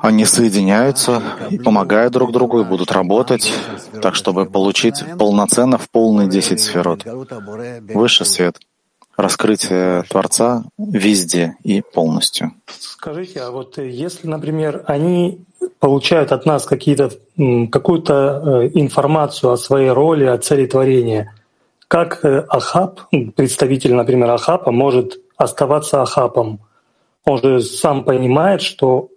они 0.00 0.24
соединяются 0.24 1.22
помогают 1.64 2.12
друг 2.12 2.32
другу 2.32 2.60
и 2.60 2.64
будут 2.64 2.92
работать 2.92 3.52
так, 4.02 4.14
чтобы 4.14 4.46
получить 4.46 5.04
полноценно 5.18 5.78
в 5.78 5.88
полный 5.90 6.28
десять 6.28 6.60
сферот. 6.60 7.04
Высший 7.94 8.26
свет, 8.26 8.58
раскрытие 9.16 10.02
Творца 10.04 10.64
везде 10.78 11.56
и 11.62 11.80
полностью. 11.80 12.52
Скажите, 12.78 13.40
а 13.40 13.50
вот 13.50 13.78
если, 13.78 14.26
например, 14.26 14.82
они 14.86 15.44
получают 15.78 16.32
от 16.32 16.46
нас 16.46 16.64
какие-то, 16.64 17.10
какую-то 17.70 18.14
э, 18.64 18.70
информацию 18.74 19.52
о 19.52 19.56
своей 19.56 19.90
роли, 19.90 20.24
о 20.24 20.38
цели 20.38 20.66
творения, 20.66 21.32
как 21.88 22.24
э, 22.24 22.44
Ахаб, 22.48 23.00
представитель, 23.36 23.94
например, 23.94 24.30
Ахапа, 24.30 24.72
может 24.72 25.20
оставаться 25.36 26.02
Ахапом? 26.02 26.60
Он 27.26 27.42
же 27.42 27.60
сам 27.60 28.04
понимает, 28.04 28.62
что 28.62 29.10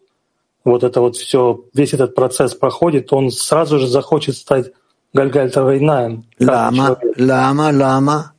вот 0.66 0.84
это 0.84 1.00
вот 1.00 1.16
все, 1.16 1.64
весь 1.74 1.94
этот 1.94 2.16
процесс 2.16 2.56
проходит, 2.56 3.14
он 3.14 3.32
сразу 3.32 3.80
же 3.80 3.88
захочет 3.88 4.36
стать 4.36 4.72
Гальгальта 5.14 5.64
Вайнаем. 5.64 6.26
Лама, 6.40 6.98
лама, 7.18 7.72
лама. 7.72 8.34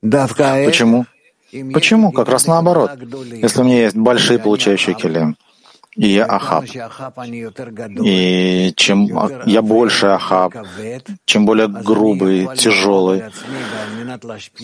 Почему? 0.00 1.04
Почему? 1.72 2.12
Как 2.12 2.28
раз 2.28 2.46
наоборот. 2.46 2.92
Если 3.32 3.60
у 3.60 3.64
меня 3.64 3.82
есть 3.82 3.96
большие 3.96 4.38
получающие 4.38 4.94
келем, 4.94 5.36
и 5.96 6.08
я 6.08 6.26
Ахаб. 6.26 6.64
И 8.04 8.72
чем 8.76 9.08
я 9.46 9.62
больше 9.62 10.06
Ахаб, 10.06 10.54
чем 11.24 11.46
более 11.46 11.68
грубый, 11.68 12.48
тяжелый, 12.56 13.24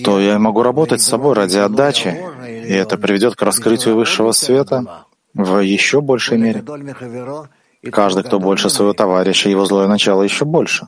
то 0.04 0.20
я 0.20 0.38
могу 0.38 0.62
работать 0.62 1.00
с 1.00 1.08
собой 1.08 1.34
ради 1.34 1.58
отдачи, 1.58 2.16
и 2.46 2.72
это 2.72 2.98
приведет 2.98 3.34
к 3.34 3.42
раскрытию 3.42 3.96
высшего 3.96 4.32
света 4.32 5.06
в 5.34 5.60
еще 5.60 6.00
большей 6.00 6.38
мере. 6.38 6.62
Каждый, 7.90 8.22
кто 8.22 8.38
больше 8.38 8.70
своего 8.70 8.92
товарища, 8.92 9.48
его 9.48 9.64
злое 9.64 9.88
начало 9.88 10.22
еще 10.22 10.44
больше. 10.44 10.86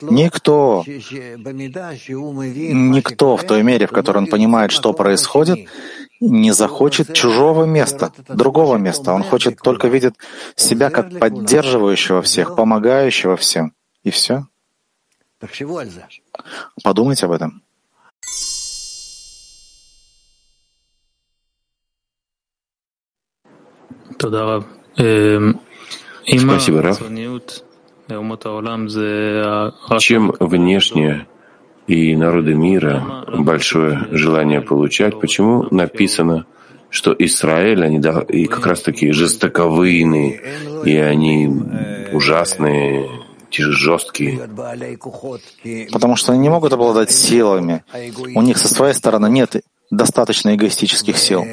Никто, 0.00 0.82
никто 0.86 3.36
в 3.36 3.44
той 3.44 3.62
мере, 3.62 3.86
в 3.86 3.90
которой 3.90 4.18
он 4.18 4.26
понимает, 4.28 4.72
что 4.72 4.94
происходит, 4.94 5.68
не 6.30 6.52
захочет 6.52 7.12
чужого 7.14 7.64
места, 7.64 8.12
другого 8.28 8.76
места. 8.76 9.12
Он 9.12 9.22
хочет 9.22 9.58
только 9.60 9.88
видеть 9.88 10.14
себя 10.56 10.90
как 10.90 11.18
поддерживающего 11.18 12.22
всех, 12.22 12.54
помогающего 12.56 13.36
всем. 13.36 13.74
И 14.04 14.10
все. 14.10 14.46
Подумайте 16.84 17.26
об 17.26 17.32
этом. 17.32 17.62
Спасибо, 26.26 26.82
Раф. 26.82 27.00
Чем 29.98 30.32
внешне 30.38 31.26
и 31.86 32.16
народы 32.16 32.54
мира 32.54 33.24
большое 33.38 34.06
желание 34.10 34.60
получать, 34.60 35.20
почему 35.20 35.66
написано, 35.70 36.46
что 36.90 37.14
Израиль, 37.18 37.84
они 37.84 37.98
да, 37.98 38.20
и 38.20 38.46
как 38.46 38.66
раз 38.66 38.82
такие 38.82 39.12
жестоковыйные, 39.12 40.42
и 40.84 40.96
они 40.96 41.48
ужасные, 42.12 43.08
жесткие. 43.50 44.48
Потому 45.92 46.16
что 46.16 46.32
они 46.32 46.40
не 46.40 46.48
могут 46.48 46.72
обладать 46.72 47.10
силами. 47.10 47.84
У 48.34 48.42
них 48.42 48.58
со 48.58 48.68
своей 48.68 48.94
стороны 48.94 49.28
нет 49.28 49.56
достаточно 49.90 50.54
эгоистических 50.54 51.18
сил. 51.18 51.44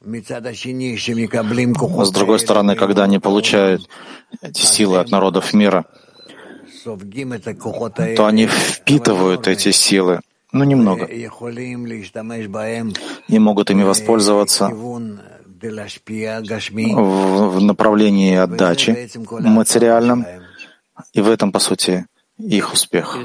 С 0.00 2.10
другой 2.12 2.38
стороны, 2.38 2.76
когда 2.76 3.04
они 3.04 3.18
получают 3.18 3.88
эти 4.42 4.62
силы 4.62 4.98
от 4.98 5.10
народов 5.10 5.54
мира, 5.54 5.86
то 8.16 8.26
они 8.26 8.46
впитывают 8.46 9.48
эти 9.48 9.70
силы, 9.70 10.20
ну 10.52 10.64
немного, 10.64 11.04
и 11.04 13.38
могут 13.38 13.70
ими 13.70 13.82
воспользоваться 13.82 14.70
в 16.90 17.60
направлении 17.60 18.36
отдачи 18.36 19.10
материальном, 19.28 20.24
и 21.12 21.20
в 21.20 21.28
этом, 21.28 21.52
по 21.52 21.58
сути, 21.58 22.06
их 22.38 22.72
успех. 22.72 23.18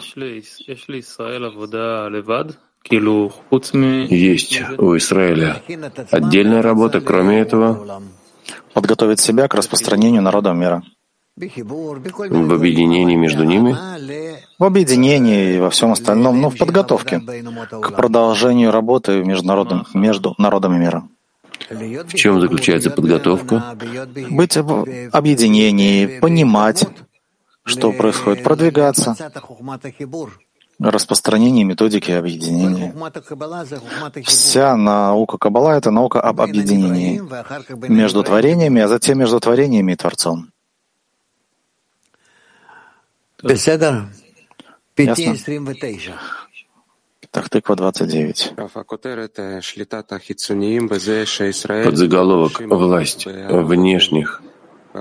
Есть 4.10 4.62
у 4.78 4.98
Израиля 4.98 5.62
отдельная 6.12 6.62
работа, 6.62 7.02
кроме 7.02 7.40
этого, 7.40 8.02
подготовить 8.74 9.20
себя 9.20 9.48
к 9.48 9.56
распространению 9.56 10.22
народа 10.22 10.54
мира. 10.54 10.84
В 11.36 12.54
объединении 12.54 13.16
между 13.16 13.44
ними? 13.44 13.76
В 14.60 14.64
объединении 14.64 15.56
и 15.56 15.60
во 15.60 15.72
всем 15.72 15.92
остальном, 15.92 16.40
но 16.40 16.50
в 16.52 16.58
подготовке 16.58 17.20
к 17.20 17.92
продолжению 17.96 18.72
работы 18.72 19.24
между, 19.24 19.48
народом, 19.48 19.88
между 19.96 20.36
народами 20.38 20.78
мира. 20.78 21.08
В 21.72 22.14
чем 22.14 22.40
заключается 22.40 22.92
подготовка? 22.92 23.76
Быть 24.30 24.58
в 24.58 24.86
объединении, 25.12 26.20
понимать, 26.20 26.86
что 27.66 27.92
происходит, 27.92 28.44
продвигаться 28.44 29.16
распространение 30.80 31.64
методики 31.64 32.12
объединения. 32.12 32.94
Вся 34.24 34.76
наука 34.76 35.38
Каббала— 35.38 35.72
это 35.78 35.90
наука 35.90 36.22
об 36.22 36.42
объединении 36.42 37.22
между 37.90 38.24
творениями, 38.24 38.82
а 38.82 38.88
затем 38.88 39.18
между 39.18 39.40
творениями 39.40 39.94
и 39.94 39.96
Творцом. 39.96 40.53
Ясно? 44.98 45.38
Тахтыква 47.32 47.76
29. 47.76 48.54
Подзаголовок 51.84 52.62
«Власть 52.62 53.26
внешних 53.26 54.42
э, 54.94 55.00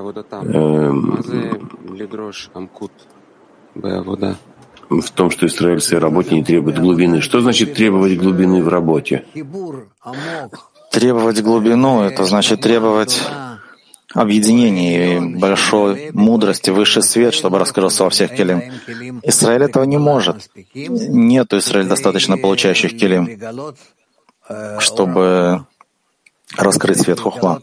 в 4.88 5.10
том, 5.10 5.30
что 5.30 5.46
Израиль 5.46 5.78
в 5.78 5.84
своей 5.84 6.02
работе 6.02 6.34
не 6.34 6.42
требует 6.44 6.78
глубины. 6.78 7.20
Что 7.20 7.40
значит 7.40 7.74
требовать 7.74 8.18
глубины 8.18 8.62
в 8.62 8.68
работе? 8.68 9.24
Требовать 10.90 11.42
глубину— 11.42 12.02
это 12.02 12.24
значит 12.24 12.60
требовать 12.62 13.22
объединения 14.14 15.16
и 15.16 15.38
большой 15.38 16.10
мудрости, 16.12 16.70
высший 16.70 17.02
свет, 17.02 17.34
чтобы 17.34 17.58
раскрылся 17.58 18.04
во 18.04 18.10
всех 18.10 18.34
келим. 18.34 18.62
Израиль 19.22 19.64
этого 19.64 19.84
не 19.84 19.98
может. 19.98 20.50
Нет 20.74 21.52
у 21.52 21.58
Израиля 21.58 21.88
достаточно 21.88 22.36
получающих 22.36 22.96
келим, 22.98 23.28
чтобы 24.78 25.66
раскрыть 26.56 27.00
свет 27.00 27.20
хухма. 27.20 27.62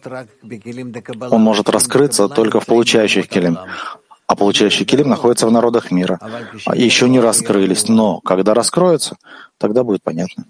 Он 1.31 1.41
может 1.41 1.69
раскрыться 1.69 2.27
только 2.27 2.59
в 2.59 2.65
получающих 2.65 3.27
келим 3.27 3.57
а 4.29 4.35
получающий 4.35 4.85
килим 4.85 5.09
находится 5.09 5.47
в 5.47 5.51
народах 5.51 5.89
мира. 5.89 6.19
А 6.67 6.75
еще 6.75 7.09
не 7.09 7.19
раскрылись, 7.19 7.87
но 7.87 8.21
когда 8.21 8.53
раскроются, 8.53 9.17
тогда 9.57 9.83
будет 9.83 10.03
понятно. 10.03 10.45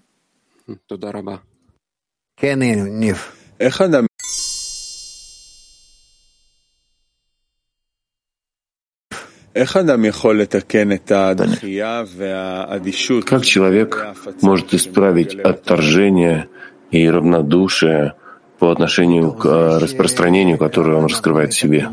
Как 13.26 13.46
человек 13.46 14.16
может 14.42 14.74
исправить 14.74 15.36
отторжение 15.36 16.48
и 16.92 17.10
равнодушие 17.10 18.14
по 18.60 18.72
отношению 18.72 19.32
к 19.32 19.46
э, 19.46 19.78
распространению, 19.80 20.58
которое 20.58 20.98
он 20.98 21.06
раскрывает 21.06 21.54
в 21.54 21.58
себе? 21.58 21.90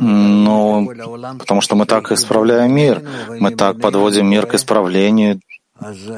Ну, 0.00 0.92
потому 1.38 1.60
что 1.60 1.74
мы 1.74 1.86
так 1.86 2.12
исправляем 2.12 2.74
мир. 2.74 3.02
Мы 3.40 3.50
так 3.52 3.80
подводим 3.80 4.28
мир 4.28 4.46
к 4.46 4.54
исправлению 4.54 5.40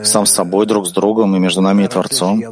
сам 0.02 0.26
с 0.26 0.32
собой, 0.32 0.66
друг 0.66 0.86
с 0.86 0.90
другом 0.90 1.34
и 1.36 1.38
между 1.38 1.60
нами 1.60 1.84
и 1.84 1.88
Творцом. 1.88 2.42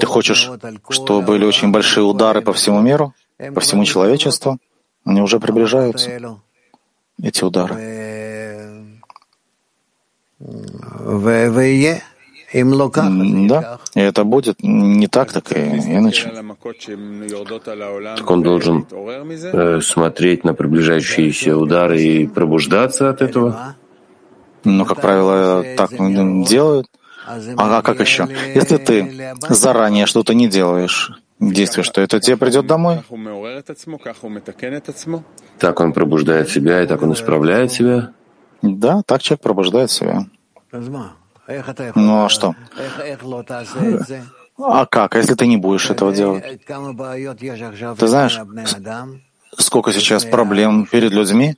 Ты 0.00 0.06
хочешь, 0.06 0.50
чтобы 0.88 1.22
были 1.22 1.44
очень 1.44 1.70
большие 1.70 2.04
удары 2.04 2.40
по 2.42 2.52
всему 2.52 2.80
миру, 2.80 3.12
по 3.54 3.60
всему 3.60 3.84
человечеству? 3.84 4.58
Они 5.04 5.20
уже 5.20 5.38
приближаются, 5.38 6.38
эти 7.22 7.44
удары. 7.44 7.74
Да, 13.48 13.78
и 13.94 14.00
это 14.00 14.24
будет 14.24 14.62
не 14.62 15.08
так, 15.08 15.32
так 15.32 15.52
и 15.52 15.60
иначе. 15.60 16.32
Так 18.16 18.30
он 18.30 18.42
должен 18.42 18.86
э, 18.90 19.80
смотреть 19.80 20.44
на 20.44 20.54
приближающиеся 20.54 21.56
удары 21.56 22.00
и 22.00 22.26
пробуждаться 22.26 23.10
от 23.10 23.22
этого? 23.22 23.74
Ну, 24.64 24.84
как 24.84 25.00
правило, 25.00 25.64
так 25.76 25.90
делают. 26.44 26.86
А 27.56 27.82
как 27.82 28.00
еще? 28.00 28.28
Если 28.54 28.76
ты 28.76 29.34
заранее 29.48 30.06
что-то 30.06 30.34
не 30.34 30.48
делаешь, 30.48 31.12
действуешь, 31.40 31.88
то 31.90 32.00
это 32.00 32.20
тебе 32.20 32.36
придет 32.36 32.66
домой. 32.66 33.02
Так 35.58 35.80
он 35.80 35.92
пробуждает 35.92 36.48
себя, 36.50 36.82
и 36.82 36.86
так 36.86 37.02
он 37.02 37.12
исправляет 37.12 37.72
себя? 37.72 38.12
Да, 38.62 39.02
так 39.04 39.22
человек 39.22 39.42
пробуждает 39.42 39.90
себя. 39.90 40.26
Ну 41.94 42.24
а 42.24 42.28
что? 42.28 42.54
А 44.58 44.86
как, 44.86 45.14
если 45.14 45.34
ты 45.34 45.46
не 45.46 45.58
будешь 45.58 45.90
этого 45.90 46.12
делать? 46.14 46.64
Ты 47.98 48.06
знаешь, 48.06 48.40
сколько 49.58 49.92
сейчас 49.92 50.24
проблем 50.24 50.86
перед 50.86 51.12
людьми, 51.12 51.56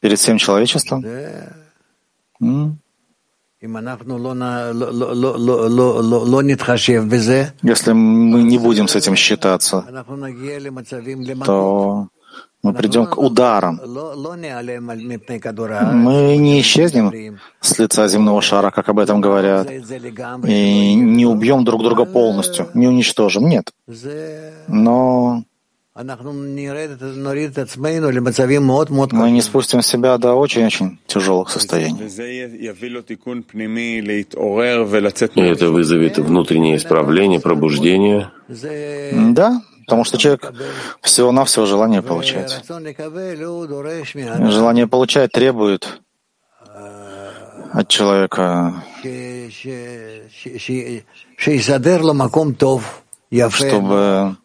перед 0.00 0.18
всем 0.18 0.38
человечеством? 0.38 1.04
Если 7.62 7.92
мы 7.92 8.42
не 8.42 8.58
будем 8.58 8.86
с 8.86 8.94
этим 8.94 9.16
считаться, 9.16 9.84
то 11.44 12.08
мы 12.62 12.72
придем 12.72 13.06
к 13.06 13.18
ударам. 13.18 13.80
Мы 15.92 16.36
не 16.36 16.60
исчезнем 16.60 17.38
с 17.60 17.78
лица 17.80 18.06
земного 18.06 18.40
шара, 18.42 18.70
как 18.70 18.88
об 18.88 19.00
этом 19.00 19.20
говорят, 19.20 19.68
и 19.70 20.94
не 20.94 21.26
убьем 21.26 21.64
друг 21.64 21.82
друга 21.82 22.04
полностью, 22.04 22.68
не 22.74 22.86
уничтожим, 22.86 23.48
нет. 23.48 23.72
Но 24.68 25.42
мы 29.12 29.30
не 29.30 29.42
спустим 29.42 29.82
себя 29.82 30.16
до 30.18 30.34
очень-очень 30.34 30.98
тяжелых 31.06 31.50
состояний. 31.50 31.98
И 35.34 35.40
это 35.40 35.70
вызовет 35.70 36.18
внутреннее 36.18 36.76
исправление, 36.76 37.40
пробуждение. 37.40 38.30
Да, 38.48 39.60
Потому 39.88 40.04
что 40.04 40.18
человек 40.18 40.52
всего-навсего 41.00 41.64
желание 41.64 42.02
получать. 42.02 42.62
Желание 44.50 44.86
получать 44.86 45.32
требует 45.32 46.00
от 47.72 47.88
человека, 47.88 48.84
чтобы 53.54 54.36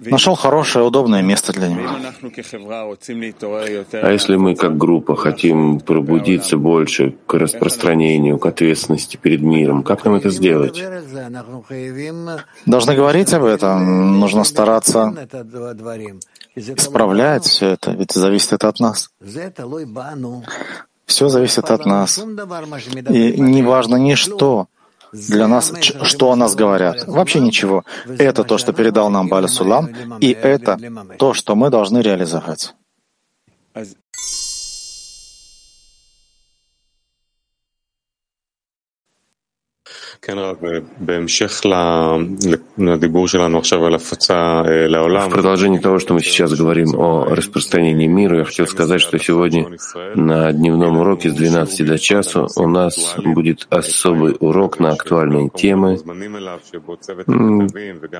нашел 0.00 0.34
хорошее, 0.34 0.84
удобное 0.84 1.22
место 1.22 1.52
для 1.52 1.68
него. 1.68 1.88
А 3.92 4.12
если 4.12 4.36
мы 4.36 4.54
как 4.54 4.76
группа 4.76 5.16
хотим 5.16 5.80
пробудиться 5.80 6.56
больше 6.56 7.14
к 7.26 7.34
распространению, 7.34 8.38
к 8.38 8.46
ответственности 8.46 9.16
перед 9.16 9.40
миром, 9.42 9.82
как 9.82 10.04
нам 10.04 10.14
это 10.14 10.30
сделать? 10.30 10.82
Должны 12.66 12.94
говорить 12.94 13.32
об 13.32 13.44
этом, 13.44 14.20
нужно 14.20 14.44
стараться 14.44 15.14
исправлять 16.54 17.44
все 17.44 17.70
это, 17.70 17.92
ведь 17.92 18.12
зависит 18.12 18.52
это 18.52 18.68
от 18.68 18.80
нас. 18.80 19.10
Все 21.06 21.28
зависит 21.28 21.70
от 21.70 21.86
нас. 21.86 22.18
И 22.18 23.40
не 23.40 23.62
важно 23.62 23.96
ничто, 23.96 24.68
для 25.28 25.48
нас, 25.48 25.72
что 26.02 26.30
о 26.30 26.36
нас 26.36 26.54
говорят? 26.54 27.06
Вообще 27.06 27.40
ничего. 27.40 27.84
Это 28.18 28.44
то, 28.44 28.58
что 28.58 28.72
передал 28.72 29.10
нам 29.10 29.28
Баля 29.28 29.48
Сулам, 29.48 29.90
и 30.20 30.30
это 30.30 30.78
то, 31.18 31.34
что 31.34 31.54
мы 31.54 31.70
должны 31.70 31.98
реализовать. 31.98 32.74
В 45.26 45.30
продолжении 45.30 45.78
того, 45.78 45.98
что 45.98 46.14
мы 46.14 46.20
сейчас 46.20 46.54
говорим 46.54 46.94
о 46.94 47.24
распространении 47.34 48.06
мира, 48.06 48.38
я 48.38 48.44
хотел 48.44 48.66
сказать, 48.66 49.00
что 49.00 49.18
сегодня 49.18 49.66
на 50.14 50.52
дневном 50.52 50.98
уроке 50.98 51.30
с 51.30 51.34
12 51.34 51.86
до 51.86 51.98
часу 51.98 52.48
у 52.56 52.68
нас 52.68 53.16
будет 53.18 53.66
особый 53.70 54.36
урок 54.40 54.78
на 54.80 54.90
актуальные 54.90 55.50
темы. 55.50 55.98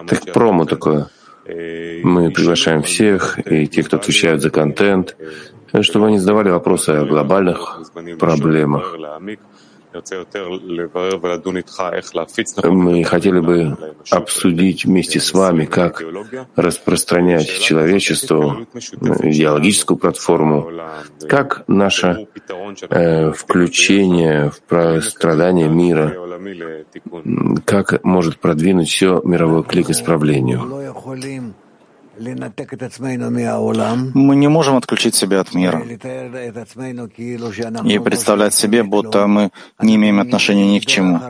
Так 0.08 0.32
промо 0.32 0.64
такое. 0.64 1.08
Мы 1.46 2.30
приглашаем 2.30 2.82
всех, 2.82 3.38
и 3.46 3.66
тех, 3.68 3.86
кто 3.86 3.96
отвечает 3.96 4.42
за 4.42 4.50
контент, 4.50 5.16
чтобы 5.82 6.06
они 6.08 6.18
задавали 6.18 6.50
вопросы 6.50 6.90
о 6.90 7.04
глобальных 7.04 7.80
проблемах. 8.18 8.96
Мы 12.64 13.04
хотели 13.04 13.40
бы 13.40 13.76
обсудить 14.10 14.84
вместе 14.84 15.20
с 15.20 15.32
вами, 15.32 15.64
как 15.64 16.02
распространять 16.54 17.48
человечеству 17.60 18.66
идеологическую 19.22 19.96
платформу, 19.98 20.70
как 21.28 21.64
наше 21.66 22.28
э, 22.90 23.32
включение 23.32 24.50
в 24.68 25.00
страдания 25.00 25.68
мира, 25.68 26.14
как 27.64 28.04
может 28.04 28.38
продвинуть 28.38 28.88
все 28.88 29.20
мировой 29.24 29.64
клик 29.64 29.90
исправлению. 29.90 31.65
Мы 34.14 34.36
не 34.36 34.48
можем 34.48 34.76
отключить 34.76 35.14
себя 35.14 35.40
от 35.40 35.54
мира. 35.54 35.82
и 37.84 37.98
представлять 37.98 38.54
себе, 38.54 38.82
будто 38.82 39.26
мы 39.26 39.50
не 39.80 39.96
имеем 39.96 40.20
отношения 40.20 40.72
ни 40.72 40.78
к 40.78 40.86
чему. 40.86 41.20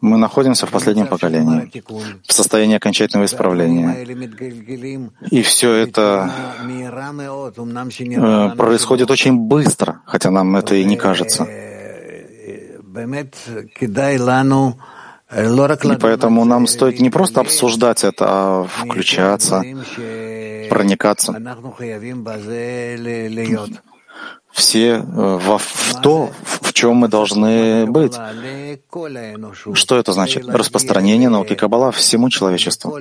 Мы 0.00 0.16
находимся 0.16 0.66
в 0.66 0.70
последнем 0.70 1.06
поколении, 1.08 1.70
в 2.26 2.32
состоянии 2.32 2.76
окончательного 2.76 3.26
исправления. 3.26 4.04
И 5.30 5.42
все 5.42 5.72
это 5.72 6.30
э, 7.98 8.50
происходит 8.56 9.10
очень 9.10 9.36
быстро, 9.36 10.00
хотя 10.06 10.30
нам 10.30 10.54
это 10.56 10.76
и 10.76 10.84
не 10.84 10.96
кажется. 10.96 11.48
И 15.30 15.96
поэтому 16.00 16.44
нам 16.44 16.66
стоит 16.66 17.00
не 17.00 17.10
просто 17.10 17.40
обсуждать 17.40 18.02
это, 18.02 18.24
а 18.28 18.64
включаться, 18.64 19.62
проникаться 20.68 21.32
все 24.58 24.96
э, 24.96 25.00
во, 25.04 25.58
в 25.58 26.00
то, 26.02 26.30
в 26.42 26.72
чем 26.72 26.96
мы 26.96 27.08
должны 27.08 27.86
быть. 27.86 28.14
Что 29.74 29.98
это 29.98 30.12
значит? 30.12 30.48
Распространение 30.48 31.28
науки 31.28 31.54
Каббала 31.54 31.92
всему 31.92 32.28
человечеству, 32.30 32.98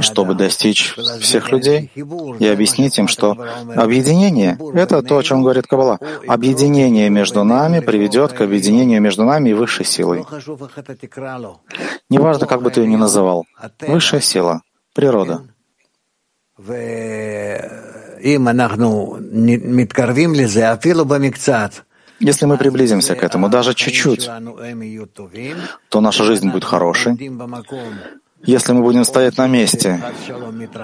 чтобы 0.00 0.34
достичь 0.34 0.94
всех 1.20 1.50
людей 1.52 1.90
и 1.94 2.46
объяснить 2.46 2.98
им, 2.98 3.08
что 3.08 3.36
объединение— 3.76 4.58
это 4.74 5.02
то, 5.02 5.18
о 5.18 5.22
чем 5.22 5.42
говорит 5.42 5.66
Каббала. 5.66 5.98
Объединение 6.26 7.08
между 7.10 7.44
нами 7.44 7.80
приведет 7.80 8.32
к 8.32 8.40
объединению 8.40 9.00
между 9.00 9.24
нами 9.24 9.50
и 9.50 9.54
высшей 9.54 9.86
силой. 9.86 10.24
Неважно, 12.08 12.46
как 12.46 12.62
бы 12.62 12.70
ты 12.70 12.80
ее 12.80 12.88
ни 12.88 12.96
называл. 12.96 13.44
Высшая 13.80 14.20
сила, 14.20 14.62
природа. 14.94 15.42
Если 22.20 22.46
мы 22.46 22.56
приблизимся 22.56 23.14
к 23.14 23.22
этому 23.24 23.48
даже 23.48 23.74
чуть-чуть, 23.74 24.30
то 25.88 26.00
наша 26.00 26.24
жизнь 26.24 26.50
будет 26.50 26.64
хорошей. 26.64 27.18
Если 28.44 28.72
мы 28.72 28.82
будем 28.82 29.04
стоять 29.04 29.38
на 29.38 29.46
месте 29.46 30.00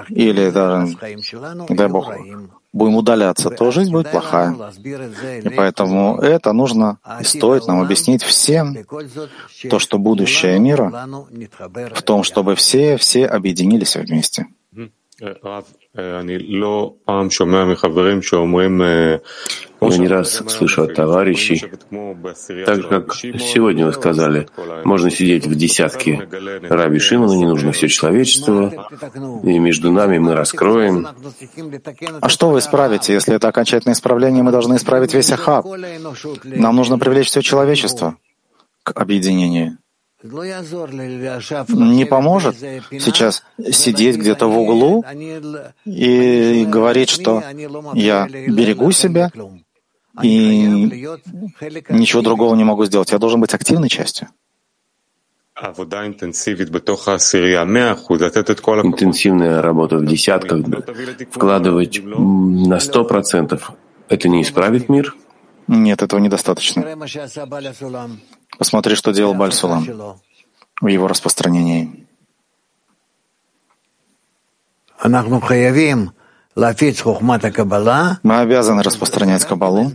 или 0.08 0.50
даже, 0.50 0.96
дай 1.68 1.88
Бог, 1.88 2.14
будем 2.72 2.96
удаляться, 2.96 3.50
то 3.50 3.70
жизнь 3.70 3.90
будет 3.90 4.10
плохая. 4.10 4.54
И 5.42 5.48
поэтому 5.48 6.18
это 6.18 6.52
нужно 6.52 6.98
и 7.20 7.24
стоит 7.24 7.66
нам 7.66 7.80
объяснить 7.80 8.22
всем, 8.22 8.76
то, 9.68 9.78
что 9.78 9.98
будущее 9.98 10.58
мира 10.58 11.08
в 11.94 12.02
том, 12.02 12.22
чтобы 12.22 12.54
все, 12.54 12.96
все 12.96 13.26
объединились 13.26 13.96
вместе. 13.96 14.46
Я 15.20 16.22
не 19.98 20.06
раз 20.08 20.42
слышу 20.46 20.82
от 20.84 20.94
товарищей, 20.94 21.64
так 22.64 22.76
же, 22.76 22.88
как 22.88 23.14
сегодня 23.14 23.86
вы 23.86 23.92
сказали, 23.92 24.48
можно 24.84 25.10
сидеть 25.10 25.46
в 25.46 25.56
десятке. 25.56 26.28
Раби 26.62 27.00
Шимона, 27.00 27.32
не 27.32 27.46
нужно 27.46 27.72
все 27.72 27.88
человечество, 27.88 28.88
и 29.42 29.58
между 29.58 29.90
нами 29.90 30.18
мы 30.18 30.36
раскроем. 30.36 31.08
А 32.20 32.28
что 32.28 32.50
вы 32.50 32.60
исправите, 32.60 33.12
если 33.12 33.34
это 33.34 33.48
окончательное 33.48 33.94
исправление, 33.94 34.44
мы 34.44 34.52
должны 34.52 34.76
исправить 34.76 35.14
весь 35.14 35.32
Ахаб? 35.32 35.66
Нам 36.44 36.76
нужно 36.76 36.96
привлечь 36.98 37.26
все 37.26 37.42
человечество 37.42 38.16
к 38.84 38.92
объединению 38.96 39.78
не 40.22 42.04
поможет 42.04 42.56
сейчас 42.56 43.44
сидеть 43.70 44.16
где-то 44.16 44.48
в 44.48 44.58
углу 44.58 45.04
и 45.84 46.64
говорить, 46.66 47.08
что 47.08 47.42
я 47.94 48.26
берегу 48.28 48.90
себя 48.90 49.30
и 50.22 50.66
ничего 51.88 52.22
другого 52.22 52.56
не 52.56 52.64
могу 52.64 52.84
сделать. 52.84 53.12
Я 53.12 53.18
должен 53.18 53.40
быть 53.40 53.54
активной 53.54 53.88
частью. 53.88 54.28
Интенсивная 58.86 59.62
работа 59.62 59.96
в 59.98 60.06
десятках, 60.06 60.66
вкладывать 61.30 62.00
на 62.04 62.80
сто 62.80 63.04
процентов, 63.04 63.72
это 64.08 64.28
не 64.28 64.42
исправит 64.42 64.88
мир? 64.88 65.14
Нет, 65.66 66.02
этого 66.02 66.20
недостаточно. 66.20 66.84
Посмотри, 68.58 68.96
что 68.96 69.12
делал 69.12 69.34
Бальсулам 69.34 69.86
в 70.80 70.86
его 70.86 71.08
распространении. 71.08 72.06
Мы 78.22 78.40
обязаны 78.40 78.82
распространять 78.82 79.44
Кабалу 79.44 79.92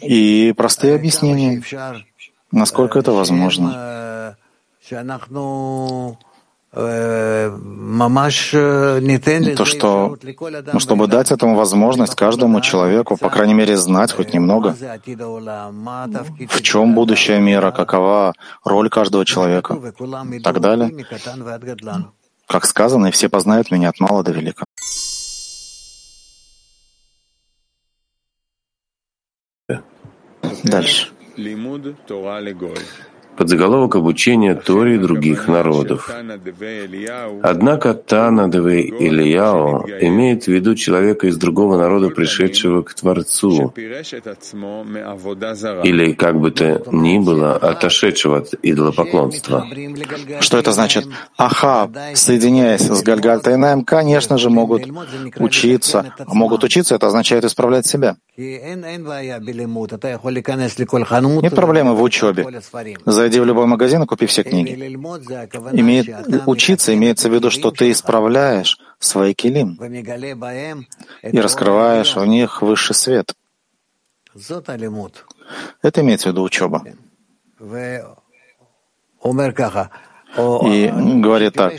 и 0.00 0.54
простые 0.56 0.94
объяснения, 0.94 1.62
насколько 2.52 2.98
это 3.00 3.12
возможно. 3.12 4.36
Э, 6.72 7.50
то, 9.56 9.64
что, 9.64 10.16
ну, 10.72 10.78
чтобы 10.78 11.08
дать 11.08 11.32
этому 11.32 11.56
возможность 11.56 12.14
каждому 12.14 12.60
человеку, 12.60 13.16
по 13.16 13.28
крайней 13.28 13.54
мере, 13.54 13.76
знать 13.76 14.12
хоть 14.12 14.32
немного, 14.32 14.76
в 16.48 16.62
чем 16.62 16.94
будущее 16.94 17.40
мира, 17.40 17.72
какова 17.72 18.34
роль 18.64 18.88
каждого 18.88 19.24
человека? 19.24 19.74
и 20.30 20.38
так 20.40 20.60
далее. 20.60 21.06
Как 22.46 22.64
сказано, 22.66 23.06
и 23.06 23.10
все 23.10 23.28
познают 23.28 23.72
меня 23.72 23.88
от 23.88 23.98
мала 23.98 24.22
до 24.22 24.30
велика. 24.30 24.64
Дальше 30.62 31.08
подзаголовок 33.40 33.96
обучения 33.96 34.54
Тори 34.54 34.98
других 34.98 35.48
народов. 35.48 36.10
Однако 37.42 37.94
Тана 37.94 38.50
Девей 38.50 38.92
Ильяо 39.06 39.86
имеет 40.02 40.44
в 40.44 40.48
виду 40.48 40.74
человека 40.74 41.26
из 41.26 41.38
другого 41.38 41.78
народа, 41.78 42.10
пришедшего 42.10 42.82
к 42.82 42.92
Творцу, 42.92 43.72
или, 45.84 46.12
как 46.12 46.38
бы 46.38 46.50
то 46.50 46.82
ни 46.92 47.18
было, 47.18 47.56
отошедшего 47.56 48.36
от 48.40 48.52
идолопоклонства. 48.62 49.66
Что 50.40 50.58
это 50.58 50.72
значит? 50.72 51.06
Аха, 51.38 51.90
соединяясь 52.12 52.82
с 52.82 53.02
Гальгальтайнаем, 53.02 53.84
конечно 53.84 54.36
же, 54.36 54.50
могут 54.50 54.82
учиться. 55.38 56.12
Могут 56.26 56.62
учиться, 56.62 56.94
это 56.94 57.06
означает 57.06 57.46
исправлять 57.46 57.86
себя. 57.86 58.16
Нет 61.42 61.54
проблемы 61.54 61.94
в 61.94 62.02
учебе. 62.02 62.46
Зайди 63.06 63.29
в 63.38 63.44
любой 63.44 63.66
магазин 63.66 64.02
и 64.02 64.06
купи 64.06 64.26
все 64.26 64.42
книги. 64.42 64.72
Имеет, 65.72 66.08
учиться 66.46 66.94
имеется 66.94 67.28
в 67.28 67.34
виду, 67.34 67.50
что 67.50 67.70
ты 67.70 67.90
исправляешь 67.90 68.78
свои 68.98 69.34
килим 69.34 69.78
и 71.22 71.40
раскрываешь 71.40 72.16
в 72.16 72.26
них 72.26 72.62
высший 72.62 72.94
свет. 72.94 73.34
Это 75.82 76.00
имеется 76.00 76.28
в 76.28 76.32
виду 76.32 76.42
учеба. 76.42 76.84
И 80.36 80.92
говорит 81.20 81.54
так. 81.54 81.72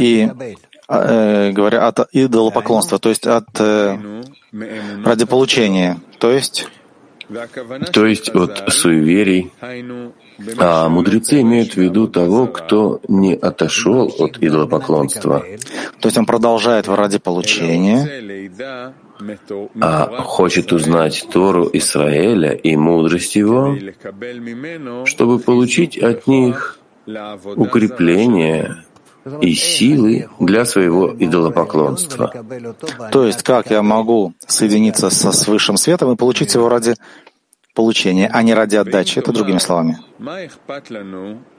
И 0.00 0.28
э, 0.88 1.52
говоря 1.52 1.86
от 1.86 2.08
идолопоклонства, 2.12 2.98
то 2.98 3.08
есть 3.08 3.26
от 3.26 3.48
э, 3.60 4.22
ради 5.04 5.24
получения, 5.24 6.00
то 6.18 6.32
есть 6.32 6.68
то 7.92 8.06
есть 8.06 8.28
от 8.30 8.72
суеверий. 8.72 9.52
А 10.58 10.88
мудрецы 10.88 11.40
имеют 11.42 11.74
в 11.74 11.76
виду 11.76 12.08
того, 12.08 12.46
кто 12.46 13.00
не 13.08 13.34
отошел 13.34 14.12
от 14.18 14.38
идолопоклонства. 14.38 15.44
То 16.00 16.08
есть 16.08 16.18
он 16.18 16.26
продолжает 16.26 16.88
ради 16.88 17.18
получения, 17.18 18.08
а 19.80 20.22
хочет 20.22 20.72
узнать 20.72 21.26
Тору 21.32 21.68
Израиля 21.72 22.52
и 22.52 22.76
мудрость 22.76 23.36
его, 23.36 23.76
чтобы 25.06 25.38
получить 25.38 25.98
от 25.98 26.26
них 26.26 26.78
укрепление 27.56 28.84
и 29.40 29.54
силы 29.54 30.28
для 30.40 30.64
своего 30.64 31.14
идолопоклонства. 31.18 32.32
То 33.12 33.24
есть 33.24 33.42
как 33.42 33.70
я 33.70 33.82
могу 33.82 34.34
соединиться 34.46 35.10
со, 35.10 35.32
с 35.32 35.46
высшим 35.46 35.76
светом 35.76 36.12
и 36.12 36.16
получить 36.16 36.54
его 36.54 36.68
ради 36.68 36.94
получения, 37.74 38.28
а 38.32 38.42
не 38.42 38.54
ради 38.54 38.76
отдачи? 38.76 39.18
Это 39.18 39.32
другими 39.32 39.58
словами. 39.58 39.98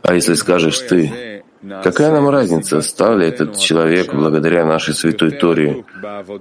А 0.01 0.13
если 0.13 0.33
скажешь 0.33 0.79
ты, 0.79 1.43
какая 1.83 2.11
нам 2.11 2.29
разница, 2.29 2.81
стал 2.81 3.17
ли 3.17 3.27
этот 3.27 3.57
человек 3.57 4.13
благодаря 4.13 4.65
нашей 4.65 4.93
святой 4.93 5.31
Торе 5.31 5.85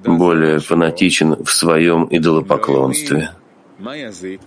более 0.04 0.58
фанатичен 0.58 1.44
в 1.44 1.50
своем 1.50 2.06
идолопоклонстве? 2.10 3.30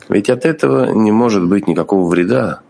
Ведь 0.09 0.29
от 0.29 0.45
этого 0.45 0.91
не 0.93 1.11
может 1.11 1.47
быть 1.47 1.67
никакого 1.67 2.07
вреда. 2.09 2.61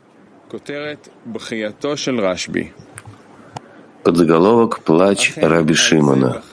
Подзаголовок 4.06 4.82
«Плач 4.82 5.34
Раби 5.36 5.73
Шимона». 5.73 6.44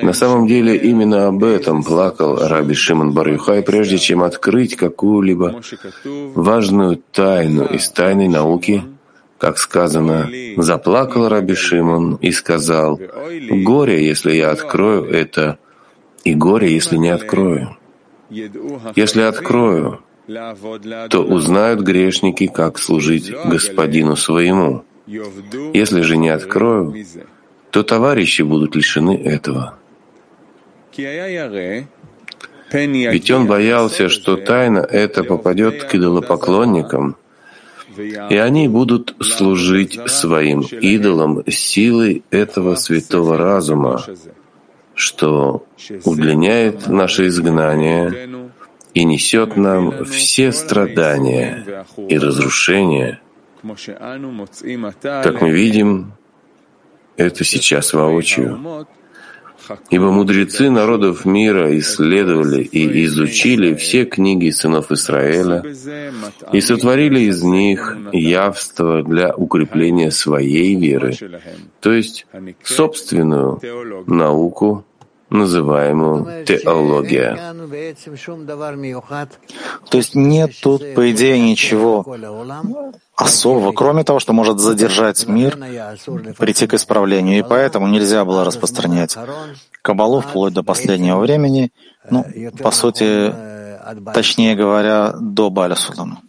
На 0.00 0.14
самом 0.14 0.46
деле 0.46 0.76
именно 0.76 1.26
об 1.26 1.44
этом 1.44 1.82
плакал 1.84 2.38
Раби 2.48 2.72
Шимон 2.72 3.12
Барюхай, 3.12 3.62
прежде 3.62 3.98
чем 3.98 4.22
открыть 4.22 4.76
какую-либо 4.76 5.60
важную 6.34 7.02
тайну 7.12 7.66
из 7.66 7.90
тайной 7.90 8.28
науки, 8.28 8.82
как 9.36 9.58
сказано, 9.58 10.30
заплакал 10.56 11.28
Раби 11.28 11.54
Шимон 11.54 12.14
и 12.14 12.32
сказал, 12.32 12.98
«Горе, 13.50 14.06
если 14.06 14.32
я 14.32 14.52
открою 14.52 15.04
это, 15.04 15.58
и 16.24 16.34
горе, 16.34 16.72
если 16.72 16.96
не 16.96 17.10
открою. 17.10 17.76
Если 18.96 19.20
открою, 19.20 20.00
то 21.10 21.22
узнают 21.22 21.80
грешники, 21.80 22.46
как 22.46 22.78
служить 22.78 23.30
господину 23.44 24.16
своему. 24.16 24.84
Если 25.06 26.00
же 26.02 26.16
не 26.16 26.28
открою, 26.28 26.94
то 27.70 27.82
товарищи 27.82 28.42
будут 28.42 28.76
лишены 28.76 29.16
этого. 29.16 29.78
Ведь 32.72 33.30
он 33.30 33.46
боялся, 33.46 34.08
что 34.08 34.36
тайна 34.36 34.78
эта 34.78 35.24
попадет 35.24 35.84
к 35.84 35.94
идолопоклонникам, 35.94 37.16
и 38.30 38.36
они 38.36 38.68
будут 38.68 39.14
служить 39.20 39.98
своим 40.06 40.60
идолам 40.60 41.42
силой 41.48 42.24
этого 42.30 42.74
святого 42.76 43.36
разума, 43.36 44.02
что 44.94 45.66
удлиняет 46.04 46.86
наше 46.86 47.26
изгнание 47.26 48.50
и 48.94 49.04
несет 49.04 49.56
нам 49.56 50.04
все 50.04 50.52
страдания 50.52 51.86
и 52.08 52.18
разрушения, 52.18 53.20
как 55.22 55.40
мы 55.42 55.50
видим, 55.50 56.12
это 57.16 57.44
сейчас 57.44 57.92
воочию. 57.92 58.86
Ибо 59.90 60.10
мудрецы 60.10 60.70
народов 60.70 61.24
мира 61.24 61.78
исследовали 61.78 62.62
и 62.62 63.04
изучили 63.04 63.74
все 63.74 64.04
книги 64.04 64.50
сынов 64.50 64.90
Израиля 64.90 65.62
и 66.52 66.60
сотворили 66.60 67.20
из 67.20 67.42
них 67.42 67.96
явство 68.12 69.02
для 69.04 69.34
укрепления 69.34 70.10
своей 70.10 70.74
веры, 70.74 71.14
то 71.80 71.92
есть 71.92 72.26
собственную 72.64 73.60
науку, 74.06 74.84
называемую 75.30 76.44
теология. 76.44 77.38
То 79.90 79.98
есть 79.98 80.14
нет 80.14 80.52
тут, 80.62 80.94
по 80.94 81.10
идее, 81.10 81.40
ничего 81.40 82.04
особого, 83.22 83.72
кроме 83.72 84.04
того, 84.04 84.18
что 84.20 84.32
может 84.32 84.58
задержать 84.58 85.26
мир, 85.28 85.56
прийти 86.38 86.66
к 86.66 86.74
исправлению. 86.74 87.38
И 87.38 87.42
поэтому 87.42 87.88
нельзя 87.88 88.24
было 88.24 88.44
распространять 88.44 89.16
Кабалу 89.82 90.20
вплоть 90.20 90.52
до 90.52 90.62
последнего 90.62 91.18
времени, 91.18 91.72
ну, 92.10 92.24
по 92.62 92.70
сути, 92.70 93.34
точнее 94.12 94.54
говоря, 94.54 95.14
до 95.20 95.50
Баля 95.50 95.74
Сулама. 95.74 96.20